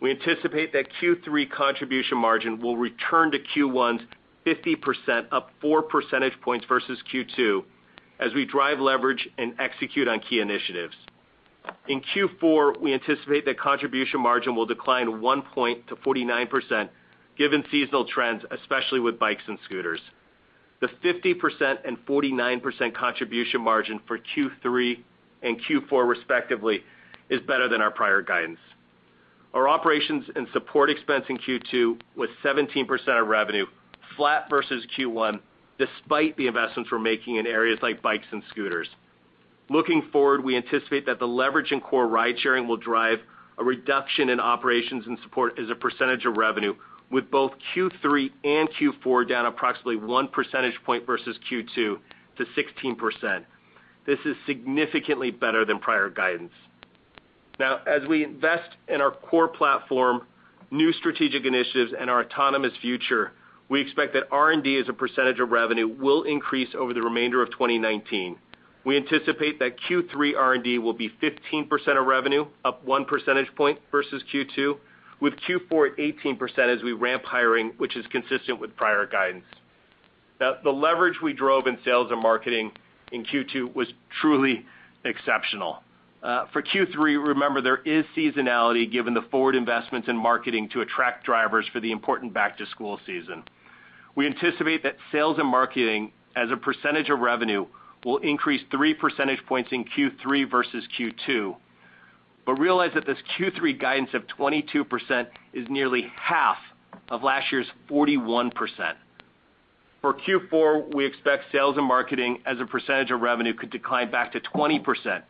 We 0.00 0.10
anticipate 0.10 0.72
that 0.72 0.88
Q3 1.00 1.50
contribution 1.50 2.18
margin 2.18 2.60
will 2.60 2.76
return 2.76 3.30
to 3.32 3.38
Q1's 3.38 4.02
50%, 4.44 5.26
up 5.30 5.50
four 5.60 5.82
percentage 5.82 6.32
points 6.40 6.66
versus 6.68 6.98
Q2, 7.12 7.62
as 8.18 8.34
we 8.34 8.44
drive 8.44 8.80
leverage 8.80 9.28
and 9.38 9.54
execute 9.60 10.08
on 10.08 10.20
key 10.20 10.40
initiatives. 10.40 10.94
In 11.88 12.00
Q4, 12.00 12.80
we 12.80 12.92
anticipate 12.92 13.44
that 13.44 13.58
contribution 13.58 14.20
margin 14.20 14.56
will 14.56 14.66
decline 14.66 15.20
one 15.20 15.42
point 15.42 15.86
to 15.88 15.96
49%, 15.96 16.88
given 17.38 17.64
seasonal 17.70 18.04
trends, 18.04 18.42
especially 18.50 19.00
with 19.00 19.18
bikes 19.18 19.42
and 19.46 19.58
scooters. 19.64 20.00
The 20.80 20.88
50% 21.04 21.76
and 21.84 21.96
49% 22.06 22.94
contribution 22.94 23.60
margin 23.60 24.00
for 24.08 24.18
Q3 24.18 24.98
and 25.42 25.60
Q4 25.62 26.08
respectively 26.08 26.82
is 27.30 27.40
better 27.40 27.68
than 27.68 27.80
our 27.80 27.90
prior 27.90 28.22
guidance. 28.22 28.58
Our 29.54 29.68
operations 29.68 30.24
and 30.34 30.46
support 30.52 30.90
expense 30.90 31.24
in 31.28 31.38
Q2 31.38 32.00
was 32.16 32.30
17% 32.44 33.20
of 33.20 33.28
revenue, 33.28 33.66
flat 34.16 34.48
versus 34.48 34.86
Q1, 34.96 35.40
despite 35.78 36.36
the 36.36 36.46
investments 36.46 36.90
we're 36.90 36.98
making 36.98 37.36
in 37.36 37.46
areas 37.46 37.78
like 37.82 38.02
bikes 38.02 38.26
and 38.30 38.42
scooters. 38.50 38.88
Looking 39.68 40.08
forward, 40.12 40.44
we 40.44 40.56
anticipate 40.56 41.06
that 41.06 41.18
the 41.18 41.26
leverage 41.26 41.72
in 41.72 41.80
core 41.80 42.06
ride-sharing 42.06 42.66
will 42.66 42.76
drive 42.76 43.18
a 43.58 43.64
reduction 43.64 44.28
in 44.28 44.40
operations 44.40 45.06
and 45.06 45.18
support 45.22 45.58
as 45.58 45.70
a 45.70 45.74
percentage 45.74 46.24
of 46.24 46.36
revenue, 46.36 46.74
with 47.10 47.30
both 47.30 47.52
Q3 47.74 48.30
and 48.44 48.68
Q4 48.70 49.28
down 49.28 49.46
approximately 49.46 49.96
one 49.96 50.28
percentage 50.28 50.74
point 50.84 51.06
versus 51.06 51.36
Q2 51.50 51.74
to 51.74 51.98
16%. 52.38 53.44
This 54.06 54.18
is 54.24 54.36
significantly 54.46 55.30
better 55.30 55.64
than 55.64 55.78
prior 55.78 56.10
guidance. 56.10 56.52
Now, 57.58 57.80
as 57.86 58.06
we 58.08 58.24
invest 58.24 58.70
in 58.88 59.00
our 59.00 59.10
core 59.10 59.48
platform, 59.48 60.22
new 60.70 60.92
strategic 60.92 61.44
initiatives, 61.44 61.92
and 61.98 62.10
our 62.10 62.24
autonomous 62.24 62.72
future, 62.80 63.32
we 63.68 63.80
expect 63.80 64.14
that 64.14 64.24
R&D 64.30 64.78
as 64.78 64.88
a 64.88 64.92
percentage 64.92 65.38
of 65.38 65.50
revenue 65.50 65.86
will 65.86 66.24
increase 66.24 66.70
over 66.76 66.92
the 66.92 67.02
remainder 67.02 67.42
of 67.42 67.50
2019. 67.50 68.36
We 68.84 68.96
anticipate 68.96 69.60
that 69.60 69.76
Q3 69.88 70.36
R&D 70.36 70.78
will 70.78 70.92
be 70.92 71.10
15% 71.22 71.68
of 72.00 72.06
revenue, 72.06 72.46
up 72.64 72.84
one 72.84 73.04
percentage 73.04 73.54
point 73.54 73.78
versus 73.92 74.22
Q2, 74.32 74.76
with 75.20 75.34
Q4 75.48 75.92
at 75.92 75.96
18% 75.98 76.76
as 76.76 76.82
we 76.82 76.92
ramp 76.92 77.22
hiring, 77.24 77.72
which 77.78 77.96
is 77.96 78.04
consistent 78.08 78.58
with 78.58 78.74
prior 78.76 79.06
guidance. 79.06 79.44
Now 80.40 80.56
the 80.64 80.70
leverage 80.70 81.20
we 81.22 81.32
drove 81.32 81.68
in 81.68 81.78
sales 81.84 82.10
and 82.10 82.20
marketing 82.20 82.72
in 83.12 83.24
Q2 83.24 83.74
was 83.74 83.88
truly 84.20 84.66
exceptional. 85.04 85.82
Uh, 86.22 86.46
for 86.52 86.62
Q3, 86.62 87.26
remember, 87.26 87.60
there 87.60 87.82
is 87.84 88.04
seasonality 88.16 88.90
given 88.90 89.12
the 89.12 89.22
forward 89.22 89.56
investments 89.56 90.08
in 90.08 90.16
marketing 90.16 90.68
to 90.70 90.80
attract 90.80 91.24
drivers 91.24 91.66
for 91.72 91.80
the 91.80 91.90
important 91.90 92.32
back-to-school 92.32 93.00
season. 93.06 93.42
We 94.14 94.26
anticipate 94.26 94.82
that 94.84 94.96
sales 95.10 95.38
and 95.38 95.48
marketing 95.48 96.12
as 96.36 96.50
a 96.50 96.56
percentage 96.56 97.10
of 97.10 97.18
revenue 97.20 97.66
will 98.04 98.18
increase 98.18 98.62
three 98.70 98.94
percentage 98.94 99.44
points 99.46 99.70
in 99.72 99.84
Q3 99.84 100.50
versus 100.50 100.84
Q2. 100.98 101.56
Realize 102.58 102.90
that 102.94 103.06
this 103.06 103.18
Q3 103.38 103.80
guidance 103.80 104.10
of 104.14 104.22
22% 104.38 105.26
is 105.52 105.66
nearly 105.68 106.06
half 106.14 106.58
of 107.08 107.22
last 107.22 107.50
year's 107.50 107.66
41%. 107.90 108.52
For 110.02 110.14
Q4, 110.14 110.92
we 110.94 111.06
expect 111.06 111.44
sales 111.52 111.76
and 111.78 111.86
marketing 111.86 112.42
as 112.44 112.58
a 112.58 112.66
percentage 112.66 113.12
of 113.12 113.20
revenue 113.20 113.54
could 113.54 113.70
decline 113.70 114.10
back 114.10 114.32
to 114.32 114.40
20% 114.40 115.22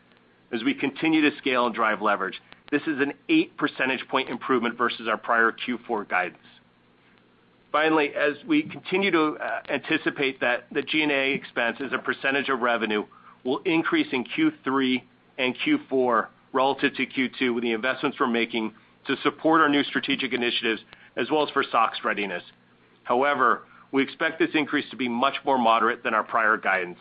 as 0.51 0.63
we 0.63 0.73
continue 0.73 1.21
to 1.29 1.37
scale 1.37 1.67
and 1.67 1.75
drive 1.75 2.01
leverage. 2.01 2.41
This 2.71 2.81
is 2.87 2.99
an 2.99 3.13
eight 3.29 3.55
percentage 3.55 4.07
point 4.07 4.29
improvement 4.29 4.75
versus 4.75 5.07
our 5.07 5.17
prior 5.17 5.51
Q4 5.51 6.09
guidance. 6.09 6.41
Finally, 7.71 8.13
as 8.15 8.33
we 8.47 8.63
continue 8.63 9.11
to 9.11 9.37
uh, 9.39 9.61
anticipate 9.69 10.39
that 10.41 10.65
the 10.71 10.81
G&A 10.81 11.33
expense 11.33 11.77
as 11.79 11.91
a 11.93 11.99
percentage 11.99 12.49
of 12.49 12.61
revenue 12.61 13.05
will 13.43 13.59
increase 13.65 14.07
in 14.11 14.25
Q3 14.25 15.03
and 15.37 15.55
Q4 15.59 16.27
relative 16.51 16.95
to 16.95 17.05
Q2 17.05 17.53
with 17.53 17.63
the 17.63 17.73
investments 17.73 18.19
we're 18.19 18.27
making 18.27 18.73
to 19.05 19.15
support 19.21 19.61
our 19.61 19.69
new 19.69 19.83
strategic 19.83 20.33
initiatives 20.33 20.81
as 21.15 21.29
well 21.29 21.43
as 21.43 21.49
for 21.51 21.63
SOX 21.63 21.99
readiness. 22.03 22.43
However, 23.03 23.63
we 23.93 24.01
expect 24.01 24.39
this 24.39 24.49
increase 24.55 24.89
to 24.89 24.97
be 24.97 25.07
much 25.07 25.35
more 25.45 25.57
moderate 25.57 26.03
than 26.03 26.13
our 26.13 26.23
prior 26.23 26.57
guidance. 26.57 26.97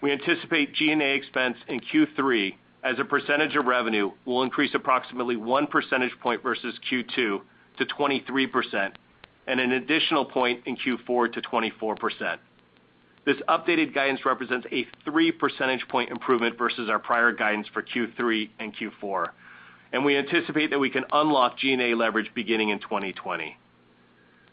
We 0.00 0.10
anticipate 0.10 0.74
G&A 0.74 1.14
expense 1.14 1.56
in 1.68 1.80
Q3 1.80 2.54
as 2.82 2.98
a 2.98 3.04
percentage 3.04 3.54
of 3.54 3.66
revenue 3.66 4.10
will 4.24 4.42
increase 4.42 4.74
approximately 4.74 5.36
one 5.36 5.68
percentage 5.68 6.18
point 6.20 6.42
versus 6.42 6.74
Q2 6.90 7.14
to 7.14 7.42
23%, 7.78 8.92
and 9.46 9.60
an 9.60 9.72
additional 9.72 10.24
point 10.24 10.62
in 10.66 10.76
Q4 10.76 11.32
to 11.34 11.42
24%. 11.42 12.38
This 13.24 13.36
updated 13.48 13.94
guidance 13.94 14.20
represents 14.24 14.66
a 14.72 14.86
three 15.04 15.30
percentage 15.30 15.86
point 15.88 16.10
improvement 16.10 16.58
versus 16.58 16.90
our 16.90 16.98
prior 16.98 17.30
guidance 17.30 17.68
for 17.72 17.82
Q3 17.82 18.50
and 18.58 18.74
Q4, 18.74 19.28
and 19.92 20.04
we 20.04 20.16
anticipate 20.16 20.70
that 20.70 20.80
we 20.80 20.90
can 20.90 21.04
unlock 21.12 21.58
G&A 21.58 21.94
leverage 21.94 22.32
beginning 22.34 22.70
in 22.70 22.80
2020. 22.80 23.56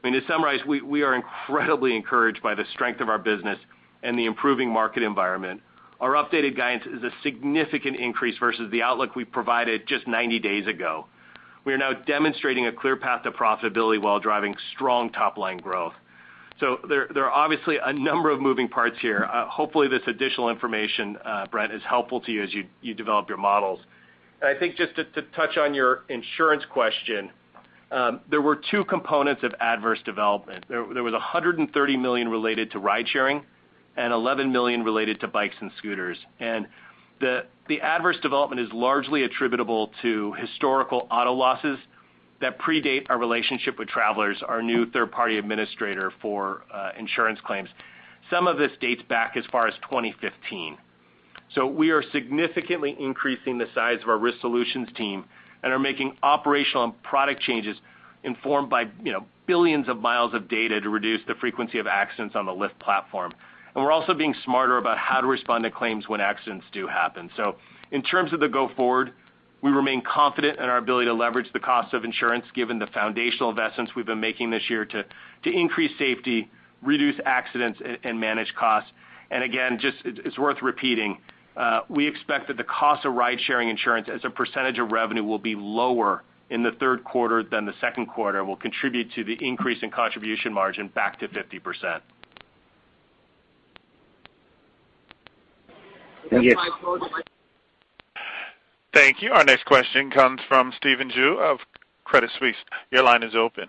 I 0.03 0.09
mean, 0.09 0.21
to 0.21 0.27
summarize, 0.27 0.61
we 0.65 1.03
are 1.03 1.13
incredibly 1.15 1.95
encouraged 1.95 2.41
by 2.41 2.55
the 2.55 2.63
strength 2.73 3.01
of 3.01 3.09
our 3.09 3.19
business 3.19 3.59
and 4.01 4.17
the 4.17 4.25
improving 4.25 4.71
market 4.71 5.03
environment. 5.03 5.61
Our 5.99 6.13
updated 6.13 6.55
guidance 6.55 6.85
is 6.85 7.03
a 7.03 7.11
significant 7.23 7.97
increase 7.97 8.37
versus 8.39 8.71
the 8.71 8.81
outlook 8.81 9.15
we 9.15 9.25
provided 9.25 9.85
just 9.87 10.07
90 10.07 10.39
days 10.39 10.67
ago. 10.67 11.07
We 11.65 11.73
are 11.73 11.77
now 11.77 11.91
demonstrating 11.91 12.67
a 12.67 12.71
clear 12.71 12.95
path 12.95 13.23
to 13.23 13.31
profitability 13.31 14.01
while 14.01 14.19
driving 14.19 14.55
strong 14.73 15.11
top-line 15.11 15.57
growth. 15.57 15.93
So 16.61 16.79
there 16.87 17.07
there 17.13 17.25
are 17.25 17.31
obviously 17.31 17.77
a 17.83 17.93
number 17.93 18.29
of 18.29 18.41
moving 18.41 18.67
parts 18.67 18.97
here. 19.01 19.29
Uh, 19.31 19.47
hopefully, 19.47 19.87
this 19.87 20.01
additional 20.07 20.49
information, 20.49 21.17
uh, 21.23 21.45
Brent, 21.47 21.73
is 21.73 21.81
helpful 21.87 22.19
to 22.21 22.31
you 22.31 22.43
as 22.43 22.49
you 22.81 22.93
develop 22.93 23.29
your 23.29 23.37
models. 23.37 23.79
And 24.41 24.55
I 24.55 24.59
think 24.59 24.75
just 24.75 24.95
to 24.95 25.21
touch 25.35 25.57
on 25.57 25.73
your 25.73 26.03
insurance 26.09 26.63
question, 26.71 27.31
Um, 27.91 28.21
there 28.29 28.41
were 28.41 28.59
two 28.69 28.85
components 28.85 29.43
of 29.43 29.53
adverse 29.59 29.99
development. 30.05 30.65
There 30.69 30.83
was 30.83 31.13
130 31.13 31.97
million 31.97 32.29
related 32.29 32.71
to 32.71 32.79
ride-sharing 32.79 33.43
and 33.97 34.13
11 34.13 34.51
million 34.51 34.83
related 34.83 35.19
to 35.21 35.27
bikes 35.27 35.55
and 35.59 35.71
scooters. 35.77 36.17
And 36.39 36.67
the 37.19 37.45
the 37.67 37.81
adverse 37.81 38.17
development 38.21 38.61
is 38.61 38.69
largely 38.73 39.23
attributable 39.23 39.91
to 40.01 40.33
historical 40.33 41.07
auto 41.11 41.33
losses 41.33 41.77
that 42.41 42.57
predate 42.59 43.07
our 43.09 43.17
relationship 43.17 43.77
with 43.77 43.89
Travelers, 43.89 44.41
our 44.47 44.61
new 44.61 44.89
third-party 44.89 45.37
administrator 45.37 46.11
for 46.21 46.63
uh, 46.73 46.91
insurance 46.97 47.39
claims. 47.45 47.69
Some 48.29 48.47
of 48.47 48.57
this 48.57 48.71
dates 48.79 49.01
back 49.09 49.35
as 49.35 49.43
far 49.51 49.67
as 49.67 49.73
2015. 49.83 50.77
We 51.75 51.89
are 51.89 52.03
significantly 52.11 52.95
increasing 52.99 53.57
the 53.57 53.65
size 53.75 53.99
of 54.01 54.09
our 54.09 54.17
risk 54.17 54.39
solutions 54.39 54.87
team 54.95 55.25
and 55.63 55.73
are 55.73 55.79
making 55.79 56.17
operational 56.23 56.83
and 56.85 57.03
product 57.03 57.41
changes 57.41 57.77
informed 58.23 58.69
by 58.69 58.85
billions 59.47 59.87
of 59.87 59.99
miles 59.99 60.33
of 60.33 60.47
data 60.47 60.81
to 60.81 60.89
reduce 60.89 61.21
the 61.27 61.35
frequency 61.35 61.79
of 61.79 61.87
accidents 61.87 62.35
on 62.35 62.45
the 62.45 62.51
Lyft 62.51 62.77
platform. 62.79 63.33
And 63.75 63.83
we're 63.83 63.91
also 63.91 64.13
being 64.13 64.35
smarter 64.43 64.77
about 64.77 64.97
how 64.97 65.21
to 65.21 65.27
respond 65.27 65.63
to 65.63 65.71
claims 65.71 66.09
when 66.09 66.21
accidents 66.21 66.65
do 66.71 66.87
happen. 66.87 67.29
So 67.37 67.55
in 67.91 68.01
terms 68.01 68.33
of 68.33 68.39
the 68.39 68.49
go 68.49 68.69
forward, 68.75 69.13
we 69.61 69.71
remain 69.71 70.01
confident 70.01 70.57
in 70.57 70.65
our 70.65 70.77
ability 70.77 71.07
to 71.07 71.13
leverage 71.13 71.51
the 71.53 71.59
cost 71.59 71.93
of 71.93 72.03
insurance 72.03 72.45
given 72.55 72.79
the 72.79 72.87
foundational 72.87 73.49
investments 73.49 73.93
we've 73.95 74.05
been 74.05 74.19
making 74.19 74.49
this 74.49 74.63
year 74.69 74.85
to 74.85 75.03
increase 75.43 75.91
safety, 75.99 76.49
reduce 76.81 77.19
accidents, 77.25 77.79
and 78.03 78.19
manage 78.19 78.53
costs. 78.55 78.89
And 79.31 79.43
again, 79.43 79.77
just 79.79 79.97
it's 80.05 80.37
worth 80.37 80.61
repeating, 80.61 81.19
Uh, 81.59 81.81
we 81.89 82.07
expect 82.07 82.47
that 82.47 82.55
the 82.55 82.63
cost 82.63 83.05
of 83.05 83.13
ride-sharing 83.13 83.67
insurance 83.67 84.07
as 84.07 84.21
a 84.23 84.29
percentage 84.29 84.79
of 84.79 84.93
revenue 84.93 85.25
will 85.25 85.37
be 85.37 85.55
lower 85.55 86.23
in 86.49 86.63
the 86.63 86.71
third 86.79 87.03
quarter 87.03 87.43
than 87.43 87.65
the 87.65 87.73
second 87.81 88.05
quarter 88.05 88.39
and 88.39 88.47
will 88.47 88.55
contribute 88.55 89.11
to 89.11 89.25
the 89.25 89.37
increase 89.45 89.83
in 89.83 89.91
contribution 89.91 90.53
margin 90.53 90.87
back 90.87 91.19
to 91.19 91.27
50%. 91.27 91.99
Thank 96.29 96.43
you. 96.43 96.55
Thank 98.93 99.21
you. 99.21 99.31
Our 99.31 99.43
next 99.43 99.65
question 99.65 100.11
comes 100.11 100.39
from 100.47 100.71
Stephen 100.77 101.11
Ju 101.13 101.39
of 101.39 101.59
Credit 102.05 102.29
Suisse. 102.39 102.55
Your 102.89 103.03
line 103.03 103.21
is 103.21 103.35
open. 103.35 103.67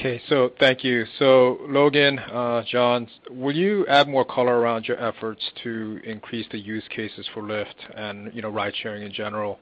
Okay. 0.00 0.18
So 0.30 0.50
thank 0.58 0.82
you. 0.82 1.04
So 1.18 1.58
Logan, 1.68 2.18
uh, 2.18 2.62
John, 2.66 3.06
will 3.30 3.54
you 3.54 3.86
add 3.86 4.08
more 4.08 4.24
color 4.24 4.58
around 4.58 4.88
your 4.88 4.98
efforts 4.98 5.42
to 5.62 6.00
increase 6.04 6.46
the 6.50 6.58
use 6.58 6.84
cases 6.88 7.28
for 7.34 7.42
Lyft 7.42 7.74
and 7.94 8.32
you 8.34 8.40
know 8.40 8.48
ride-sharing 8.48 9.02
in 9.02 9.12
general? 9.12 9.58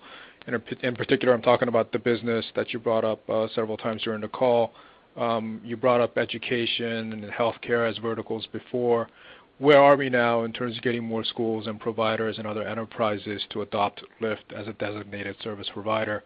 In 0.46 0.94
particular, 0.94 1.34
I'm 1.34 1.42
talking 1.42 1.66
about 1.66 1.90
the 1.90 1.98
business 1.98 2.46
that 2.54 2.72
you 2.72 2.78
brought 2.78 3.04
up 3.04 3.28
uh, 3.28 3.48
several 3.52 3.76
times 3.76 4.02
during 4.04 4.20
the 4.20 4.28
call. 4.28 4.74
Um, 5.16 5.60
you 5.64 5.76
brought 5.76 6.00
up 6.00 6.16
education 6.16 7.12
and 7.12 7.24
healthcare 7.24 7.90
as 7.90 7.98
verticals 7.98 8.46
before. 8.52 9.08
Where 9.58 9.82
are 9.82 9.96
we 9.96 10.08
now 10.08 10.44
in 10.44 10.52
terms 10.52 10.76
of 10.76 10.84
getting 10.84 11.02
more 11.02 11.24
schools 11.24 11.66
and 11.66 11.80
providers 11.80 12.38
and 12.38 12.46
other 12.46 12.62
enterprises 12.62 13.42
to 13.50 13.62
adopt 13.62 14.04
Lyft 14.22 14.52
as 14.56 14.68
a 14.68 14.72
designated 14.74 15.34
service 15.42 15.68
provider? 15.74 16.22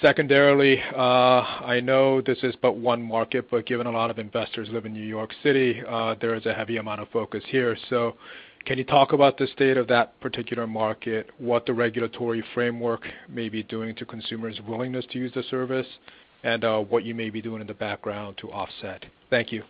Secondarily, 0.00 0.80
uh, 0.96 0.96
I 1.00 1.80
know 1.80 2.20
this 2.20 2.38
is 2.42 2.54
but 2.60 2.76
one 2.76 3.02
market, 3.02 3.50
but 3.50 3.66
given 3.66 3.86
a 3.86 3.90
lot 3.90 4.10
of 4.10 4.18
investors 4.18 4.68
live 4.72 4.86
in 4.86 4.92
New 4.92 5.04
York 5.04 5.30
City, 5.42 5.82
uh, 5.86 6.14
there 6.20 6.34
is 6.34 6.46
a 6.46 6.54
heavy 6.54 6.78
amount 6.78 7.00
of 7.00 7.08
focus 7.10 7.44
here. 7.48 7.76
So 7.90 8.16
can 8.64 8.78
you 8.78 8.84
talk 8.84 9.12
about 9.12 9.36
the 9.38 9.46
state 9.48 9.76
of 9.76 9.86
that 9.88 10.18
particular 10.20 10.66
market, 10.66 11.30
what 11.38 11.66
the 11.66 11.74
regulatory 11.74 12.42
framework 12.54 13.06
may 13.28 13.48
be 13.48 13.62
doing 13.62 13.94
to 13.96 14.04
consumers' 14.04 14.60
willingness 14.66 15.04
to 15.12 15.18
use 15.18 15.32
the 15.34 15.42
service, 15.44 15.86
and 16.42 16.64
uh, 16.64 16.78
what 16.78 17.04
you 17.04 17.14
may 17.14 17.30
be 17.30 17.42
doing 17.42 17.60
in 17.60 17.66
the 17.66 17.74
background 17.74 18.38
to 18.38 18.50
offset? 18.50 19.04
Thank 19.30 19.52
you. 19.52 19.62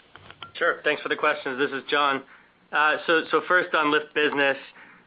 Sure. 0.54 0.76
Thanks 0.84 1.02
for 1.02 1.08
the 1.08 1.16
questions. 1.16 1.58
This 1.58 1.72
is 1.72 1.82
John. 1.90 2.22
So, 3.06 3.24
so 3.30 3.42
First 3.48 3.74
on 3.74 3.86
Lyft 3.86 4.14
Business. 4.14 4.56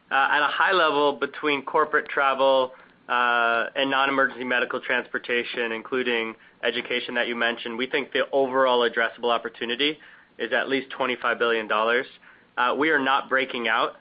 At 0.08 0.40
a 0.40 0.46
high 0.46 0.72
level 0.72 1.14
between 1.14 1.62
corporate 1.62 2.08
travel 2.08 2.70
and 3.08 3.90
non-emergency 3.90 4.44
medical 4.44 4.80
transportation, 4.80 5.72
including 5.72 6.34
education 6.62 7.14
that 7.14 7.28
you 7.28 7.36
mentioned, 7.36 7.78
we 7.78 7.86
think 7.86 8.12
the 8.12 8.22
overall 8.32 8.88
addressable 8.88 9.30
opportunity 9.30 9.98
is 10.38 10.52
at 10.52 10.68
least 10.68 10.88
$25 10.98 11.38
billion. 11.38 11.68
We 12.78 12.90
are 12.90 12.98
not 12.98 13.28
breaking 13.28 13.68
out 13.68 13.96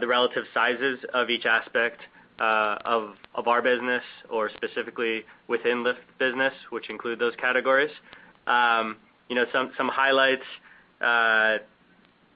the 0.00 0.06
relative 0.06 0.44
sizes 0.54 0.98
of 1.14 1.30
each 1.30 1.46
aspect 1.46 2.00
uh 2.38 2.76
of 2.84 3.48
our 3.48 3.62
business 3.62 4.02
or 4.28 4.50
specifically 4.50 5.24
within 5.48 5.82
Lyft 5.82 6.04
Business, 6.18 6.52
which 6.68 6.90
include 6.90 7.18
those 7.18 7.34
categories. 7.36 7.90
Um 8.46 8.96
you 9.30 9.34
know 9.34 9.46
some 9.52 9.72
some 9.78 9.88
highlights 9.88 10.44
uh 11.00 11.58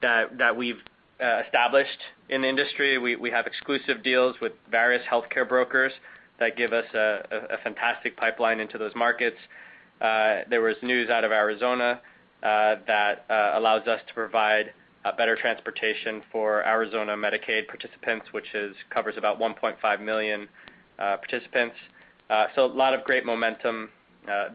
that 0.01 0.37
that 0.39 0.55
we've 0.55 0.79
Uh, 1.21 1.43
established 1.45 1.99
in 2.29 2.41
the 2.41 2.49
industry, 2.49 2.97
we 2.97 3.29
have 3.29 3.45
exclusive 3.45 4.01
deals 4.01 4.35
with 4.41 4.53
various 4.71 5.03
healthcare 5.05 5.47
brokers 5.47 5.91
that 6.39 6.57
give 6.57 6.73
us 6.73 6.85
a 6.95 7.57
fantastic 7.63 8.17
pipeline 8.17 8.59
into 8.59 8.79
those 8.79 8.93
markets. 8.95 9.37
Uh, 10.01 10.39
there 10.49 10.61
was 10.61 10.75
news 10.81 11.11
out 11.11 11.23
of 11.23 11.31
Arizona 11.31 12.01
uh, 12.41 12.77
that 12.87 13.25
allows 13.29 13.87
us 13.87 13.99
to 14.07 14.13
provide 14.15 14.73
better 15.15 15.35
transportation 15.35 16.23
for 16.31 16.65
Arizona 16.65 17.15
Medicaid 17.15 17.67
participants, 17.67 18.25
which 18.31 18.47
covers 18.89 19.13
about 19.15 19.39
1.5 19.39 20.01
million 20.01 20.47
participants. 20.97 21.75
So 22.55 22.65
a 22.65 22.73
lot 22.73 22.95
of 22.95 23.03
great 23.03 23.27
momentum 23.27 23.89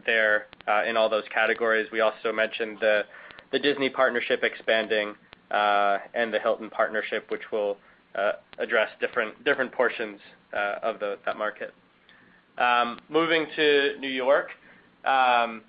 there 0.05 0.47
in 0.85 0.97
all 0.97 1.07
those 1.07 1.23
categories. 1.33 1.87
We 1.93 2.01
also 2.01 2.33
mentioned 2.33 2.79
the 2.81 3.59
Disney 3.59 3.89
partnership 3.89 4.43
expanding, 4.43 5.15
Uh, 5.49 5.99
and 6.13 6.33
the 6.33 6.39
Hilton 6.39 6.69
partnership, 6.69 7.31
which 7.31 7.51
will 7.53 7.77
uh, 8.15 8.33
address 8.59 8.89
different 8.99 9.71
portions 9.71 10.19
uh, 10.53 10.75
of 10.83 10.99
that 10.99 11.37
market. 11.37 11.73
Um, 12.57 12.99
moving 13.09 13.45
to 13.55 13.97
New 13.99 14.09
York. 14.09 14.49
Um 15.05 15.61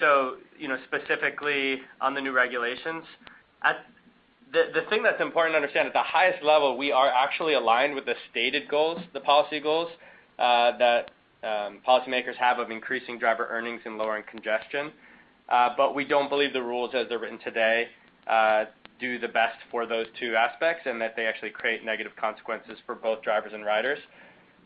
so 0.00 0.36
you 0.58 0.66
know 0.68 0.78
specifically 0.88 1.80
on 2.00 2.14
the 2.14 2.20
new 2.20 2.32
regulations. 2.32 3.04
The 4.52 4.82
thing 4.88 5.02
that's 5.02 5.20
important 5.20 5.54
to 5.54 5.56
understand, 5.56 5.88
at 5.88 5.92
the 5.92 6.02
highest 6.02 6.44
level, 6.44 6.76
we 6.78 6.92
are 6.92 7.08
actually 7.08 7.54
aligned 7.54 7.94
with 7.94 8.04
the 8.06 8.14
stated 8.30 8.68
goals, 8.68 9.00
the 9.12 9.20
policy 9.20 9.58
goals, 9.58 9.90
that 10.38 11.10
um, 11.42 11.80
policymakers 11.86 12.36
have 12.36 12.58
of 12.58 12.70
increasing 12.70 13.18
driver 13.18 13.46
earnings 13.50 13.80
and 13.84 13.98
lowering 13.98 14.24
congestion. 14.28 14.92
Uh 15.48 15.70
but 15.76 15.94
we 15.94 16.04
don't 16.04 16.28
believe 16.28 16.52
the 16.52 16.62
rules 16.62 16.94
as 16.94 17.08
they're 17.08 17.18
written 17.18 17.38
today 17.38 17.88
do 19.00 19.18
the 19.18 19.28
best 19.28 19.56
for 19.70 19.86
those 19.86 20.06
two 20.20 20.34
aspects, 20.36 20.82
and 20.86 21.00
that 21.00 21.16
they 21.16 21.26
actually 21.26 21.50
create 21.50 21.84
negative 21.84 22.12
consequences 22.16 22.78
for 22.86 22.94
both 22.94 23.22
drivers 23.22 23.52
and 23.52 23.64
riders. 23.64 23.98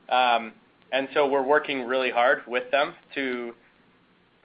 Um, 0.09 0.53
and 0.93 1.09
so 1.15 1.27
we're 1.29 1.47
working 1.47 1.85
really 1.85 2.11
hard 2.11 2.43
with 2.47 2.71
them 2.71 2.95
to 3.15 3.55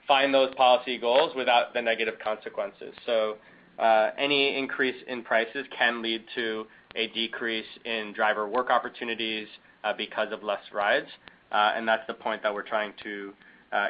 find 0.06 0.34
those 0.34 0.54
policy 0.54 0.98
goals 0.98 1.32
without 1.34 1.72
the 1.72 1.80
negative 1.80 2.14
consequences. 2.22 2.94
So 3.06 3.36
uh, 3.78 4.10
any 4.18 4.56
increase 4.58 4.96
in 5.08 5.22
prices 5.22 5.66
can 5.76 6.02
lead 6.02 6.24
to 6.34 6.66
a 6.96 7.08
decrease 7.08 7.66
in 7.84 8.12
driver 8.12 8.46
work 8.46 8.70
opportunities 8.70 9.48
uh, 9.82 9.92
because 9.96 10.32
of 10.32 10.42
less 10.42 10.60
rides. 10.72 11.08
Uh, 11.50 11.72
and 11.74 11.88
that's 11.88 12.06
the 12.06 12.14
point 12.14 12.42
that 12.42 12.52
we're 12.52 12.62
trying 12.62 12.92
to 13.02 13.32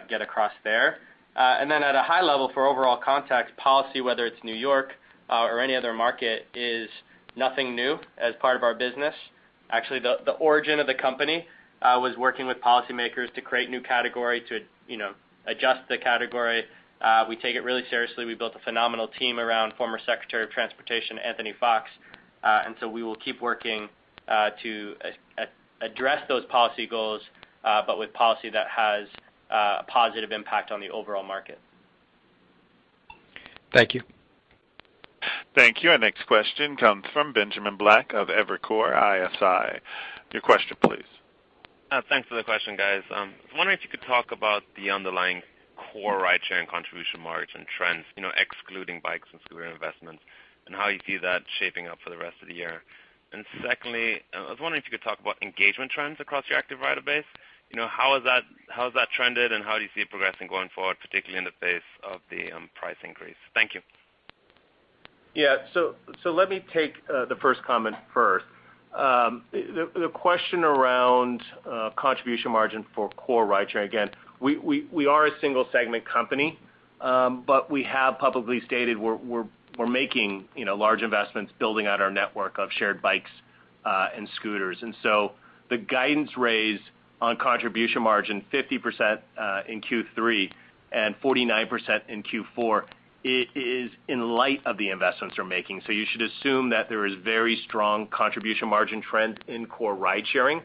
get 0.08 0.22
across 0.22 0.52
there. 0.62 0.98
And 1.36 1.70
then 1.70 1.82
at 1.82 1.94
a 1.94 2.02
high 2.02 2.22
level 2.22 2.50
for 2.54 2.66
overall 2.66 2.98
context, 3.04 3.54
policy, 3.56 4.00
whether 4.00 4.24
it's 4.24 4.42
New 4.42 4.54
York 4.54 4.92
Uh, 5.30 5.44
or 5.44 5.60
any 5.60 5.74
other 5.74 5.94
market, 5.94 6.46
is 6.54 6.88
nothing 7.34 7.74
new 7.74 7.96
as 8.18 8.34
part 8.40 8.56
of 8.56 8.62
our 8.62 8.74
business. 8.74 9.14
Actually, 9.70 10.00
the 10.00 10.32
origin 10.32 10.78
of 10.78 10.86
the 10.86 10.94
company 10.94 11.46
uh, 11.82 11.98
was 11.98 12.16
working 12.16 12.46
with 12.46 12.58
policymakers 12.58 13.32
to 13.34 13.40
create 13.40 13.70
new 13.70 13.80
category, 13.80 14.42
to 14.48 14.60
you 14.86 14.96
know 14.96 15.12
adjust 15.46 15.80
the 15.88 15.98
category. 15.98 16.64
Uh, 17.00 17.24
we 17.28 17.36
take 17.36 17.56
it 17.56 17.60
really 17.60 17.82
seriously. 17.90 18.24
We 18.24 18.34
built 18.34 18.54
a 18.54 18.58
phenomenal 18.60 19.08
team 19.18 19.38
around 19.38 19.74
former 19.76 19.98
Secretary 20.06 20.44
of 20.44 20.50
Transportation, 20.50 21.18
Anthony 21.18 21.54
Foxx. 21.58 21.90
We 22.92 23.02
will 23.02 23.16
keep 23.16 23.40
working 23.42 23.88
to 24.28 24.94
address 25.80 26.22
those 26.28 26.44
policy 26.46 26.86
goals, 26.86 27.22
but 27.62 27.98
with 27.98 28.12
policy 28.12 28.50
that 28.50 28.68
has 28.68 29.08
a 29.50 29.84
positive 29.88 30.32
impact 30.32 30.70
on 30.70 30.80
the 30.80 30.90
overall 30.90 31.24
market. 31.24 31.58
Thank 33.72 33.94
you. 33.94 34.02
Thank 35.54 35.84
you. 35.84 35.90
Our 35.90 35.98
next 35.98 36.26
question 36.26 36.76
comes 36.76 37.04
from 37.12 37.32
Benjamin 37.32 37.76
Black 37.76 38.12
of 38.12 38.26
Evercore 38.26 38.90
ISI. 38.90 39.80
Your 40.32 40.42
question, 40.42 40.76
please. 40.82 41.06
Uh, 41.92 42.02
thanks 42.08 42.28
for 42.28 42.34
the 42.34 42.42
question, 42.42 42.76
guys. 42.76 43.02
Um, 43.14 43.30
I 43.30 43.46
was 43.46 43.56
wondering 43.56 43.78
if 43.78 43.84
you 43.84 43.90
could 43.90 44.04
talk 44.04 44.32
about 44.32 44.64
the 44.74 44.90
underlying 44.90 45.42
core 45.76 46.18
ride-sharing 46.18 46.66
contribution 46.66 47.20
margin 47.20 47.66
trends, 47.78 48.04
you 48.16 48.22
know, 48.22 48.32
excluding 48.36 49.00
bikes 49.00 49.28
and 49.30 49.40
scooter 49.44 49.66
investments, 49.66 50.22
and 50.66 50.74
how 50.74 50.88
you 50.88 50.98
see 51.06 51.18
that 51.18 51.42
shaping 51.60 51.86
up 51.86 51.98
for 52.02 52.10
the 52.10 52.18
rest 52.18 52.34
of 52.42 52.48
the 52.48 52.54
year. 52.54 52.82
And 53.32 53.44
secondly, 53.64 54.22
uh, 54.34 54.46
I 54.46 54.50
was 54.50 54.58
wondering 54.60 54.82
if 54.82 54.90
you 54.90 54.98
could 54.98 55.06
talk 55.06 55.20
about 55.20 55.36
engagement 55.40 55.92
trends 55.92 56.18
across 56.18 56.44
your 56.48 56.58
active 56.58 56.80
rider 56.80 57.02
base. 57.02 57.30
You 57.70 57.76
know, 57.76 57.86
how 57.86 58.14
has 58.14 58.24
that 58.94 59.08
trended, 59.14 59.52
and 59.52 59.64
how 59.64 59.78
do 59.78 59.84
you 59.84 59.90
see 59.94 60.02
it 60.02 60.10
progressing 60.10 60.48
going 60.48 60.70
forward, 60.74 60.96
particularly 61.00 61.38
in 61.38 61.44
the 61.44 61.54
face 61.60 61.86
of 62.02 62.20
the 62.28 62.50
um, 62.50 62.70
price 62.74 62.98
increase? 63.04 63.38
Thank 63.54 63.74
you. 63.74 63.80
Yeah. 65.34 65.56
So 65.72 65.94
so 66.22 66.30
let 66.30 66.48
me 66.48 66.64
take 66.72 66.94
uh, 67.12 67.24
the 67.26 67.36
first 67.36 67.62
comment 67.64 67.96
first. 68.12 68.44
Um, 68.94 69.42
the 69.50 70.08
question 70.14 70.62
around 70.62 71.42
uh, 71.68 71.90
contribution 71.96 72.52
margin 72.52 72.86
for 72.94 73.08
core 73.10 73.44
ride-sharing, 73.44 73.88
again, 73.88 74.10
we 74.40 74.86
we 74.92 75.06
are 75.06 75.26
a 75.26 75.40
single 75.40 75.66
segment 75.72 76.04
company, 76.04 76.58
um, 77.00 77.42
but 77.44 77.70
we 77.72 77.82
have 77.82 78.18
publicly 78.20 78.62
stated 78.64 78.96
we're 78.96 79.16
we're 79.16 79.46
we're 79.78 79.86
making 79.86 80.44
you 80.54 80.64
know, 80.64 80.74
large 80.76 81.02
investments 81.02 81.52
building 81.58 81.86
out 81.86 82.00
our 82.00 82.10
network 82.10 82.58
of 82.58 82.68
shared 82.72 83.02
bikes 83.02 83.30
uh, 83.84 84.08
and 84.16 84.28
scooters. 84.36 84.78
And 84.82 84.94
so 85.02 85.32
the 85.70 85.78
guidance 85.78 86.30
raise 86.36 86.80
on 87.20 87.36
contribution 87.36 88.02
margin 88.02 88.44
50% 88.52 89.20
in 89.68 89.80
Q3 89.80 90.50
and 90.92 91.14
49% 91.20 92.00
in 92.08 92.22
Q4 92.22 92.84
is 93.24 93.90
in 94.06 94.20
light 94.20 94.60
of 94.66 94.76
the 94.76 94.90
investments 94.90 95.36
we're 95.38 95.44
making. 95.44 95.82
So 95.86 95.92
you 95.92 96.04
should 96.10 96.22
assume 96.22 96.70
that 96.70 96.88
there 96.88 97.06
is 97.06 97.14
very 97.24 97.60
strong 97.66 98.06
contribution 98.08 98.68
margin 98.68 99.02
trend 99.02 99.42
in 99.48 99.66
core 99.66 99.94
ride-sharing, 99.94 100.58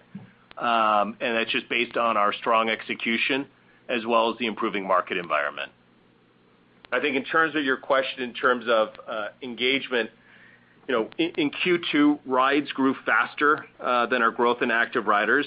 um, 0.57 1.15
and 1.21 1.37
that's 1.37 1.51
just 1.51 1.69
based 1.69 1.95
on 1.95 2.17
our 2.17 2.33
strong 2.33 2.69
execution 2.69 3.47
as 3.87 4.05
well 4.05 4.29
as 4.31 4.37
the 4.37 4.45
improving 4.45 4.85
market 4.85 5.17
environment. 5.17 5.71
I 6.91 6.99
think 6.99 7.15
in 7.15 7.23
terms 7.23 7.55
of 7.55 7.63
your 7.63 7.77
question 7.77 8.23
in 8.23 8.33
terms 8.33 8.65
of 8.67 8.89
uh, 9.07 9.27
engagement, 9.41 10.09
you 10.87 10.95
know, 10.95 11.09
in 11.17 11.51
Q2, 11.51 12.19
rides 12.25 12.71
grew 12.71 12.95
faster 13.05 13.65
uh, 13.79 14.07
than 14.07 14.21
our 14.21 14.31
growth 14.31 14.61
in 14.61 14.71
active 14.71 15.07
riders. 15.07 15.45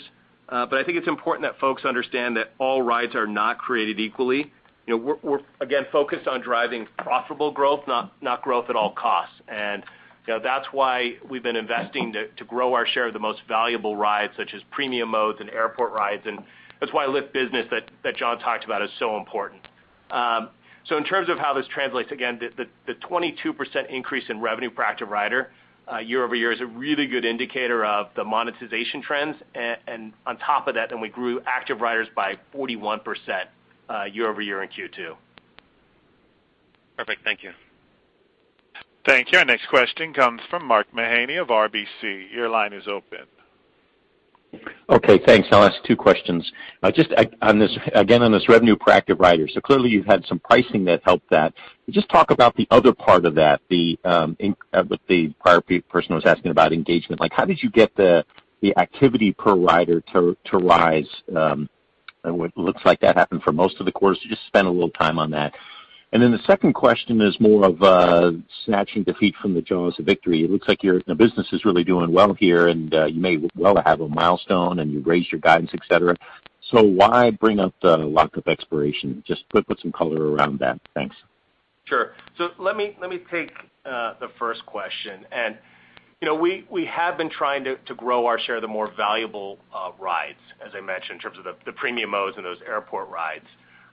Uh 0.48 0.66
but 0.66 0.78
I 0.78 0.84
think 0.84 0.98
it's 0.98 1.08
important 1.08 1.44
that 1.44 1.58
folks 1.58 1.84
understand 1.84 2.36
that 2.36 2.52
all 2.58 2.82
rides 2.82 3.14
are 3.14 3.26
not 3.26 3.58
created 3.58 3.98
equally. 3.98 4.52
You 4.86 4.96
know, 4.96 5.18
we're, 5.22 5.40
again, 5.60 5.86
focused 5.92 6.26
on 6.26 6.40
driving 6.40 6.88
profitable 6.98 7.52
growth, 7.52 7.86
not 7.86 8.12
not 8.20 8.42
growth 8.42 8.68
at 8.68 8.76
all 8.76 8.92
costs. 8.92 9.34
And 9.48 9.84
you 10.26 10.34
know, 10.34 10.40
that's 10.42 10.66
why 10.72 11.14
we've 11.28 11.42
been 11.42 11.56
investing 11.56 12.12
to 12.12 12.44
grow 12.44 12.74
our 12.74 12.86
share 12.86 13.06
of 13.08 13.12
the 13.12 13.20
most 13.20 13.42
valuable 13.48 13.96
rides, 13.96 14.32
such 14.36 14.54
as 14.54 14.62
premium 14.70 15.08
modes 15.10 15.38
and 15.40 15.50
airport 15.50 15.92
rides, 15.92 16.22
and 16.26 16.40
that's 16.80 16.92
why 16.92 17.06
Lyft 17.06 17.32
Business 17.32 17.66
that 17.70 18.16
John 18.16 18.38
talked 18.38 18.64
about 18.64 18.82
is 18.82 18.90
so 18.98 19.16
important. 19.16 19.62
Um 20.10 20.50
so 20.84 20.96
in 20.96 21.04
terms 21.04 21.28
of 21.28 21.38
how 21.38 21.54
this 21.54 21.66
translates, 21.68 22.10
again, 22.10 22.40
the 22.40 22.66
the 22.86 22.94
22% 22.94 23.88
increase 23.88 24.24
in 24.28 24.40
revenue 24.40 24.70
per 24.70 24.82
active 24.82 25.08
rider 25.08 25.52
year-over-year 26.04 26.52
is 26.52 26.60
a 26.60 26.66
really 26.66 27.06
good 27.06 27.24
indicator 27.24 27.84
of 27.84 28.08
the 28.16 28.24
monetization 28.24 29.02
trends. 29.02 29.36
And 29.54 30.12
on 30.26 30.38
top 30.38 30.68
of 30.68 30.74
that, 30.74 30.90
then 30.90 31.00
we 31.00 31.08
grew 31.08 31.40
active 31.46 31.80
riders 31.80 32.08
by 32.14 32.36
41% 32.54 33.00
year-over-year 34.12 34.62
in 34.62 34.68
Q2. 34.68 35.14
Perfect. 36.96 37.24
Thank 37.24 37.42
you. 37.42 37.52
Thank 39.04 39.32
you. 39.32 39.38
Our 39.38 39.44
next 39.44 39.66
question 39.68 40.14
comes 40.14 40.40
from 40.48 40.64
Mark 40.66 40.86
Mahaney 40.94 41.40
of 41.40 41.48
RBC. 41.48 42.32
Your 42.32 42.48
line 42.48 42.72
is 42.72 42.86
open. 42.86 43.26
Okay, 44.90 45.18
thanks. 45.24 45.48
I'll 45.50 45.64
ask 45.64 45.82
two 45.84 45.96
questions. 45.96 46.50
Uh, 46.82 46.90
just 46.90 47.10
uh, 47.16 47.24
on 47.40 47.58
this 47.58 47.76
again, 47.94 48.22
on 48.22 48.32
this 48.32 48.48
revenue 48.48 48.76
per 48.76 48.92
active 48.92 49.18
rider. 49.18 49.48
So 49.48 49.60
clearly 49.60 49.88
you've 49.88 50.06
had 50.06 50.24
some 50.26 50.38
pricing 50.40 50.84
that 50.84 51.00
helped 51.04 51.28
that. 51.30 51.54
Just 51.90 52.08
talk 52.10 52.30
about 52.30 52.54
the 52.56 52.68
other 52.70 52.92
part 52.92 53.24
of 53.24 53.34
that, 53.36 53.62
um, 54.04 54.36
uh, 54.72 54.82
what 54.84 55.00
the 55.08 55.34
prior 55.40 55.60
person 55.60 56.14
was 56.14 56.24
asking 56.26 56.50
about 56.50 56.72
engagement. 56.72 57.20
Like 57.20 57.32
how 57.32 57.46
did 57.46 57.62
you 57.62 57.70
get 57.70 57.94
the 57.96 58.24
activity 58.76 59.32
per 59.32 59.54
rider 59.54 60.02
to 60.12 60.36
rise? 60.52 61.08
Um, 61.34 61.68
Uh, 62.24 62.42
it 62.42 62.56
looks 62.56 62.82
like 62.84 63.00
that 63.00 63.16
happened 63.16 63.42
for 63.42 63.52
most 63.52 63.80
of 63.80 63.86
the 63.86 63.92
quarters. 63.92 64.20
Just 64.28 64.46
spend 64.46 64.66
a 64.66 64.70
little 64.70 64.90
time 64.90 65.18
on 65.18 65.30
that. 65.30 65.54
And 66.12 66.22
then 66.22 66.30
the 66.30 66.42
second 66.46 66.74
question 66.74 67.22
is 67.22 67.40
more 67.40 67.64
of 67.64 67.82
uh, 67.82 68.32
snatching 68.66 69.02
defeat 69.02 69.34
from 69.40 69.54
the 69.54 69.62
jaws 69.62 69.98
of 69.98 70.04
victory. 70.04 70.44
It 70.44 70.50
looks 70.50 70.68
like 70.68 70.82
your 70.82 71.00
business 71.16 71.48
is 71.52 71.64
really 71.64 71.84
doing 71.84 72.12
well 72.12 72.34
here, 72.34 72.68
and 72.68 72.94
uh, 72.94 73.06
you 73.06 73.18
may 73.18 73.38
well 73.56 73.82
have 73.82 74.02
a 74.02 74.08
milestone, 74.08 74.80
and 74.80 74.92
you've 74.92 75.06
raised 75.06 75.32
your 75.32 75.40
guidance, 75.40 75.70
et 75.72 75.80
cetera. 75.88 76.14
So 76.70 76.82
why 76.82 77.30
bring 77.30 77.60
up 77.60 77.74
the 77.80 77.96
lockup 77.96 78.46
expiration? 78.46 79.24
Just 79.26 79.48
put 79.48 79.66
put 79.66 79.80
some 79.80 79.90
color 79.90 80.32
around 80.32 80.58
that. 80.58 80.78
Thanks. 80.92 81.16
Sure. 81.86 82.12
So 82.36 82.50
let 82.58 82.76
me 82.76 82.94
let 83.00 83.08
me 83.08 83.20
take 83.30 83.52
the 83.84 84.28
first 84.38 84.66
question. 84.66 85.24
You 86.22 86.28
know, 86.28 86.36
we 86.36 86.84
have 86.84 87.18
been 87.18 87.30
trying 87.30 87.64
to 87.64 87.94
grow 87.96 88.26
our 88.26 88.38
share 88.38 88.54
of 88.54 88.62
the 88.62 88.68
more 88.68 88.88
valuable 88.96 89.58
uh, 89.74 89.90
rides, 89.98 90.38
as 90.64 90.70
I 90.72 90.80
mentioned, 90.80 91.16
in 91.16 91.18
terms 91.18 91.36
of 91.36 91.56
the 91.66 91.72
premium 91.72 92.10
modes 92.10 92.36
and 92.36 92.46
those 92.46 92.60
airport 92.64 93.08
rides. 93.08 93.46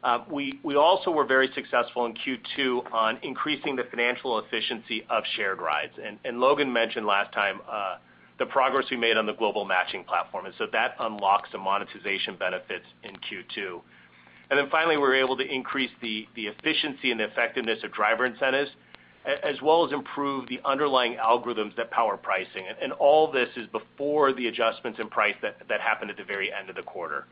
Uh, 0.03 0.19
we 0.31 0.59
we 0.61 0.75
also 0.75 1.09
were 1.09 1.25
very 1.25 1.49
successful 1.55 2.05
in 2.05 2.13
Q2 2.13 2.93
on 2.93 3.17
increasing 3.23 3.75
the 3.75 3.83
financial 3.89 4.37
efficiency 4.37 5.07
of 5.09 5.23
shared 5.35 5.59
rides. 5.59 5.93
And 6.05 6.19
and 6.23 6.39
Logan 6.39 6.71
mentioned 6.71 7.07
last 7.07 7.33
time 7.33 7.61
uh, 7.67 7.95
the 8.37 8.45
progress 8.45 8.85
we 8.91 8.97
made 8.97 9.17
on 9.17 9.25
the 9.25 9.33
global 9.33 9.65
matching 9.65 10.03
platform, 10.03 10.45
and 10.45 10.53
so 10.59 10.67
that 10.71 10.97
unlocks 10.99 11.49
some 11.51 11.61
monetization 11.61 12.35
benefits 12.35 12.85
in 13.03 13.15
Q2. 13.15 13.81
Finally, 14.69 14.97
we 14.97 15.01
were 15.01 15.15
able 15.15 15.35
to 15.35 15.43
increase 15.51 15.91
the 16.03 16.27
efficiency 16.35 17.09
and 17.09 17.19
the 17.19 17.25
effectiveness 17.25 17.79
of 17.83 17.91
driver 17.91 18.27
incentives, 18.27 18.69
as 19.43 19.61
well 19.61 19.85
as 19.85 19.91
improve 19.91 20.47
the 20.47 20.59
underlying 20.65 21.15
algorithms 21.15 21.75
that 21.75 21.91
power 21.91 22.17
pricing. 22.17 22.65
All 22.99 23.31
this 23.31 23.49
is 23.55 23.67
before 23.67 24.33
the 24.33 24.47
adjustments 24.47 24.99
in 24.99 25.07
price 25.09 25.35
that 25.41 25.81
happened 25.81 26.11
at 26.11 26.17
the 26.17 26.23
very 26.23 26.51
end 26.51 26.69
of 26.69 26.75
the 26.75 26.81
quarter. 26.83 27.25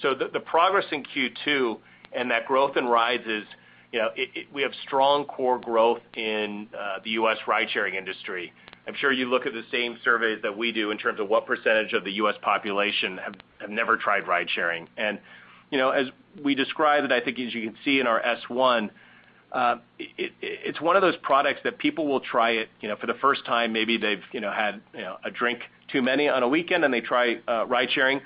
So 0.00 0.14
the 0.14 0.40
progress 0.40 0.86
in 0.90 1.04
Q2 1.04 1.78
and 2.12 2.30
that 2.30 2.46
growth 2.46 2.76
in 2.76 2.86
rides 2.86 3.24
is 3.26 3.44
you 3.92 3.98
know 3.98 4.08
we 4.52 4.62
have 4.62 4.72
strong 4.86 5.24
core 5.24 5.58
growth 5.58 6.00
in 6.16 6.68
uh, 6.78 6.98
the 7.04 7.10
U.S. 7.10 7.36
ride-sharing 7.46 7.94
industry. 7.94 8.52
I'm 8.86 8.94
sure 8.94 9.12
you 9.12 9.26
look 9.26 9.46
at 9.46 9.52
the 9.52 9.64
same 9.70 9.98
surveys 10.02 10.40
that 10.42 10.56
we 10.56 10.72
do 10.72 10.90
in 10.90 10.98
terms 10.98 11.20
of 11.20 11.28
what 11.28 11.46
percentage 11.46 11.92
of 11.92 12.04
the 12.04 12.12
U.S. 12.12 12.34
population 12.42 13.18
have 13.58 13.70
never 13.70 13.96
tried 13.96 14.26
ride-sharing. 14.26 14.88
And 14.96 15.20
you 15.70 15.78
know, 15.78 15.90
as 15.90 16.06
we 16.42 16.54
described 16.54 17.04
it, 17.04 17.12
I 17.12 17.20
think 17.20 17.38
as 17.38 17.54
you 17.54 17.62
can 17.62 17.76
see 17.84 18.00
in 18.00 18.06
our 18.06 18.20
S1, 18.20 18.90
Um, 19.52 19.82
it's 19.98 20.80
one 20.80 20.96
of 20.96 21.02
those 21.02 21.16
products 21.22 21.60
that 21.64 21.78
people 21.78 22.08
will 22.08 22.20
try 22.20 22.52
it 22.52 22.70
you 22.80 22.88
know, 22.88 22.96
for 22.96 23.06
the 23.06 23.14
first 23.20 23.44
time. 23.44 23.72
Maybe 23.72 23.98
they've 23.98 24.22
you 24.32 24.40
know, 24.40 24.50
had 24.50 24.80
you 24.94 25.02
know, 25.02 25.16
a 25.24 25.30
drink 25.30 25.60
too 25.88 26.00
many 26.00 26.28
on 26.28 26.42
a 26.42 26.48
weekend, 26.48 26.84
and 26.84 26.92
they 26.92 27.02
try 27.02 27.36
uh, 27.46 27.66
ride-sharing, 27.66 28.22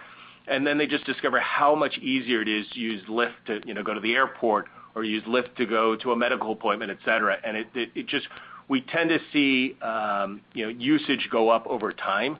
and 0.46 0.64
then 0.64 0.78
they 0.78 0.86
just 0.86 1.04
discover 1.04 1.40
how 1.40 1.74
much 1.74 1.98
easier 1.98 2.42
it 2.42 2.48
is 2.48 2.66
to 2.74 2.78
use 2.78 3.02
Lyft 3.08 3.32
to 3.46 3.60
you 3.66 3.74
know, 3.74 3.82
go 3.82 3.92
to 3.92 4.00
the 4.00 4.14
airport 4.14 4.66
or 4.94 5.02
use 5.02 5.24
Lyft 5.24 5.56
to 5.56 5.66
go 5.66 5.96
to 5.96 6.12
a 6.12 6.16
medical 6.16 6.52
appointment, 6.52 6.92
et 6.92 6.98
cetera. 7.04 7.38
It 7.44 8.06
just 8.06 8.28
we 8.68 8.80
tend 8.80 9.10
to 9.10 9.18
see 9.32 9.76
um, 9.82 10.40
you 10.54 10.64
know, 10.64 10.70
usage 10.70 11.28
go 11.30 11.50
up 11.50 11.66
over 11.66 11.92
time. 11.92 12.38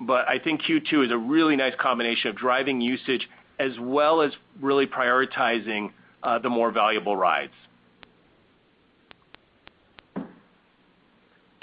But 0.00 0.28
I 0.28 0.38
think 0.38 0.62
Q2 0.62 1.06
is 1.06 1.12
a 1.12 1.16
really 1.16 1.56
nice 1.56 1.74
combination 1.80 2.30
of 2.30 2.36
driving 2.36 2.80
usage 2.80 3.28
as 3.58 3.72
well 3.80 4.20
as 4.20 4.32
really 4.60 4.86
prioritizing 4.86 5.92
uh, 6.22 6.38
the 6.38 6.50
more 6.50 6.70
valuable 6.70 7.16
rides. 7.16 7.52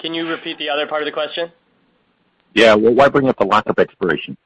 Can 0.04 0.12
you 0.12 0.28
repeat 0.28 0.58
the 0.58 0.68
other 0.68 0.86
part 0.86 1.00
of 1.00 1.06
the 1.06 1.12
question? 1.12 1.50
Yeah. 2.52 2.74
Well, 2.74 2.92
why 2.92 3.08
bring 3.08 3.26
up 3.26 3.38
the 3.38 3.46
lockup 3.46 3.78
expiration? 3.78 4.36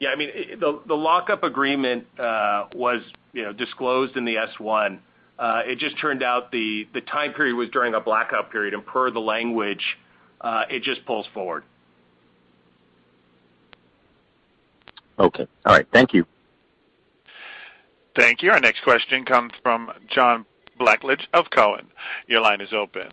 Yeah, 0.00 0.08
I 0.08 0.16
mean, 0.16 0.30
the 0.58 0.80
the 0.88 0.96
lockup 0.96 1.44
agreement 1.44 2.06
uh, 2.18 2.64
was 2.74 3.02
you 3.32 3.44
know, 3.44 3.52
disclosed 3.52 4.16
in 4.16 4.24
the 4.24 4.34
S1. 4.34 4.98
Uh, 5.38 5.62
it 5.64 5.78
just 5.78 5.96
turned 6.00 6.24
out 6.24 6.50
the 6.50 6.86
time 7.08 7.32
period 7.32 7.54
was 7.54 7.68
during 7.68 7.94
a 7.94 8.00
blackout 8.00 8.50
period, 8.50 8.74
and 8.74 8.84
per 8.84 9.12
the 9.12 9.20
language, 9.20 9.96
uh, 10.40 10.64
it 10.68 10.82
just 10.82 11.06
pulls 11.06 11.26
forward. 11.32 11.62
Okay. 15.20 15.46
All 15.64 15.72
right. 15.72 15.86
Thank 15.92 16.14
you. 16.14 16.26
Thank 18.16 18.42
you. 18.42 18.50
Our 18.50 18.58
next 18.58 18.82
question 18.82 19.24
comes 19.24 19.52
from 19.62 19.92
John 20.12 20.46
Blackledge 20.80 21.26
of 21.34 21.50
Cowen. 21.50 21.86
Your 22.26 22.40
line 22.40 22.60
is 22.60 22.72
open. 22.72 23.10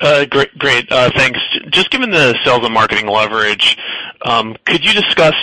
Uh 0.00 0.24
great. 0.26 0.56
Great. 0.58 0.90
Uh 0.90 1.10
thanks. 1.16 1.38
Just 1.70 1.90
given 1.90 2.10
the 2.10 2.36
sales 2.44 2.64
and 2.64 2.74
marketing 2.74 3.06
leverage, 3.06 3.76
could 4.66 4.84
you 4.84 4.92
discuss 4.92 5.34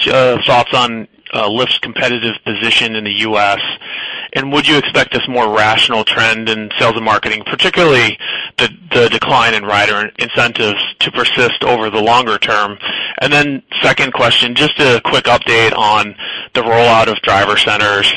thoughts 0.46 0.74
on 0.74 1.08
Lyft's 1.34 1.80
competitive 1.80 2.36
position 2.46 2.96
in 2.96 3.04
the 3.06 3.20
U.S.? 3.20 3.62
And 4.34 4.52
would 4.54 4.68
you 4.68 4.78
expect 4.78 5.12
this 5.14 5.28
more 5.28 5.54
rational 5.56 6.04
trend 6.06 6.48
in 6.48 6.70
sales 6.80 6.96
and 6.96 7.04
marketing, 7.04 7.44
particularly 7.46 8.18
the 8.58 9.10
decline 9.10 9.54
in 9.54 9.64
rider 9.64 10.10
incentives, 10.20 10.80
to 11.00 11.12
persist 11.12 11.64
over 11.64 11.90
the 11.90 12.02
longer 12.02 12.38
term? 12.38 12.78
Second 13.82 14.14
question, 14.14 14.54
just 14.56 14.80
a 14.80 15.02
quick 15.04 15.26
update 15.26 15.76
on 15.76 16.16
the 16.54 16.62
rollout 16.62 17.08
of 17.08 17.18
driver 17.22 17.58
centers. 17.58 18.14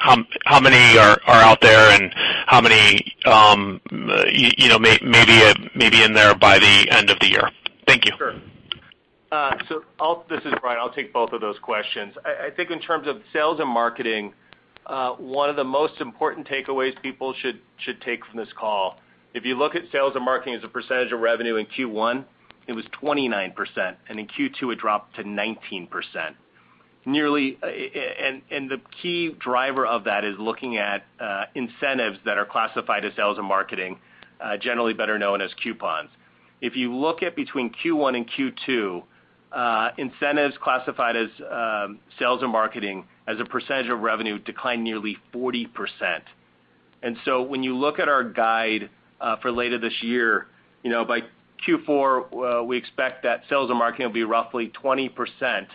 How 0.00 0.60
many 0.60 0.98
are 0.98 1.20
out 1.26 1.60
there 1.60 1.90
and 1.90 2.12
how 2.46 2.60
many 2.60 3.14
um, 3.26 3.80
may 3.90 5.24
be 5.24 5.42
uh, 5.44 6.04
in 6.04 6.14
there 6.14 6.34
by 6.34 6.58
the 6.58 6.86
end 6.90 7.10
of 7.10 7.18
the 7.20 7.28
year? 7.28 7.50
Thank 7.86 8.06
you. 8.06 8.12
Sure. 8.16 8.34
Uh, 9.30 9.56
so 9.68 9.84
this 10.28 10.40
is 10.44 10.52
Brian. 10.60 10.78
I'll 10.80 10.92
take 10.92 11.12
both 11.12 11.32
of 11.32 11.40
those 11.40 11.58
questions. 11.60 12.14
I 12.24 12.50
think 12.50 12.70
in 12.70 12.80
terms 12.80 13.06
of 13.06 13.22
sales 13.32 13.60
and 13.60 13.68
marketing, 13.68 14.32
uh, 14.86 15.12
one 15.12 15.48
of 15.48 15.56
the 15.56 15.64
most 15.64 16.00
important 16.00 16.48
takeaways 16.48 17.00
people 17.00 17.34
should 17.40 17.60
should 17.78 18.00
take 18.00 18.24
from 18.26 18.38
this 18.38 18.52
call, 18.58 18.98
if 19.34 19.44
you 19.44 19.54
look 19.54 19.74
at 19.74 19.82
sales 19.92 20.14
and 20.16 20.24
marketing 20.24 20.54
as 20.54 20.64
a 20.64 20.68
percentage 20.68 21.12
of 21.12 21.20
revenue 21.20 21.56
in 21.56 21.66
Q1, 21.66 22.24
it 22.66 22.72
was 22.72 22.84
29%, 23.02 23.96
and 24.08 24.18
in 24.18 24.26
Q2, 24.26 24.72
it 24.72 24.78
dropped 24.78 25.16
to 25.16 25.24
19%. 25.24 25.88
Nearly, 27.06 27.58
uh, 27.62 27.66
and 27.66 28.70
the 28.70 28.78
key 29.00 29.34
driver 29.38 29.86
of 29.86 30.04
that 30.04 30.22
is 30.22 30.36
looking 30.38 30.76
at 30.76 31.04
uh, 31.18 31.44
incentives 31.54 32.18
that 32.26 32.36
are 32.36 32.44
classified 32.44 33.06
as 33.06 33.14
sales 33.16 33.38
and 33.38 33.46
marketing, 33.46 33.98
uh, 34.38 34.58
generally 34.58 34.92
better 34.92 35.18
known 35.18 35.40
as 35.40 35.50
coupons. 35.62 36.10
If 36.60 36.76
you 36.76 36.94
look 36.94 37.22
at 37.22 37.34
between 37.34 37.72
Q1 37.82 38.16
and 38.16 38.30
Q2, 38.30 39.02
incentives 39.96 40.56
classified 40.62 41.16
as 41.16 41.28
um, 41.50 42.00
sales 42.18 42.42
and 42.42 42.52
marketing 42.52 43.06
as 43.26 43.40
a 43.40 43.46
percentage 43.46 43.90
of 43.90 44.00
revenue 44.00 44.38
declined 44.38 44.84
nearly 44.84 45.16
40%. 45.32 45.68
And 47.02 47.16
so 47.24 47.40
when 47.40 47.62
you 47.62 47.74
look 47.78 47.98
at 47.98 48.10
our 48.10 48.24
guide 48.24 48.90
for 49.40 49.50
later 49.50 49.78
this 49.78 50.02
year, 50.02 50.48
you 50.82 50.90
know, 50.90 51.06
by 51.06 51.20
Q4, 51.66 52.66
we 52.66 52.76
expect 52.76 53.22
that 53.22 53.44
sales 53.48 53.70
and 53.70 53.78
marketing 53.78 54.08
will 54.08 54.12
be 54.12 54.24
roughly 54.24 54.70
20%. 54.84 55.66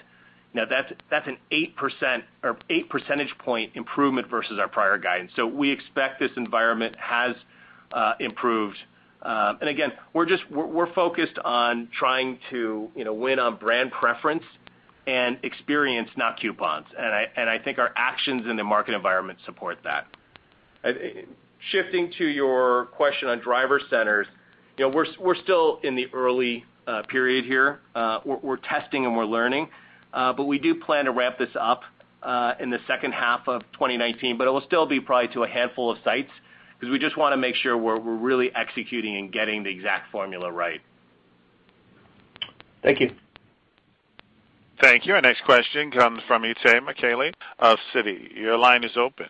Now 0.56 0.64
that's 0.66 0.92
that's 1.12 1.28
an 1.28 1.38
8% 1.52 2.24
or 2.44 2.58
8 2.70 2.90
percentage 2.90 3.36
point 3.40 3.74
improvement 3.76 4.30
versus 4.30 4.58
our 4.58 4.70
prior 4.70 4.98
guidance. 4.98 5.32
So 5.36 5.46
we 5.46 5.70
expect 5.70 6.20
this 6.20 6.32
environment 6.38 6.96
has 6.98 7.36
uh, 7.92 8.14
improved. 8.20 8.78
Um 9.22 9.58
and 9.60 9.70
again, 9.70 9.92
we're 10.14 10.26
just 10.26 10.50
we're 10.50 10.66
we're 10.66 10.94
focused 10.94 11.38
on 11.44 11.90
trying 11.98 12.40
to 12.52 12.90
you 12.96 13.04
know, 13.04 13.14
win 13.14 13.38
on 13.38 13.58
brand 13.58 13.92
preference 13.92 14.44
and 15.08 15.38
experience, 15.44 16.10
not 16.16 16.40
coupons. 16.40 16.88
And 16.98 17.08
I 17.08 17.26
and 17.36 17.50
I 17.50 17.60
think 17.60 17.78
our 17.78 17.92
actions 17.96 18.48
in 18.50 18.56
the 18.56 18.64
market 18.64 18.96
environment 18.96 19.40
support 19.46 19.80
that. 19.84 20.08
Shifting 21.72 22.14
to 22.18 22.26
your 22.26 22.86
question 22.88 23.28
on 23.28 23.40
driver 23.40 23.82
centers, 23.90 24.28
you 24.78 24.88
know, 24.88 24.96
we're 24.96 25.08
we're 25.20 25.36
still 25.36 25.80
in 25.84 25.96
the 25.96 26.08
early 26.14 26.64
uh, 26.88 27.02
period 27.10 27.44
here. 27.46 27.80
Uh, 27.94 28.20
we're 28.24 28.58
testing 28.58 29.06
and 29.06 29.18
we're 29.18 29.26
learning. 29.26 29.68
Uh, 30.16 30.34
we 30.48 30.58
do 30.58 30.74
plan 30.76 31.06
to 31.06 31.12
ramp 31.12 31.38
this 31.38 31.50
up 31.60 31.82
uh, 32.24 32.54
in 32.62 32.70
the 32.70 32.80
second 32.88 33.12
half 33.12 33.48
of 33.48 33.62
2019, 33.74 34.38
but 34.38 34.48
it 34.48 34.52
will 34.52 34.62
still 34.62 34.86
be 34.86 35.02
probably 35.02 35.28
to 35.34 35.44
a 35.44 35.48
handful 35.48 35.92
of 35.92 35.98
sites 36.06 36.32
because 36.80 36.90
we 36.90 36.98
just 36.98 37.18
want 37.18 37.34
to 37.34 37.38
make 37.38 37.54
sure 37.56 37.78
we're 37.78 38.00
really 38.00 38.50
executing 38.56 39.18
and 39.18 39.32
getting 39.32 39.64
the 39.64 39.70
exact 39.70 40.12
formula 40.12 40.50
right. 40.50 40.82
Thank 42.82 43.02
you. 43.02 43.12
Thank 44.82 45.06
you. 45.06 45.16
Our 45.16 45.22
next 45.22 45.44
question 45.44 45.92
comes 45.92 46.22
from 46.28 46.44
Itay 46.44 46.80
Michaeli 46.80 47.34
of 47.60 47.78
Citi. 47.94 48.36
Your 48.36 48.58
line 48.58 48.84
is 48.84 48.96
open. 48.96 49.28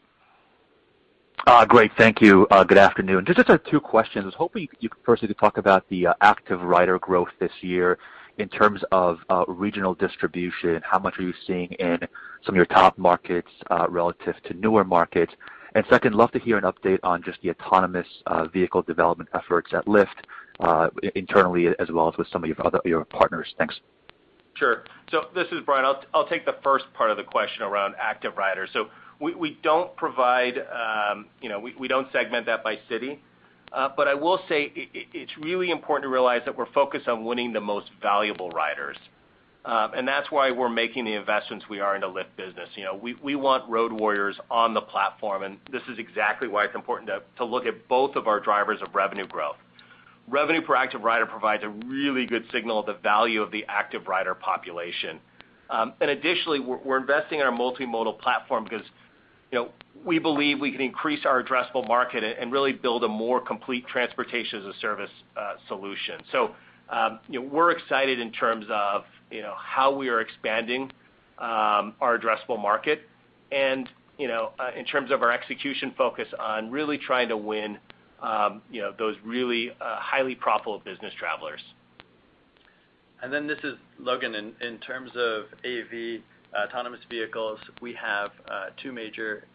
Uh 1.48 1.66
great. 1.66 1.92
Thank 1.98 2.22
you. 2.22 2.48
Uh, 2.50 2.64
good 2.64 2.78
afternoon. 2.78 3.26
Just 3.26 3.40
two 3.70 3.80
questions. 3.80 4.24
I 4.24 4.26
was 4.26 4.36
hoping 4.36 4.68
you 4.80 4.90
could 4.90 5.02
firstly 5.06 5.32
talk 5.34 5.58
about 5.58 5.88
the 5.90 6.08
active 6.22 6.62
rider 6.62 6.98
growth 6.98 7.30
this 7.40 7.52
year 7.62 7.98
in 8.38 8.50
terms 8.50 8.82
of 8.92 9.20
uh, 9.30 9.46
regional 9.48 9.94
distribution. 9.94 10.82
How 10.84 11.00
much 11.00 11.20
are 11.20 11.24
you 11.24 11.34
seeing 11.48 11.72
in 11.74 12.00
some 12.46 12.54
of 12.54 12.56
your 12.56 12.66
top 12.66 12.98
markets 12.98 13.50
uh, 13.70 13.88
relative 13.90 14.36
to 14.46 14.54
newer 14.54 14.84
markets? 14.84 15.34
And 15.76 15.86
Second, 15.90 16.16
love 16.16 16.32
to 16.32 16.40
hear 16.40 16.58
an 16.58 16.64
update 16.64 17.00
on 17.04 17.22
just 17.22 17.40
the 17.42 17.50
autonomous 17.50 18.08
uh, 18.28 18.48
vehicle 18.48 18.82
development 18.82 19.30
efforts 19.34 19.72
at 19.74 19.86
Lyft 19.86 20.08
internally 21.16 21.68
as 21.80 21.90
well 21.92 22.08
as 22.08 22.18
with 22.18 22.28
some 22.32 22.44
of 22.44 22.48
your 22.48 22.66
other 22.66 22.80
your 22.86 23.04
partners. 23.04 23.54
Thanks. 23.58 23.80
Sure. 24.54 24.86
So 25.12 25.26
this 25.36 25.48
is 25.52 25.60
Brian. 25.66 25.86
I'll 26.14 26.28
take 26.28 26.46
the 26.46 26.56
first 26.64 26.86
part 26.94 27.12
of 27.12 27.18
the 27.18 27.24
question 27.24 27.64
around 27.64 27.96
active 28.00 28.38
riders. 28.38 28.70
So 28.72 28.88
we 29.20 29.58
don't 29.64 29.96
provide, 29.96 30.58
um, 30.58 31.28
you 31.42 31.50
know, 31.50 31.60
we 31.60 31.88
don't 31.88 32.12
segment 32.12 32.46
that 32.46 32.64
by 32.64 32.80
city. 32.90 33.22
I 33.74 34.14
will 34.14 34.40
say 34.48 34.72
it's 34.94 35.38
really 35.38 35.72
important 35.72 36.04
to 36.04 36.10
realize 36.10 36.42
that 36.46 36.58
we're 36.58 36.72
focused 36.72 37.08
on 37.08 37.26
winning 37.26 37.54
the 37.54 37.62
most 37.62 37.90
valuable 38.02 38.50
riders. 38.50 38.98
Um 39.66 39.92
and 39.96 40.08
that's 40.08 40.32
why 40.32 40.52
we're 40.52 40.70
making 40.70 41.06
the 41.06 41.14
investments 41.14 41.66
we 41.70 41.80
are 41.80 41.96
in 41.96 42.02
the 42.02 42.08
Lyft 42.08 42.36
Business. 42.38 42.70
You 42.76 42.84
know, 42.84 42.96
we 42.96 43.16
we 43.16 43.36
want 43.36 43.68
road 43.70 43.92
warriors 43.92 44.38
on 44.52 44.74
the 44.74 44.82
platform, 44.82 45.44
and 45.44 45.58
this 45.72 45.82
is 45.92 45.98
exactly 45.98 46.48
why 46.48 46.66
it's 46.66 46.76
important 46.76 47.10
to 47.10 47.22
to 47.38 47.46
look 47.46 47.66
at 47.66 47.88
both 47.88 48.16
of 48.16 48.28
our 48.28 48.40
drivers 48.40 48.80
of 48.82 48.94
revenue 48.94 49.28
growth. 49.28 49.58
Revenue 50.28 50.62
per 50.62 50.76
active 50.76 51.04
rider 51.04 51.26
provides 51.26 51.64
a 51.64 51.70
really 51.70 52.26
good 52.26 52.46
signal 52.52 52.80
of 52.80 52.86
the 52.86 52.94
value 52.96 53.42
of 53.42 53.52
the 53.52 53.66
active 53.68 54.08
rider 54.08 54.36
population. 54.36 55.20
Um 55.70 55.94
and 56.00 56.12
additionally, 56.12 56.60
we're 56.60 57.00
investing 57.00 57.40
in 57.40 57.46
our 57.46 57.52
multimodal 57.52 58.20
platform 58.20 58.64
because 58.66 58.86
we 60.06 60.20
believe 60.20 60.60
we 60.60 60.72
can 60.72 60.82
increase 60.82 61.26
our 61.26 61.44
addressable 61.44 61.88
market 61.88 62.24
and 62.24 62.52
really 62.52 62.74
build 62.74 63.04
a 63.04 63.08
more 63.08 63.40
complete 63.40 63.88
transportation 63.88 64.60
as 64.60 64.76
a 64.76 64.80
service 64.80 65.12
solution. 65.68 66.22
So 66.32 66.56
um 66.90 67.20
you 67.28 67.40
know 67.40 67.48
we're 67.48 67.72
excited 67.72 68.20
in 68.20 68.32
terms 68.32 68.66
of 68.70 69.04
you 69.32 69.42
know 69.42 69.56
how 69.58 69.96
we 69.96 70.10
are 70.10 70.22
expanding 70.22 70.92
our 71.40 72.20
addressable 72.20 72.62
market 72.62 73.02
and 73.52 73.90
you 74.18 74.28
know 74.28 74.52
uh 74.60 74.70
in 74.78 74.86
terms 74.86 75.12
of 75.12 75.24
our 75.24 75.32
execution 75.32 75.94
focus 75.98 76.28
on 76.40 76.70
really 76.70 76.98
trying 76.98 77.28
to 77.30 77.38
win 77.38 77.78
um 78.22 78.62
you 78.72 78.82
know 78.82 78.94
those 79.00 79.16
really 79.24 79.72
highly 79.80 80.36
profitable 80.36 80.80
business 80.80 81.14
travelers. 81.18 81.62
And 83.22 83.34
then 83.34 83.48
this 83.48 83.60
is 83.64 83.76
Logan. 83.98 84.36
In 84.36 84.78
terms 84.80 85.10
of 85.16 85.46
AV, 85.66 86.22
Uh, 86.54 86.68
autonomous 86.68 87.02
vehicles, 87.10 87.60
we 87.82 87.94
have 87.94 88.32
uh, 88.50 88.68
two 88.82 88.92
major 88.92 89.46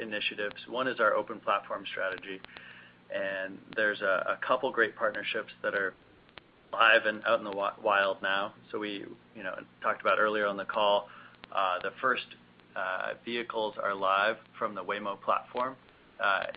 initiatives. 0.00 0.56
One 0.68 0.86
is 0.86 1.00
our 1.00 1.14
open 1.14 1.40
platform 1.40 1.84
strategy, 1.90 2.40
and 3.14 3.58
there's 3.74 4.00
a 4.02 4.38
couple 4.46 4.70
great 4.70 4.94
partnerships 4.96 5.52
that 5.62 5.74
are 5.74 5.94
live 6.72 7.06
and 7.06 7.22
out 7.26 7.38
in 7.38 7.44
the 7.44 7.56
wild 7.82 8.18
now. 8.22 8.52
So 8.70 8.78
we 8.78 9.06
talked 9.82 10.02
about 10.02 10.18
earlier 10.18 10.46
on 10.46 10.58
the 10.58 10.66
call, 10.66 11.08
uh, 11.52 11.78
the 11.82 11.92
first 12.02 12.26
vehicles 13.24 13.74
are 13.82 13.94
live 13.94 14.36
from 14.58 14.74
the 14.74 14.84
Waymo 14.84 15.18
platform 15.22 15.74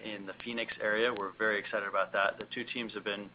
in 0.04 0.26
the 0.26 0.34
Phoenix 0.44 0.74
area. 0.82 1.14
We're 1.14 1.32
very 1.38 1.58
excited 1.58 1.88
about 1.88 2.12
that. 2.12 2.38
The 2.38 2.46
two 2.54 2.66
teams 2.74 2.94
have 2.96 3.06
been 3.06 3.30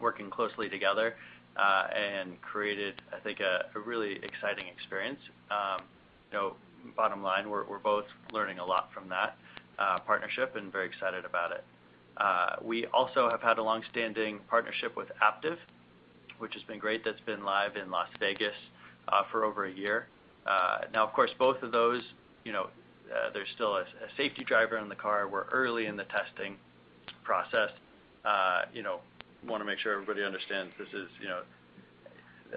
working 0.00 0.30
closely 0.30 0.68
together 0.68 1.16
Uh, 1.56 1.88
and 1.94 2.40
created, 2.40 3.02
I 3.12 3.18
think, 3.18 3.40
a 3.40 3.66
really 3.84 4.12
exciting 4.22 4.66
experience. 4.68 5.18
Um, 5.50 5.82
bottom 6.96 7.22
line, 7.22 7.50
we're 7.50 7.78
both 7.78 8.06
learning 8.32 8.60
a 8.60 8.64
lot 8.64 8.88
from 8.94 9.08
that 9.10 9.36
uh, 9.78 9.98
partnership 9.98 10.56
and 10.56 10.72
very 10.72 10.86
excited 10.86 11.24
about 11.26 11.50
it. 11.52 11.64
Uh, 12.16 12.56
we 12.62 12.86
also 12.94 13.28
have 13.28 13.42
had 13.42 13.58
a 13.58 13.62
long-standing 13.62 14.38
partnership 14.48 14.96
with 14.96 15.08
Aptiv, 15.20 15.58
which 16.38 16.54
has 16.54 16.62
been 16.62 16.78
great. 16.78 17.04
That's 17.04 17.20
been 17.26 17.44
live 17.44 17.76
in 17.76 17.90
Las 17.90 18.08
Vegas 18.20 18.54
for 19.30 19.44
over 19.44 19.66
a 19.66 19.72
year. 19.72 20.06
Now, 20.46 21.04
of 21.04 21.12
course, 21.12 21.30
both 21.38 21.62
of 21.62 21.72
those, 21.72 22.00
you 22.44 22.52
know, 22.52 22.68
there's 23.34 23.48
still 23.54 23.76
a 23.76 23.84
safety 24.16 24.44
driver 24.44 24.78
in 24.78 24.88
the 24.88 24.94
car. 24.94 25.28
We're 25.28 25.48
early 25.50 25.86
in 25.86 25.96
the 25.96 26.04
testing 26.04 26.56
process. 27.22 27.70
Want 29.46 29.62
to 29.62 29.64
make 29.64 29.78
sure 29.78 29.92
everybody 29.92 30.22
understands 30.22 30.72
this 30.78 30.88
is 30.88 31.08
you 31.20 31.28
know 31.28 31.40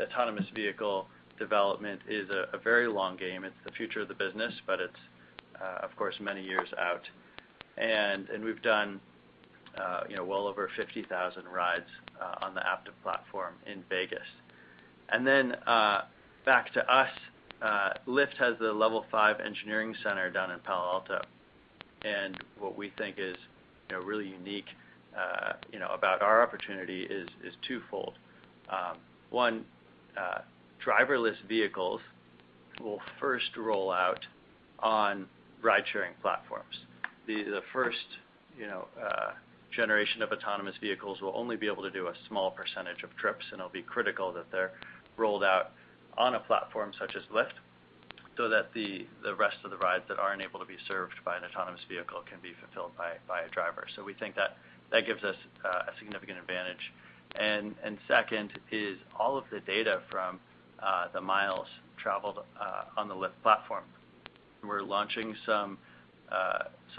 autonomous 0.01 0.45
vehicle 0.53 1.07
development 1.39 2.01
is 2.07 2.29
a 2.29 2.57
very 2.57 2.87
long 2.87 3.17
game. 3.17 3.43
It's 3.43 3.55
the 3.65 3.71
future 3.71 4.01
of 4.01 4.07
the 4.07 4.13
business, 4.13 4.53
but 4.67 4.79
it's 4.79 4.93
uh, 5.61 5.85
of 5.85 5.95
course 5.95 6.15
many 6.19 6.43
years 6.43 6.67
out. 6.77 7.01
We've 8.43 8.61
done 8.61 8.99
uh 9.77 10.01
you 10.09 10.15
know 10.15 10.25
well 10.25 10.47
over 10.47 10.69
50,000 10.75 11.45
rides 11.47 11.89
uh, 12.21 12.45
on 12.45 12.53
the 12.53 12.61
Aptiv 12.61 12.93
platform 13.01 13.55
in 13.65 13.83
Vegas. 13.89 14.27
And 15.09 15.25
then 15.25 15.53
uh, 15.65 16.01
back 16.45 16.73
to 16.73 16.93
us, 16.93 17.09
Lyft 18.07 18.37
has 18.37 18.55
the 18.59 18.71
level 18.71 19.05
5 19.11 19.39
engineering 19.39 19.95
center 20.03 20.29
down 20.29 20.51
in 20.51 20.59
Palo 20.59 20.93
Alto. 20.93 21.21
And 22.03 22.37
what 22.59 22.77
we 22.77 22.91
think 22.97 23.15
is 23.17 23.37
you 23.89 23.97
know 23.97 24.03
really 24.03 24.27
unique 24.27 24.67
Uh, 25.17 25.53
about 25.93 26.21
our 26.21 26.41
opportunity 26.41 27.03
is 27.03 27.27
twofold. 27.67 28.13
Um, 28.69 28.97
one, 29.29 29.65
uh, 30.17 30.39
driverless 30.85 31.35
vehicles 31.47 32.01
will 32.81 32.99
first 33.19 33.55
roll 33.57 33.91
out 33.91 34.19
on 34.79 35.27
ride-sharing 35.61 36.13
platforms. 36.21 36.75
The 37.27 37.61
first 37.71 37.97
uh, 38.59 39.31
generation 39.71 40.21
of 40.21 40.31
autonomous 40.31 40.75
vehicles 40.81 41.21
will 41.21 41.33
only 41.35 41.55
be 41.55 41.67
able 41.67 41.83
to 41.83 41.91
do 41.91 42.07
a 42.07 42.13
small 42.27 42.51
percentage 42.51 43.03
of 43.03 43.15
trips, 43.15 43.45
and 43.51 43.59
it'll 43.59 43.71
be 43.71 43.83
critical 43.83 44.33
that 44.33 44.51
they're 44.51 44.71
rolled 45.15 45.43
out 45.43 45.71
on 46.17 46.35
a 46.35 46.39
platform 46.39 46.91
such 46.99 47.15
as 47.15 47.23
Lyft 47.33 47.53
so 48.35 48.49
that 48.49 48.73
the 48.73 49.05
rest 49.37 49.57
of 49.63 49.71
the 49.71 49.77
rides 49.77 50.03
that 50.09 50.17
aren't 50.17 50.41
able 50.41 50.59
to 50.59 50.65
be 50.65 50.77
served 50.87 51.13
by 51.23 51.37
an 51.37 51.43
autonomous 51.43 51.81
vehicle 51.87 52.21
can 52.27 52.39
be 52.41 52.51
fulfilled 52.59 52.91
by 52.97 53.41
a 53.41 53.49
driver. 53.49 53.85
So 53.95 54.03
we 54.03 54.13
think 54.15 54.35
that 54.35 54.57
gives 55.01 55.23
us 55.23 55.35
uh, 55.65 55.91
a 55.91 55.97
significant 55.99 56.37
advantage. 56.37 56.91
Second 58.07 58.51
is 58.71 58.97
all 59.19 59.37
of 59.37 59.45
the 59.51 59.59
data 59.61 60.01
from 60.11 60.39
uh, 60.81 61.07
the 61.13 61.21
miles 61.21 61.67
traveled 61.97 62.39
uh, 62.59 62.83
on 62.95 63.07
the 63.07 63.15
Lyft 63.15 63.31
platform. 63.41 63.83
We're 64.63 64.81
launching 64.81 65.35
some 65.45 65.77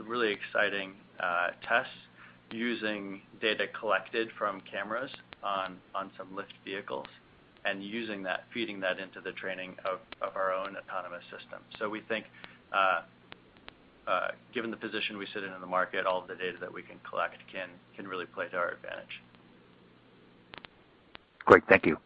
really 0.05 0.33
exciting 0.33 0.95
tests 1.67 1.93
using 2.51 3.23
data 3.41 3.67
collected 3.79 4.29
from 4.39 4.61
cameras 4.63 5.11
on 5.43 5.79
some 5.95 6.29
Lyft 6.35 6.55
vehicles 6.65 7.07
and 7.65 7.83
using 7.83 8.23
that, 8.23 8.45
feeding 8.53 8.81
that 8.81 8.99
into 8.99 9.21
the 9.21 9.33
training 9.33 9.77
of 9.85 10.01
our 10.35 10.53
own 10.53 10.77
autonomous 10.77 11.25
system. 11.25 11.61
So 11.79 11.89
we 11.89 12.01
think, 12.01 12.27
given 14.53 14.71
the 14.71 14.77
position 14.77 15.19
we 15.19 15.27
sit 15.33 15.45
in 15.45 15.53
in 15.53 15.61
the 15.61 15.67
market, 15.67 16.07
all 16.07 16.21
of 16.23 16.29
the 16.29 16.35
data 16.35 16.59
that 16.61 16.73
we 16.73 16.83
can 16.83 16.97
collect 17.09 17.39
can 17.53 18.09
really 18.09 18.27
play 18.27 18.49
to 18.49 18.57
our 18.57 18.73
advantage. 18.73 19.23
Great. 21.45 21.63
Thank 21.69 21.87
you. 21.87 21.99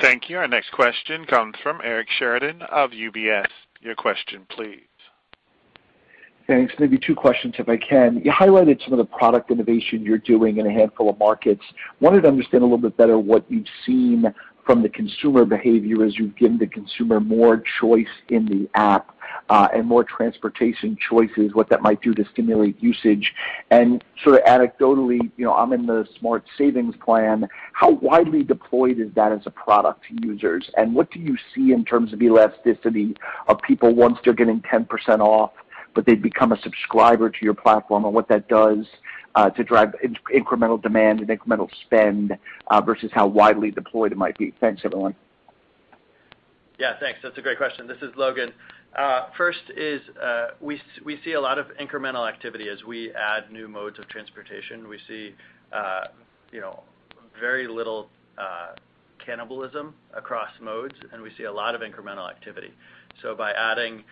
Thank 0.00 0.28
you. 0.28 0.38
Our 0.38 0.48
next 0.48 0.72
question 0.72 1.24
comes 1.24 1.54
from 1.62 1.80
Eric 1.82 2.08
Sheridan 2.18 2.62
of 2.62 2.90
UBS. 2.90 3.46
Your 3.80 3.94
question, 3.94 4.46
please. 4.50 4.82
Thanks. 6.46 6.72
Maybe 6.78 6.98
two 6.98 7.14
questions, 7.14 7.54
if 7.58 7.68
I 7.68 7.76
can. 7.76 8.22
You 8.24 8.32
highlighted 8.32 8.82
some 8.82 8.92
of 8.92 8.98
the 8.98 9.04
product 9.04 9.50
innovation 9.50 10.02
you're 10.02 10.18
doing 10.18 10.56
in 10.58 10.66
a 10.66 10.72
handful 10.72 11.10
of 11.10 11.18
markets. 11.18 11.62
Wanted 12.00 12.22
to 12.22 12.28
understand 12.28 12.62
a 12.62 12.66
little 12.66 12.78
bit 12.78 12.96
better 12.96 13.18
what 13.18 13.44
you've 13.50 13.66
seen 13.84 14.24
from 14.64 14.82
the 14.82 14.88
consumer 14.88 15.44
behavior 15.44 16.04
as 16.04 16.18
you've 16.18 16.36
given 16.36 16.58
the 16.58 16.66
consumer 16.66 17.20
more 17.20 17.62
choice 17.80 18.06
in 18.30 18.46
the 18.46 18.68
app, 18.78 19.14
Uh, 19.48 19.66
and 19.74 19.86
more 19.86 20.04
transportation 20.04 20.96
choices, 21.08 21.54
what 21.54 21.70
that 21.70 21.80
might 21.80 22.02
do 22.02 22.12
to 22.12 22.24
stimulate 22.32 22.80
usage. 22.82 23.32
And 23.70 24.04
sort 24.22 24.36
of 24.36 24.44
anecdotally, 24.44 25.30
you 25.38 25.46
know, 25.46 25.54
I'm 25.54 25.72
in 25.72 25.86
the 25.86 26.06
Smart 26.18 26.44
Savings 26.58 26.94
Plan. 27.02 27.48
How 27.72 27.92
widely 27.92 28.42
deployed 28.42 29.00
is 29.00 29.08
that 29.14 29.32
as 29.32 29.40
a 29.46 29.50
product 29.50 30.04
to 30.08 30.26
users? 30.26 30.68
And 30.76 30.94
what 30.94 31.10
do 31.10 31.18
you 31.18 31.36
see 31.54 31.72
in 31.72 31.84
terms 31.84 32.12
of 32.12 32.20
elasticity 32.20 33.16
of 33.46 33.58
people 33.62 33.94
once 33.94 34.18
they're 34.22 34.34
getting 34.34 34.60
10% 34.60 35.20
off, 35.20 35.52
but 35.94 36.04
they 36.04 36.14
become 36.14 36.52
a 36.52 36.60
subscriber 36.60 37.30
to 37.30 37.38
your 37.40 37.54
platform, 37.54 38.04
and 38.04 38.14
what 38.14 38.28
that 38.28 38.48
does 38.48 38.86
uh, 39.34 39.48
to 39.50 39.64
drive 39.64 39.94
incremental 40.34 40.80
demand 40.80 41.20
and 41.20 41.28
incremental 41.28 41.68
spend, 41.84 42.36
uh, 42.68 42.80
versus 42.80 43.10
how 43.14 43.26
widely 43.26 43.70
deployed 43.70 44.12
it 44.12 44.18
might 44.18 44.36
be? 44.36 44.52
Thanks, 44.60 44.82
everyone. 44.84 45.14
Yeah, 46.78 46.94
thanks. 47.00 47.18
That's 47.22 47.36
a 47.38 47.42
great 47.42 47.58
question. 47.58 47.86
This 47.86 47.98
is 48.02 48.14
Logan. 48.16 48.52
First 49.36 49.70
is, 49.76 50.00
uh, 50.20 50.48
we 50.60 50.80
see 51.24 51.32
a 51.32 51.40
lot 51.40 51.58
of 51.58 51.66
incremental 51.80 52.28
activity 52.28 52.68
as 52.68 52.82
we 52.84 53.12
add 53.12 53.52
new 53.52 53.68
modes 53.68 53.98
of 53.98 54.08
transportation. 54.08 54.88
We 54.88 54.98
see 55.06 55.34
uh, 55.72 56.04
you 56.50 56.60
know, 56.60 56.82
very 57.38 57.68
little 57.68 58.08
uh, 58.38 58.74
cannibalism 59.24 59.94
across 60.14 60.48
modes, 60.60 60.94
and 61.12 61.22
we 61.22 61.30
see 61.36 61.44
a 61.44 61.52
lot 61.52 61.74
of 61.74 61.82
incremental 61.82 62.28
activity. 62.28 62.72
So 63.22 63.34
by 63.34 63.52
adding 63.52 64.04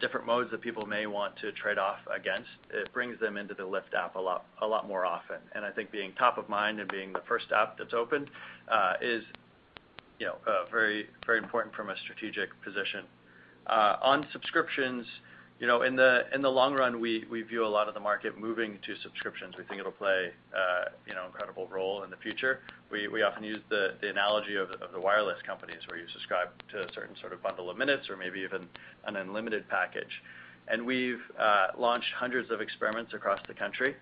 different 0.00 0.26
modes 0.26 0.50
that 0.50 0.60
people 0.60 0.86
may 0.86 1.06
want 1.06 1.36
to 1.36 1.52
trade 1.52 1.78
off 1.78 1.98
against, 2.14 2.48
it 2.72 2.92
brings 2.92 3.20
them 3.20 3.36
into 3.36 3.54
the 3.54 3.64
Lyft 3.64 3.94
app 3.96 4.16
a 4.16 4.66
lot 4.66 4.88
more 4.88 5.04
often. 5.04 5.36
And 5.54 5.64
I 5.64 5.70
think 5.70 5.90
being 5.90 6.12
top 6.18 6.38
of 6.38 6.48
mind 6.48 6.80
and 6.80 6.90
being 6.90 7.12
the 7.12 7.22
first 7.28 7.46
app 7.52 7.76
that's 7.76 7.94
opened 7.94 8.30
is 9.02 9.22
you 10.18 10.26
know, 10.26 10.36
very, 10.70 11.06
very 11.26 11.38
important 11.38 11.74
from 11.74 11.90
a 11.90 11.96
strategic 11.98 12.48
position. 12.64 13.04
Uh, 13.68 13.96
on 14.02 14.26
subscriptions, 14.32 15.06
you 15.60 15.66
know, 15.66 15.82
in 15.82 15.96
the 15.96 16.22
in 16.32 16.40
the 16.40 16.48
long 16.48 16.74
run, 16.74 17.00
we 17.00 17.24
we 17.30 17.42
view 17.42 17.66
a 17.66 17.68
lot 17.68 17.88
of 17.88 17.94
the 17.94 18.00
market 18.00 18.38
moving 18.38 18.78
to 18.86 18.94
subscriptions. 19.02 19.56
We 19.58 19.64
think 19.64 19.80
it'll 19.80 19.92
play 19.92 20.30
uh 20.56 20.90
you 21.06 21.14
know 21.14 21.26
incredible 21.26 21.66
role 21.66 22.04
in 22.04 22.10
the 22.10 22.16
future. 22.16 22.60
We 22.90 23.08
we 23.08 23.22
often 23.22 23.42
use 23.42 23.60
the 23.68 23.94
analogy 24.02 24.54
of 24.54 24.68
the 24.92 25.00
wireless 25.00 25.38
companies, 25.44 25.80
where 25.88 25.98
you 25.98 26.06
subscribe 26.12 26.48
to 26.72 26.82
a 26.82 26.92
certain 26.94 27.16
sort 27.20 27.32
of 27.32 27.42
bundle 27.42 27.70
of 27.70 27.76
minutes 27.76 28.08
or 28.08 28.16
maybe 28.16 28.40
even 28.40 28.68
an 29.04 29.16
unlimited 29.16 29.68
package. 29.68 30.22
And 30.68 30.86
we've 30.86 31.20
uh, 31.38 31.68
launched 31.78 32.12
hundreds 32.14 32.50
of 32.50 32.60
experiments 32.60 33.12
across 33.14 33.40
the 33.48 33.54
country. 33.54 33.96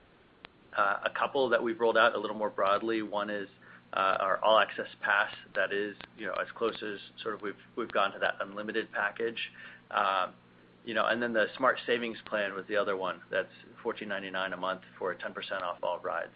Uh, 0.76 0.96
a 1.04 1.10
couple 1.10 1.48
that 1.48 1.62
we've 1.62 1.80
rolled 1.80 1.96
out 1.96 2.14
a 2.14 2.18
little 2.18 2.36
more 2.36 2.50
broadly, 2.50 3.02
one 3.02 3.30
is 3.30 3.48
Uh, 3.92 4.16
our 4.20 4.40
All 4.42 4.58
Access 4.58 4.88
Pass 5.00 5.30
that 5.54 5.72
is 5.72 5.96
you 6.18 6.26
know, 6.26 6.34
as 6.34 6.48
close 6.54 6.74
as 6.82 6.98
sort 7.22 7.34
of 7.34 7.42
we've 7.76 7.92
gone 7.92 8.12
to 8.12 8.18
that 8.18 8.34
unlimited 8.40 8.90
package. 8.92 9.38
Um, 9.90 10.30
you 10.84 10.94
know, 10.94 11.06
and 11.06 11.20
then 11.20 11.32
the 11.32 11.46
Smart 11.56 11.78
Savings 11.86 12.18
Plan 12.26 12.54
was 12.54 12.64
the 12.68 12.76
other 12.76 12.96
one. 12.96 13.20
That's 13.30 13.48
$14.99 13.84 14.54
a 14.54 14.56
month 14.56 14.82
for 14.98 15.14
10% 15.14 15.62
off 15.62 15.78
all 15.82 15.98
rides. 16.02 16.32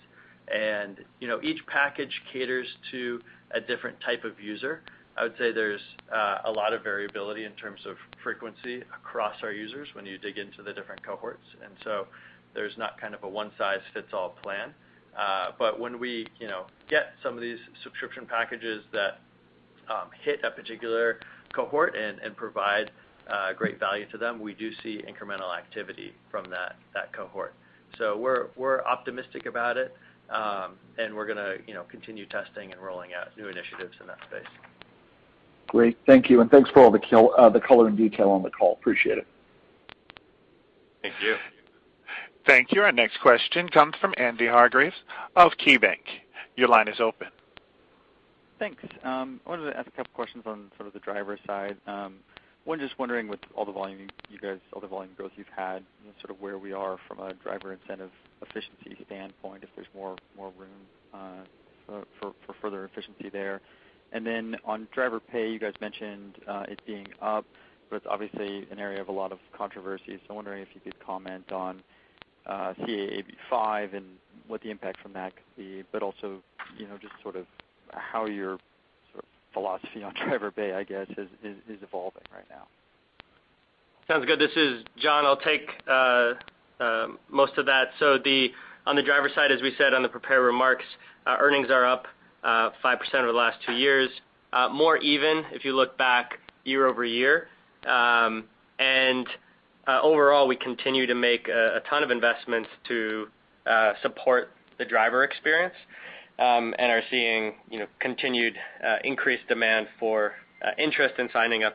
And 0.53 0.99
each 1.43 1.65
package 1.67 2.21
caters 2.33 2.67
to 2.91 3.21
a 3.53 3.61
different 3.61 4.01
type 4.01 4.25
of 4.25 4.41
user. 4.41 4.83
I 5.17 5.25
would 5.25 5.35
say 5.39 5.53
there's 5.53 5.81
uh, 6.13 6.39
a 6.45 6.51
lot 6.51 6.73
of 6.73 6.83
variability 6.83 7.45
in 7.45 7.53
terms 7.53 7.81
of 7.87 7.97
frequency 8.23 8.83
across 8.95 9.35
our 9.43 9.53
users 9.53 9.89
when 9.95 10.07
you 10.07 10.19
dig 10.19 10.39
into 10.39 10.63
the 10.63 10.73
different 10.73 11.05
cohorts. 11.05 11.45
And 11.63 11.73
so 11.85 12.07
there's 12.55 12.77
not 12.79 13.01
kind 13.01 13.15
of 13.15 13.23
a 13.23 13.29
one-size-fits-all 13.29 14.37
plan. 14.43 14.75
Uh, 15.19 15.53
when 15.79 15.99
we 15.99 16.27
get 16.89 17.13
some 17.23 17.35
of 17.35 17.41
these 17.41 17.59
subscription 17.83 18.27
packages 18.27 18.83
that 18.93 19.21
um, 19.89 20.09
hit 20.23 20.41
a 20.45 20.51
particular 20.51 21.21
cohort 21.55 21.95
and 21.97 22.37
provide 22.37 22.91
uh, 23.29 23.53
great 23.53 23.79
value 23.79 24.07
to 24.11 24.19
them, 24.19 24.41
we 24.41 24.55
do 24.55 24.71
see 24.83 25.03
incremental 25.09 25.57
activity 25.57 26.13
from 26.31 26.45
that 26.51 26.77
cohort. 27.13 27.55
So 27.99 28.17
we're 28.17 28.83
optimistic 28.85 29.47
about 29.47 29.77
it, 29.77 29.97
um, 30.31 30.75
and 30.99 31.15
we're 31.15 31.27
going 31.27 31.39
to 31.39 31.85
continue 31.89 32.27
testing 32.27 32.73
and 32.73 32.81
rolling 32.81 33.11
out 33.15 33.37
new 33.37 33.49
initiatives 33.49 33.95
in 34.01 34.07
that 34.07 34.19
space. 34.29 34.47
Great. 35.69 35.97
Thank 36.07 36.29
you. 36.29 36.41
And 36.41 36.51
thanks 36.51 36.69
for 36.71 36.81
all 36.83 36.91
the 36.91 36.99
uh, 36.99 37.59
color 37.61 37.87
and 37.87 37.97
detail 37.97 38.31
on 38.31 38.43
the 38.43 38.51
call. 38.51 38.73
Appreciate 38.81 39.19
it. 39.19 39.27
Thank 41.03 41.15
you. 41.23 41.37
Thank 42.47 42.73
you. 42.73 42.83
Our 42.83 42.93
next 42.93 43.21
question 43.21 43.69
comes 43.69 43.95
from 44.01 44.15
Andy 44.17 44.47
Hargreaves 44.47 44.97
of 45.37 45.53
KeyBanc. 45.65 45.99
Your 46.57 46.69
line 46.69 46.89
is 46.89 47.01
open. 47.01 47.29
Thanks. 48.59 48.83
Um, 49.05 49.41
I 49.47 49.51
wanted 49.51 49.71
to 49.71 49.77
ask 49.79 49.89
a 49.89 49.91
couple 49.93 50.13
questions 50.15 50.45
on 50.47 50.71
sort 50.77 50.87
of 50.87 50.93
the 50.93 50.99
driver 51.01 51.39
side. 51.47 51.77
Um, 51.87 52.17
one, 52.65 52.79
just 52.79 52.99
wondering 52.99 53.27
with 53.27 53.41
all 53.55 53.65
the 53.65 53.73
volume 53.73 54.11
you 54.29 54.39
guys, 54.39 54.59
all 54.73 54.81
the 54.81 54.87
volume 54.87 55.13
growth 55.17 55.33
you've 55.37 55.47
had, 55.57 55.83
sort 56.21 56.31
of 56.31 56.41
where 56.43 56.59
we 56.59 56.73
are 56.73 56.99
from 57.09 57.19
a 57.21 57.33
driver 57.35 57.73
incentive 57.73 58.11
efficiency 58.43 59.03
standpoint, 59.07 59.63
if 59.63 59.71
there's 59.75 59.89
more 59.95 60.17
room 60.37 60.69
uh, 61.15 62.01
for 62.21 62.35
further 62.61 62.85
efficiency 62.85 63.31
there. 63.31 63.61
And 64.13 64.27
then 64.27 64.57
on 64.65 64.89
driver 64.93 65.21
pay, 65.21 65.51
you 65.51 65.59
guys 65.59 65.73
mentioned 65.81 66.37
uh, 66.47 66.65
it 66.69 66.81
being 66.87 67.07
up, 67.23 67.45
but 67.89 67.97
it's 67.97 68.07
obviously 68.09 68.67
an 68.71 68.79
area 68.79 69.01
of 69.01 69.09
a 69.09 69.13
lot 69.13 69.33
of 69.33 69.39
controversy. 69.57 70.17
So 70.17 70.31
I'm 70.31 70.37
wondering 70.37 70.63
if 70.63 70.69
you 70.75 70.81
could 70.81 70.99
comment 71.05 71.53
on 71.53 71.83
CA-AB5 72.51 73.97
and 73.97 74.07
what 74.49 74.61
the 74.63 74.71
impact 74.71 75.01
from 75.01 75.13
that 75.13 75.33
could 75.35 75.57
be, 75.57 75.85
but 75.93 76.03
also, 76.03 76.43
you 76.77 76.87
know, 76.89 76.99
just 77.01 77.15
sort 77.23 77.37
of 77.37 77.47
how 77.93 78.27
your 78.27 78.59
sort 79.13 79.25
of 79.25 79.31
philosophy 79.53 80.03
on 80.03 80.13
driver 80.27 80.51
pay, 80.51 80.73
I 80.73 80.83
guess, 80.83 81.07
is 81.17 81.29
evolving 81.83 82.23
right 82.33 82.47
now. 82.51 82.67
Sounds 84.09 84.27
good. 84.27 84.41
This 84.41 84.51
is 84.57 84.83
John. 84.99 85.25
I'll 85.25 85.37
take 85.37 85.71
uh, 85.89 86.33
uh, 86.81 87.07
most 87.29 87.57
of 87.59 87.67
that. 87.67 87.91
So 88.01 88.19
the 88.19 88.49
on 88.87 88.97
the 88.97 89.03
driver 89.03 89.31
side, 89.33 89.53
as 89.53 89.63
we 89.63 89.73
said 89.79 89.95
on 89.95 90.03
the 90.03 90.09
prepared 90.09 90.43
remarks, 90.43 90.85
uh, 91.27 91.37
earnings 91.39 91.69
are 91.71 91.87
up 91.87 92.07
5% 92.45 92.75
over 93.15 93.27
the 93.27 93.33
last 93.33 93.59
two 93.65 93.75
years. 93.75 94.11
More 94.73 94.97
even 94.97 95.45
if 95.53 95.65
you 95.65 95.77
look 95.77 95.97
back 95.97 96.39
year-over-year. 96.65 97.47
Uh, 99.91 100.01
overall, 100.03 100.47
we 100.47 100.55
continue 100.55 101.05
to 101.05 101.17
make 101.17 101.49
a 101.49 101.81
ton 101.89 102.05
of 102.05 102.13
investments 102.13 102.69
to 102.87 103.27
uh, 103.67 103.93
support 104.03 104.51
the 104.79 104.85
driver 104.85 105.25
experience, 105.25 105.75
um, 106.39 106.73
and 106.79 106.93
are 106.93 107.03
seeing 107.11 107.55
you 107.71 107.81
know 107.81 107.87
continued 107.99 108.55
uh, 108.87 108.99
increased 109.03 109.43
demand 109.49 109.89
for 109.99 110.35
interest 110.79 111.15
in 111.19 111.29
signing 111.33 111.65
up 111.65 111.75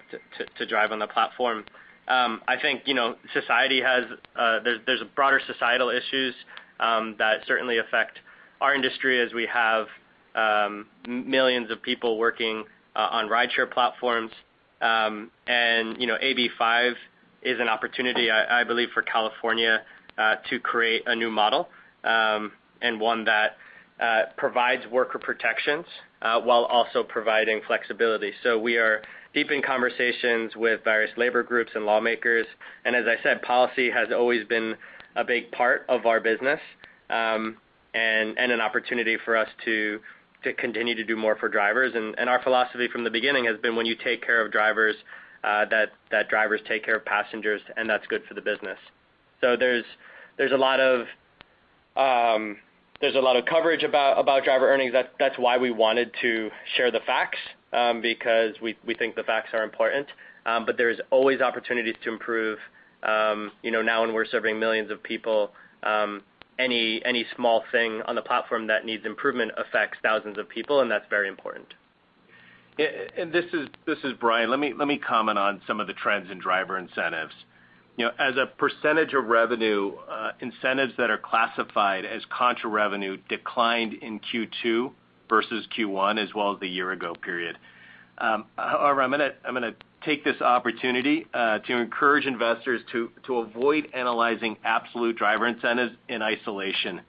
to 0.58 0.66
drive 0.66 0.94
on 0.94 1.00
the 1.00 1.08
platform. 1.08 1.66
Um, 2.08 2.42
I 2.48 2.56
think 2.58 2.84
you 2.86 2.94
know 2.94 3.16
society 3.34 3.82
has 3.82 4.06
uh 4.38 4.60
there's 4.64 5.02
broader 5.14 5.42
societal 5.46 5.90
issues 5.90 6.36
um, 6.80 7.16
that 7.18 7.42
certainly 7.46 7.80
affect 7.80 8.20
our 8.62 8.74
industry 8.74 9.20
as 9.20 9.34
we 9.34 9.46
have 9.52 9.88
millions 11.06 11.70
of 11.70 11.82
people 11.82 12.18
working 12.18 12.64
on 12.96 13.28
rideshare 13.28 13.70
platforms. 13.70 14.32
Um 14.82 15.32
and 15.48 16.00
you 16.00 16.08
know 16.08 16.18
AB5 16.18 16.94
is 17.46 17.60
an 17.60 17.70
opportunity, 17.70 18.32
I 18.32 18.64
believe, 18.64 18.90
for 18.94 19.04
California 19.04 19.82
uh, 20.18 20.36
to 20.50 20.60
create 20.60 21.04
a 21.06 21.16
new 21.16 21.30
model, 21.30 21.70
um, 22.04 22.52
and 22.82 23.00
one 23.00 23.24
that 23.26 23.58
uh, 24.00 24.24
provides 24.36 24.84
worker 24.92 25.20
protections 25.20 25.86
uh, 26.22 26.42
while 26.42 26.66
also 26.66 27.04
providing 27.04 27.62
flexibility. 27.68 28.32
So 28.44 28.60
we 28.60 28.78
are 28.78 29.02
deep 29.34 29.52
in 29.52 29.62
conversations 29.62 30.56
with 30.56 30.84
various 30.84 31.12
labor 31.18 31.44
groups 31.44 31.72
and 31.76 31.86
lawmakers. 31.86 32.48
And 32.84 32.96
as 32.96 33.06
I 33.08 33.22
said, 33.24 33.42
policy 33.42 33.92
has 33.92 34.08
always 34.12 34.46
been 34.48 34.76
a 35.16 35.24
big 35.24 35.52
part 35.52 35.86
of 35.88 36.06
our 36.06 36.20
business, 36.20 36.60
um, 37.10 37.58
and 37.94 38.38
an 38.38 38.60
opportunity 38.60 39.18
for 39.24 39.38
us 39.38 39.48
to 39.64 40.00
continue 40.58 40.96
to 40.96 41.04
do 41.04 41.16
more 41.16 41.36
for 41.38 41.50
drivers. 41.50 41.94
Our 42.18 42.44
philosophy 42.44 42.88
from 42.92 43.04
the 43.04 43.10
beginning 43.10 43.46
has 43.46 43.58
been 43.60 43.76
when 43.76 43.86
you 43.86 43.96
take 43.96 44.26
care 44.26 44.46
of 44.46 44.52
drivers, 44.52 44.96
that 45.70 46.30
drivers 46.30 46.62
take 46.68 46.84
care 46.84 46.96
of 46.96 47.06
passengers, 47.06 47.62
and 47.78 47.90
that's 47.90 48.06
good 48.08 48.24
for 48.28 48.34
the 48.34 48.42
business. 48.42 48.80
So 49.42 49.56
there's 49.56 49.86
there's 50.38 50.52
a 50.52 50.58
lot 50.58 50.80
of 50.80 51.02
um 51.96 52.58
there's 53.02 53.16
a 53.16 53.20
lot 53.20 53.36
of 53.36 53.46
coverage 53.46 53.84
about 53.84 54.44
driver 54.44 54.70
earnings. 54.70 54.94
That's 55.20 55.38
why 55.38 55.58
we 55.58 55.72
wanted 55.72 56.12
to 56.22 56.50
share 56.76 56.92
the 56.92 57.02
facts, 57.06 57.40
because 58.02 58.56
we 58.62 58.76
think 58.98 59.16
the 59.16 59.24
facts 59.24 59.50
are 59.54 59.64
important. 59.64 60.08
Um 60.46 60.66
but 60.66 60.78
there's 60.78 61.00
always 61.12 61.42
opportunities 61.42 61.96
to 62.04 62.10
improve. 62.12 62.58
Um 63.04 63.52
you 63.62 63.72
know, 63.72 63.82
now 63.82 64.02
when 64.02 64.14
we're 64.14 64.26
serving 64.26 64.60
millions 64.60 64.90
of 64.90 65.04
people, 65.04 65.52
any 66.58 67.26
small 67.36 67.64
thing 67.72 68.02
on 68.08 68.16
the 68.16 68.22
platform 68.22 68.68
that 68.68 68.86
needs 68.86 69.06
improvement 69.06 69.52
affects 69.58 69.98
thousands 70.02 70.38
of 70.38 70.50
people, 70.50 70.82
and 70.82 70.90
that's 70.90 71.06
very 71.10 71.28
important. 71.28 71.74
And 72.78 73.32
this 73.32 73.46
is 73.54 73.70
this 73.86 74.00
is 74.04 74.14
Brian. 74.20 74.50
Let 74.50 74.60
me 74.60 74.98
comment 74.98 75.38
on 75.38 75.62
some 75.66 75.80
of 75.80 75.88
the 75.88 75.94
trends 75.94 76.30
in 76.30 76.40
driver 76.40 76.78
incentives. 76.78 77.34
You 77.98 78.06
know, 78.06 78.12
as 78.20 78.36
a 78.36 78.46
percentage 78.46 79.14
of 79.14 79.26
revenue, 79.26 79.94
uh, 80.10 80.32
incentives 80.42 80.94
that 80.98 81.10
are 81.10 81.18
classified 81.18 82.04
as 82.04 82.22
contra 82.30 82.70
revenue 82.70 83.18
declined 83.30 83.94
in 83.94 84.20
Q2 84.20 84.92
versus 85.30 85.66
Q1 85.78 86.22
as 86.22 86.34
well 86.36 86.54
as 86.54 86.60
the 86.60 86.68
year 86.68 86.92
ago 86.92 87.16
period. 87.16 87.58
Um, 88.18 88.46
however, 88.58 89.02
I'm 89.02 89.12
going 89.12 89.62
to 89.62 89.76
take 90.04 90.26
this 90.26 90.42
opportunity 90.42 91.26
uh, 91.34 91.60
to 91.60 91.78
encourage 91.78 92.26
investors 92.26 92.82
to 92.92 93.10
avoid 93.38 93.88
analyzing 93.94 94.58
absolute 94.66 95.18
driver 95.18 95.48
incentives 95.48 95.96
in 96.10 96.22
isolation, 96.22 97.02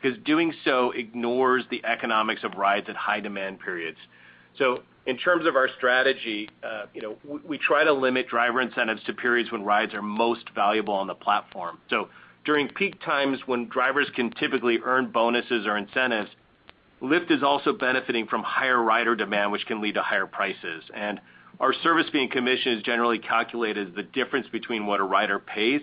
because 0.00 0.18
doing 0.24 0.52
so 0.64 0.92
ignores 0.92 1.64
the 1.70 1.84
economics 1.84 2.42
of 2.44 2.54
rides 2.54 2.86
at 2.88 2.96
high 2.96 3.20
demand 3.20 3.58
periods. 3.60 3.98
In 5.06 5.16
terms 5.16 5.46
of 5.46 5.56
our 5.56 5.68
strategy, 5.76 6.48
uh, 6.62 6.84
you 6.92 7.00
know, 7.00 7.16
we 7.44 7.58
try 7.58 7.84
to 7.84 7.92
limit 7.92 8.28
driver 8.28 8.60
incentives 8.60 9.02
to 9.04 9.14
periods 9.14 9.50
when 9.50 9.64
rides 9.64 9.94
are 9.94 10.02
most 10.02 10.44
valuable 10.54 10.94
on 10.94 11.06
the 11.06 11.14
platform. 11.14 11.78
So 11.88 12.08
during 12.44 12.68
peak 12.68 13.00
times 13.02 13.38
when 13.46 13.68
drivers 13.68 14.08
can 14.14 14.30
typically 14.30 14.78
earn 14.84 15.10
bonuses 15.10 15.66
or 15.66 15.76
incentives, 15.76 16.30
Lyft 17.02 17.30
is 17.30 17.42
also 17.42 17.72
benefiting 17.72 18.26
from 18.26 18.42
higher 18.42 18.82
rider 18.82 19.16
demand, 19.16 19.52
which 19.52 19.64
can 19.66 19.80
lead 19.80 19.94
to 19.94 20.02
higher 20.02 20.26
prices. 20.26 20.84
And 20.94 21.20
our 21.58 21.72
service 21.72 22.06
fee 22.12 22.22
and 22.22 22.30
commission 22.30 22.72
is 22.72 22.82
generally 22.82 23.18
calculated 23.18 23.88
as 23.88 23.94
the 23.94 24.02
difference 24.02 24.48
between 24.52 24.86
what 24.86 25.00
a 25.00 25.04
rider 25.04 25.38
pays 25.38 25.80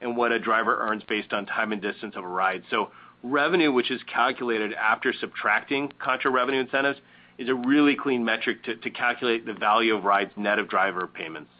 and 0.00 0.16
what 0.16 0.32
a 0.32 0.38
driver 0.38 0.78
earns 0.80 1.02
based 1.08 1.32
on 1.32 1.46
time 1.46 1.72
and 1.72 1.82
distance 1.82 2.14
of 2.16 2.24
a 2.24 2.28
ride. 2.28 2.62
So 2.70 2.90
revenue, 3.22 3.72
which 3.72 3.90
is 3.90 4.00
calculated 4.12 4.72
after 4.74 5.12
subtracting 5.18 5.92
contra 5.98 6.30
revenue 6.30 6.60
incentives, 6.60 6.98
is 7.38 7.48
a 7.48 7.54
really 7.54 7.96
clean 7.96 8.24
metric 8.24 8.62
to 8.64 8.90
calculate 8.90 9.44
the 9.46 9.54
value 9.54 9.94
of 9.94 10.04
rides 10.04 10.30
net 10.36 10.58
of 10.58 10.68
driver 10.68 11.06
payments. 11.06 11.50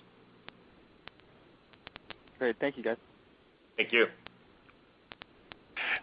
Great. 2.38 2.56
Thank 2.60 2.76
you, 2.76 2.82
guys. 2.82 2.96
Thank 3.76 3.92
you. 3.92 4.06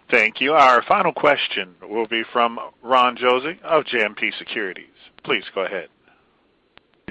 Thank 0.10 0.42
you. 0.42 0.54
Our 0.54 0.84
final 0.84 1.14
question 1.14 1.76
will 1.82 2.08
be 2.08 2.24
from 2.34 2.60
Ron 2.82 3.16
Josey 3.16 3.60
of 3.64 3.86
JMP 3.86 4.38
Securities. 4.38 4.86
Please 5.24 5.44
go 5.56 5.66
ahead. 5.66 5.88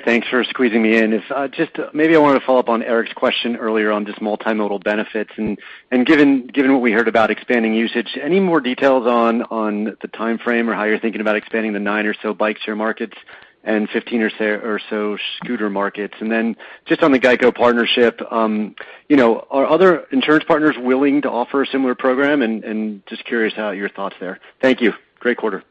Thanks 0.05 0.29
for 0.29 0.43
squeezing 0.45 0.83
me 0.83 0.97
in. 0.97 1.23
Uh, 1.31 1.49
just 1.49 1.79
uh, 1.79 1.91
maybe 1.93 2.15
I 2.15 2.19
wanted 2.19 2.41
to 2.41 2.47
follow 2.47 2.61
up 2.61 2.69
on 2.69 2.83
Eric's 2.83 3.13
question 3.13 3.57
earlier 3.57 3.93
on 3.93 4.07
just 4.07 4.21
multimodal 4.21 4.83
benefits, 4.83 5.31
and 5.37 5.59
given 6.07 6.47
given 6.47 6.73
what 6.73 6.83
we 6.83 6.93
heard 6.93 7.09
about 7.09 7.31
expanding 7.31 7.75
usage, 7.75 8.19
any 8.21 8.41
more 8.41 8.61
details 8.61 9.07
on 9.07 9.43
on 9.45 9.85
the 9.85 10.09
timeframe 10.09 10.69
or 10.69 10.75
how 10.75 10.85
you're 10.85 10.99
thinking 10.99 11.21
about 11.21 11.37
expanding 11.37 11.73
the 11.73 11.81
nine 11.81 12.07
or 12.07 12.15
so 12.23 12.33
bike 12.35 12.59
share 12.59 12.77
markets 12.77 13.17
and 13.63 13.91
15 13.91 14.23
or 14.23 14.81
so 14.89 15.19
scooter 15.37 15.69
markets? 15.69 16.15
And 16.21 16.31
then 16.31 16.57
just 16.87 17.03
on 17.03 17.13
the 17.13 17.19
GEICO 17.19 17.55
partnership, 17.55 18.21
um, 18.31 18.75
you 19.09 19.17
know, 19.17 19.47
are 19.51 19.67
other 19.67 20.07
insurance 20.13 20.45
partners 20.45 20.77
willing 20.79 21.23
to 21.23 21.31
offer 21.31 21.63
a 21.63 21.67
similar 21.67 21.95
program? 21.95 23.03
Just 23.07 23.25
curious 23.25 23.55
how 23.55 23.71
your 23.71 23.89
thoughts 23.89 24.17
there. 24.21 24.41
Thank 24.63 24.81
you. 24.81 24.93
Great 25.19 25.37
quarter. 25.37 25.63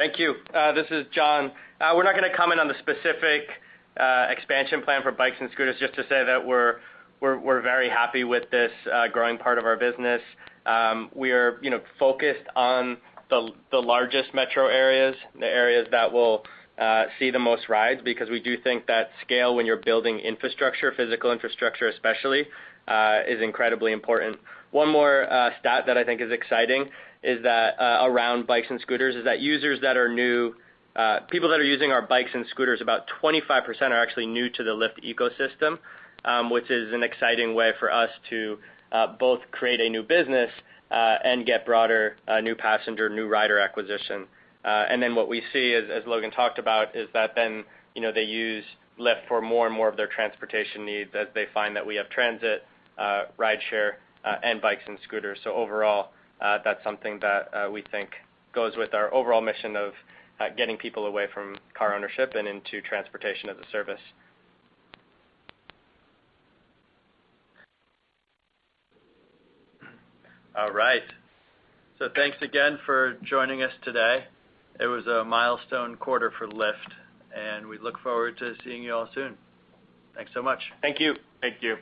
Thank 0.00 0.18
you. 0.18 0.36
Uh, 0.54 0.72
this 0.72 0.86
is 0.90 1.04
John. 1.14 1.52
Uh, 1.78 1.92
we're 1.94 2.04
not 2.04 2.16
going 2.16 2.24
to 2.24 2.34
comment 2.34 2.58
on 2.58 2.68
the 2.68 2.74
specific 2.78 3.42
uh, 4.00 4.28
expansion 4.30 4.80
plan 4.80 5.02
for 5.02 5.12
bikes 5.12 5.36
and 5.38 5.50
scooters, 5.52 5.76
just 5.78 5.94
to 5.96 6.04
say 6.04 6.24
that 6.24 6.38
we're 6.46 6.80
very 7.20 7.90
happy 7.90 8.24
with 8.24 8.50
this 8.50 8.70
growing 9.12 9.36
part 9.36 9.58
of 9.58 9.66
our 9.66 9.76
business. 9.76 10.22
Um, 10.64 11.10
we 11.14 11.32
are 11.32 11.60
focused 11.98 12.46
on 12.56 12.96
the 13.28 13.52
largest 13.72 14.32
metro 14.32 14.68
areas, 14.68 15.16
the 15.38 15.44
areas 15.44 15.86
that 15.90 16.10
will 16.10 16.44
see 17.18 17.30
the 17.30 17.38
most 17.38 17.68
rides, 17.68 18.00
because 18.02 18.30
we 18.30 18.40
do 18.40 18.56
think 18.56 18.86
that 18.86 19.10
scale 19.22 19.54
when 19.54 19.66
you're 19.66 19.82
building 19.82 20.18
infrastructure, 20.20 20.94
physical 20.96 21.30
infrastructure 21.30 21.88
especially, 21.88 22.46
is 23.28 23.42
incredibly 23.42 23.92
important. 23.92 24.38
One 24.70 24.88
more 24.88 25.26
stat 25.60 25.84
that 25.88 25.98
I 25.98 26.04
think 26.04 26.22
is 26.22 26.32
exciting 26.32 26.88
Uh, 27.22 27.98
around 28.02 28.46
bikes 28.46 28.68
and 28.70 28.80
scooters 28.80 29.14
is 29.14 29.24
that 29.24 29.40
users 29.40 29.78
that 29.82 29.96
are 29.96 30.08
new, 30.08 30.54
uh, 30.96 31.20
people 31.30 31.50
that 31.50 31.60
are 31.60 31.64
using 31.64 31.92
our 31.92 32.00
bikes 32.00 32.30
and 32.32 32.46
scooters, 32.48 32.80
about 32.80 33.02
25% 33.22 33.82
are 33.82 34.02
actually 34.02 34.26
new 34.26 34.48
to 34.48 34.64
the 34.64 34.70
Lyft 34.70 35.04
ecosystem, 35.04 35.78
um, 36.24 36.48
which 36.48 36.70
is 36.70 36.94
an 36.94 37.02
exciting 37.02 37.54
way 37.54 37.72
for 37.78 37.92
us 37.92 38.08
to 38.30 38.58
uh, 38.92 39.06
both 39.18 39.40
create 39.50 39.80
a 39.80 39.88
new 39.90 40.02
business 40.02 40.50
and 40.90 41.44
get 41.44 41.66
broader 41.66 42.16
new 42.42 42.54
passenger, 42.54 43.08
new 43.08 43.28
rider 43.28 43.58
acquisition. 43.58 44.26
Uh 44.64 44.86
and 44.90 45.02
then 45.02 45.14
what 45.14 45.28
we 45.28 45.42
see, 45.52 45.74
as 45.74 46.04
Logan 46.06 46.30
talked 46.32 46.58
about, 46.58 46.96
is 46.96 47.08
that 47.12 47.34
then 47.34 47.64
they 47.94 48.24
use 48.24 48.64
Lyft 48.98 49.28
for 49.28 49.40
more 49.40 49.66
and 49.66 49.74
more 49.74 49.88
of 49.88 49.96
their 49.96 50.08
transportation 50.08 50.84
needs 50.84 51.10
as 51.14 51.28
they 51.34 51.46
find 51.54 51.76
that 51.76 51.86
we 51.86 51.94
have 51.96 52.10
transit, 52.10 52.66
rideshare, 52.98 53.92
and 54.24 54.60
bikes 54.60 54.82
and 54.86 54.98
scooters. 55.04 55.38
So 55.44 55.52
overall, 55.54 56.10
Uh, 56.40 56.58
that's 56.64 56.82
something 56.82 57.18
that 57.20 57.50
uh, 57.54 57.70
we 57.70 57.84
think 57.90 58.10
goes 58.54 58.76
with 58.76 58.94
our 58.94 59.12
overall 59.12 59.40
mission 59.40 59.76
of 59.76 59.92
uh, 60.40 60.48
getting 60.56 60.76
people 60.76 61.06
away 61.06 61.26
from 61.32 61.56
car 61.74 61.94
ownership 61.94 62.32
and 62.34 62.48
into 62.48 62.80
transportation 62.82 63.50
as 63.50 63.56
a 63.56 63.70
service. 63.70 64.00
All 70.56 70.72
right. 70.72 71.02
So 71.98 72.08
thanks 72.14 72.38
again 72.40 72.78
for 72.86 73.16
joining 73.22 73.62
us 73.62 73.72
today. 73.84 74.24
It 74.80 74.86
was 74.86 75.06
a 75.06 75.22
milestone 75.24 75.96
quarter 75.96 76.32
for 76.38 76.48
Lyft, 76.48 76.74
and 77.36 77.66
we 77.66 77.78
look 77.78 77.98
forward 78.00 78.38
to 78.38 78.54
seeing 78.64 78.82
you 78.82 78.94
all 78.94 79.08
soon. 79.14 79.36
Thanks 80.14 80.32
so 80.34 80.42
much. 80.42 80.60
Thank 80.80 80.98
you. 80.98 81.14
Thank 81.40 81.56
you. 81.60 81.76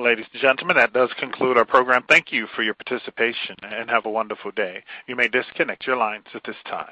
Ladies 0.00 0.24
and 0.32 0.40
gentlemen, 0.40 0.78
that 0.78 0.94
does 0.94 1.10
conclude 1.18 1.58
our 1.58 1.66
program. 1.66 2.02
Thank 2.08 2.32
you 2.32 2.46
for 2.56 2.62
your 2.62 2.72
participation, 2.72 3.54
and 3.62 3.90
have 3.90 4.06
a 4.06 4.10
wonderful 4.10 4.50
day. 4.50 4.82
You 5.06 5.14
may 5.14 5.28
disconnect 5.28 5.86
your 5.86 5.96
lines 5.96 6.24
at 6.34 6.42
this 6.44 6.56
time. 6.64 6.88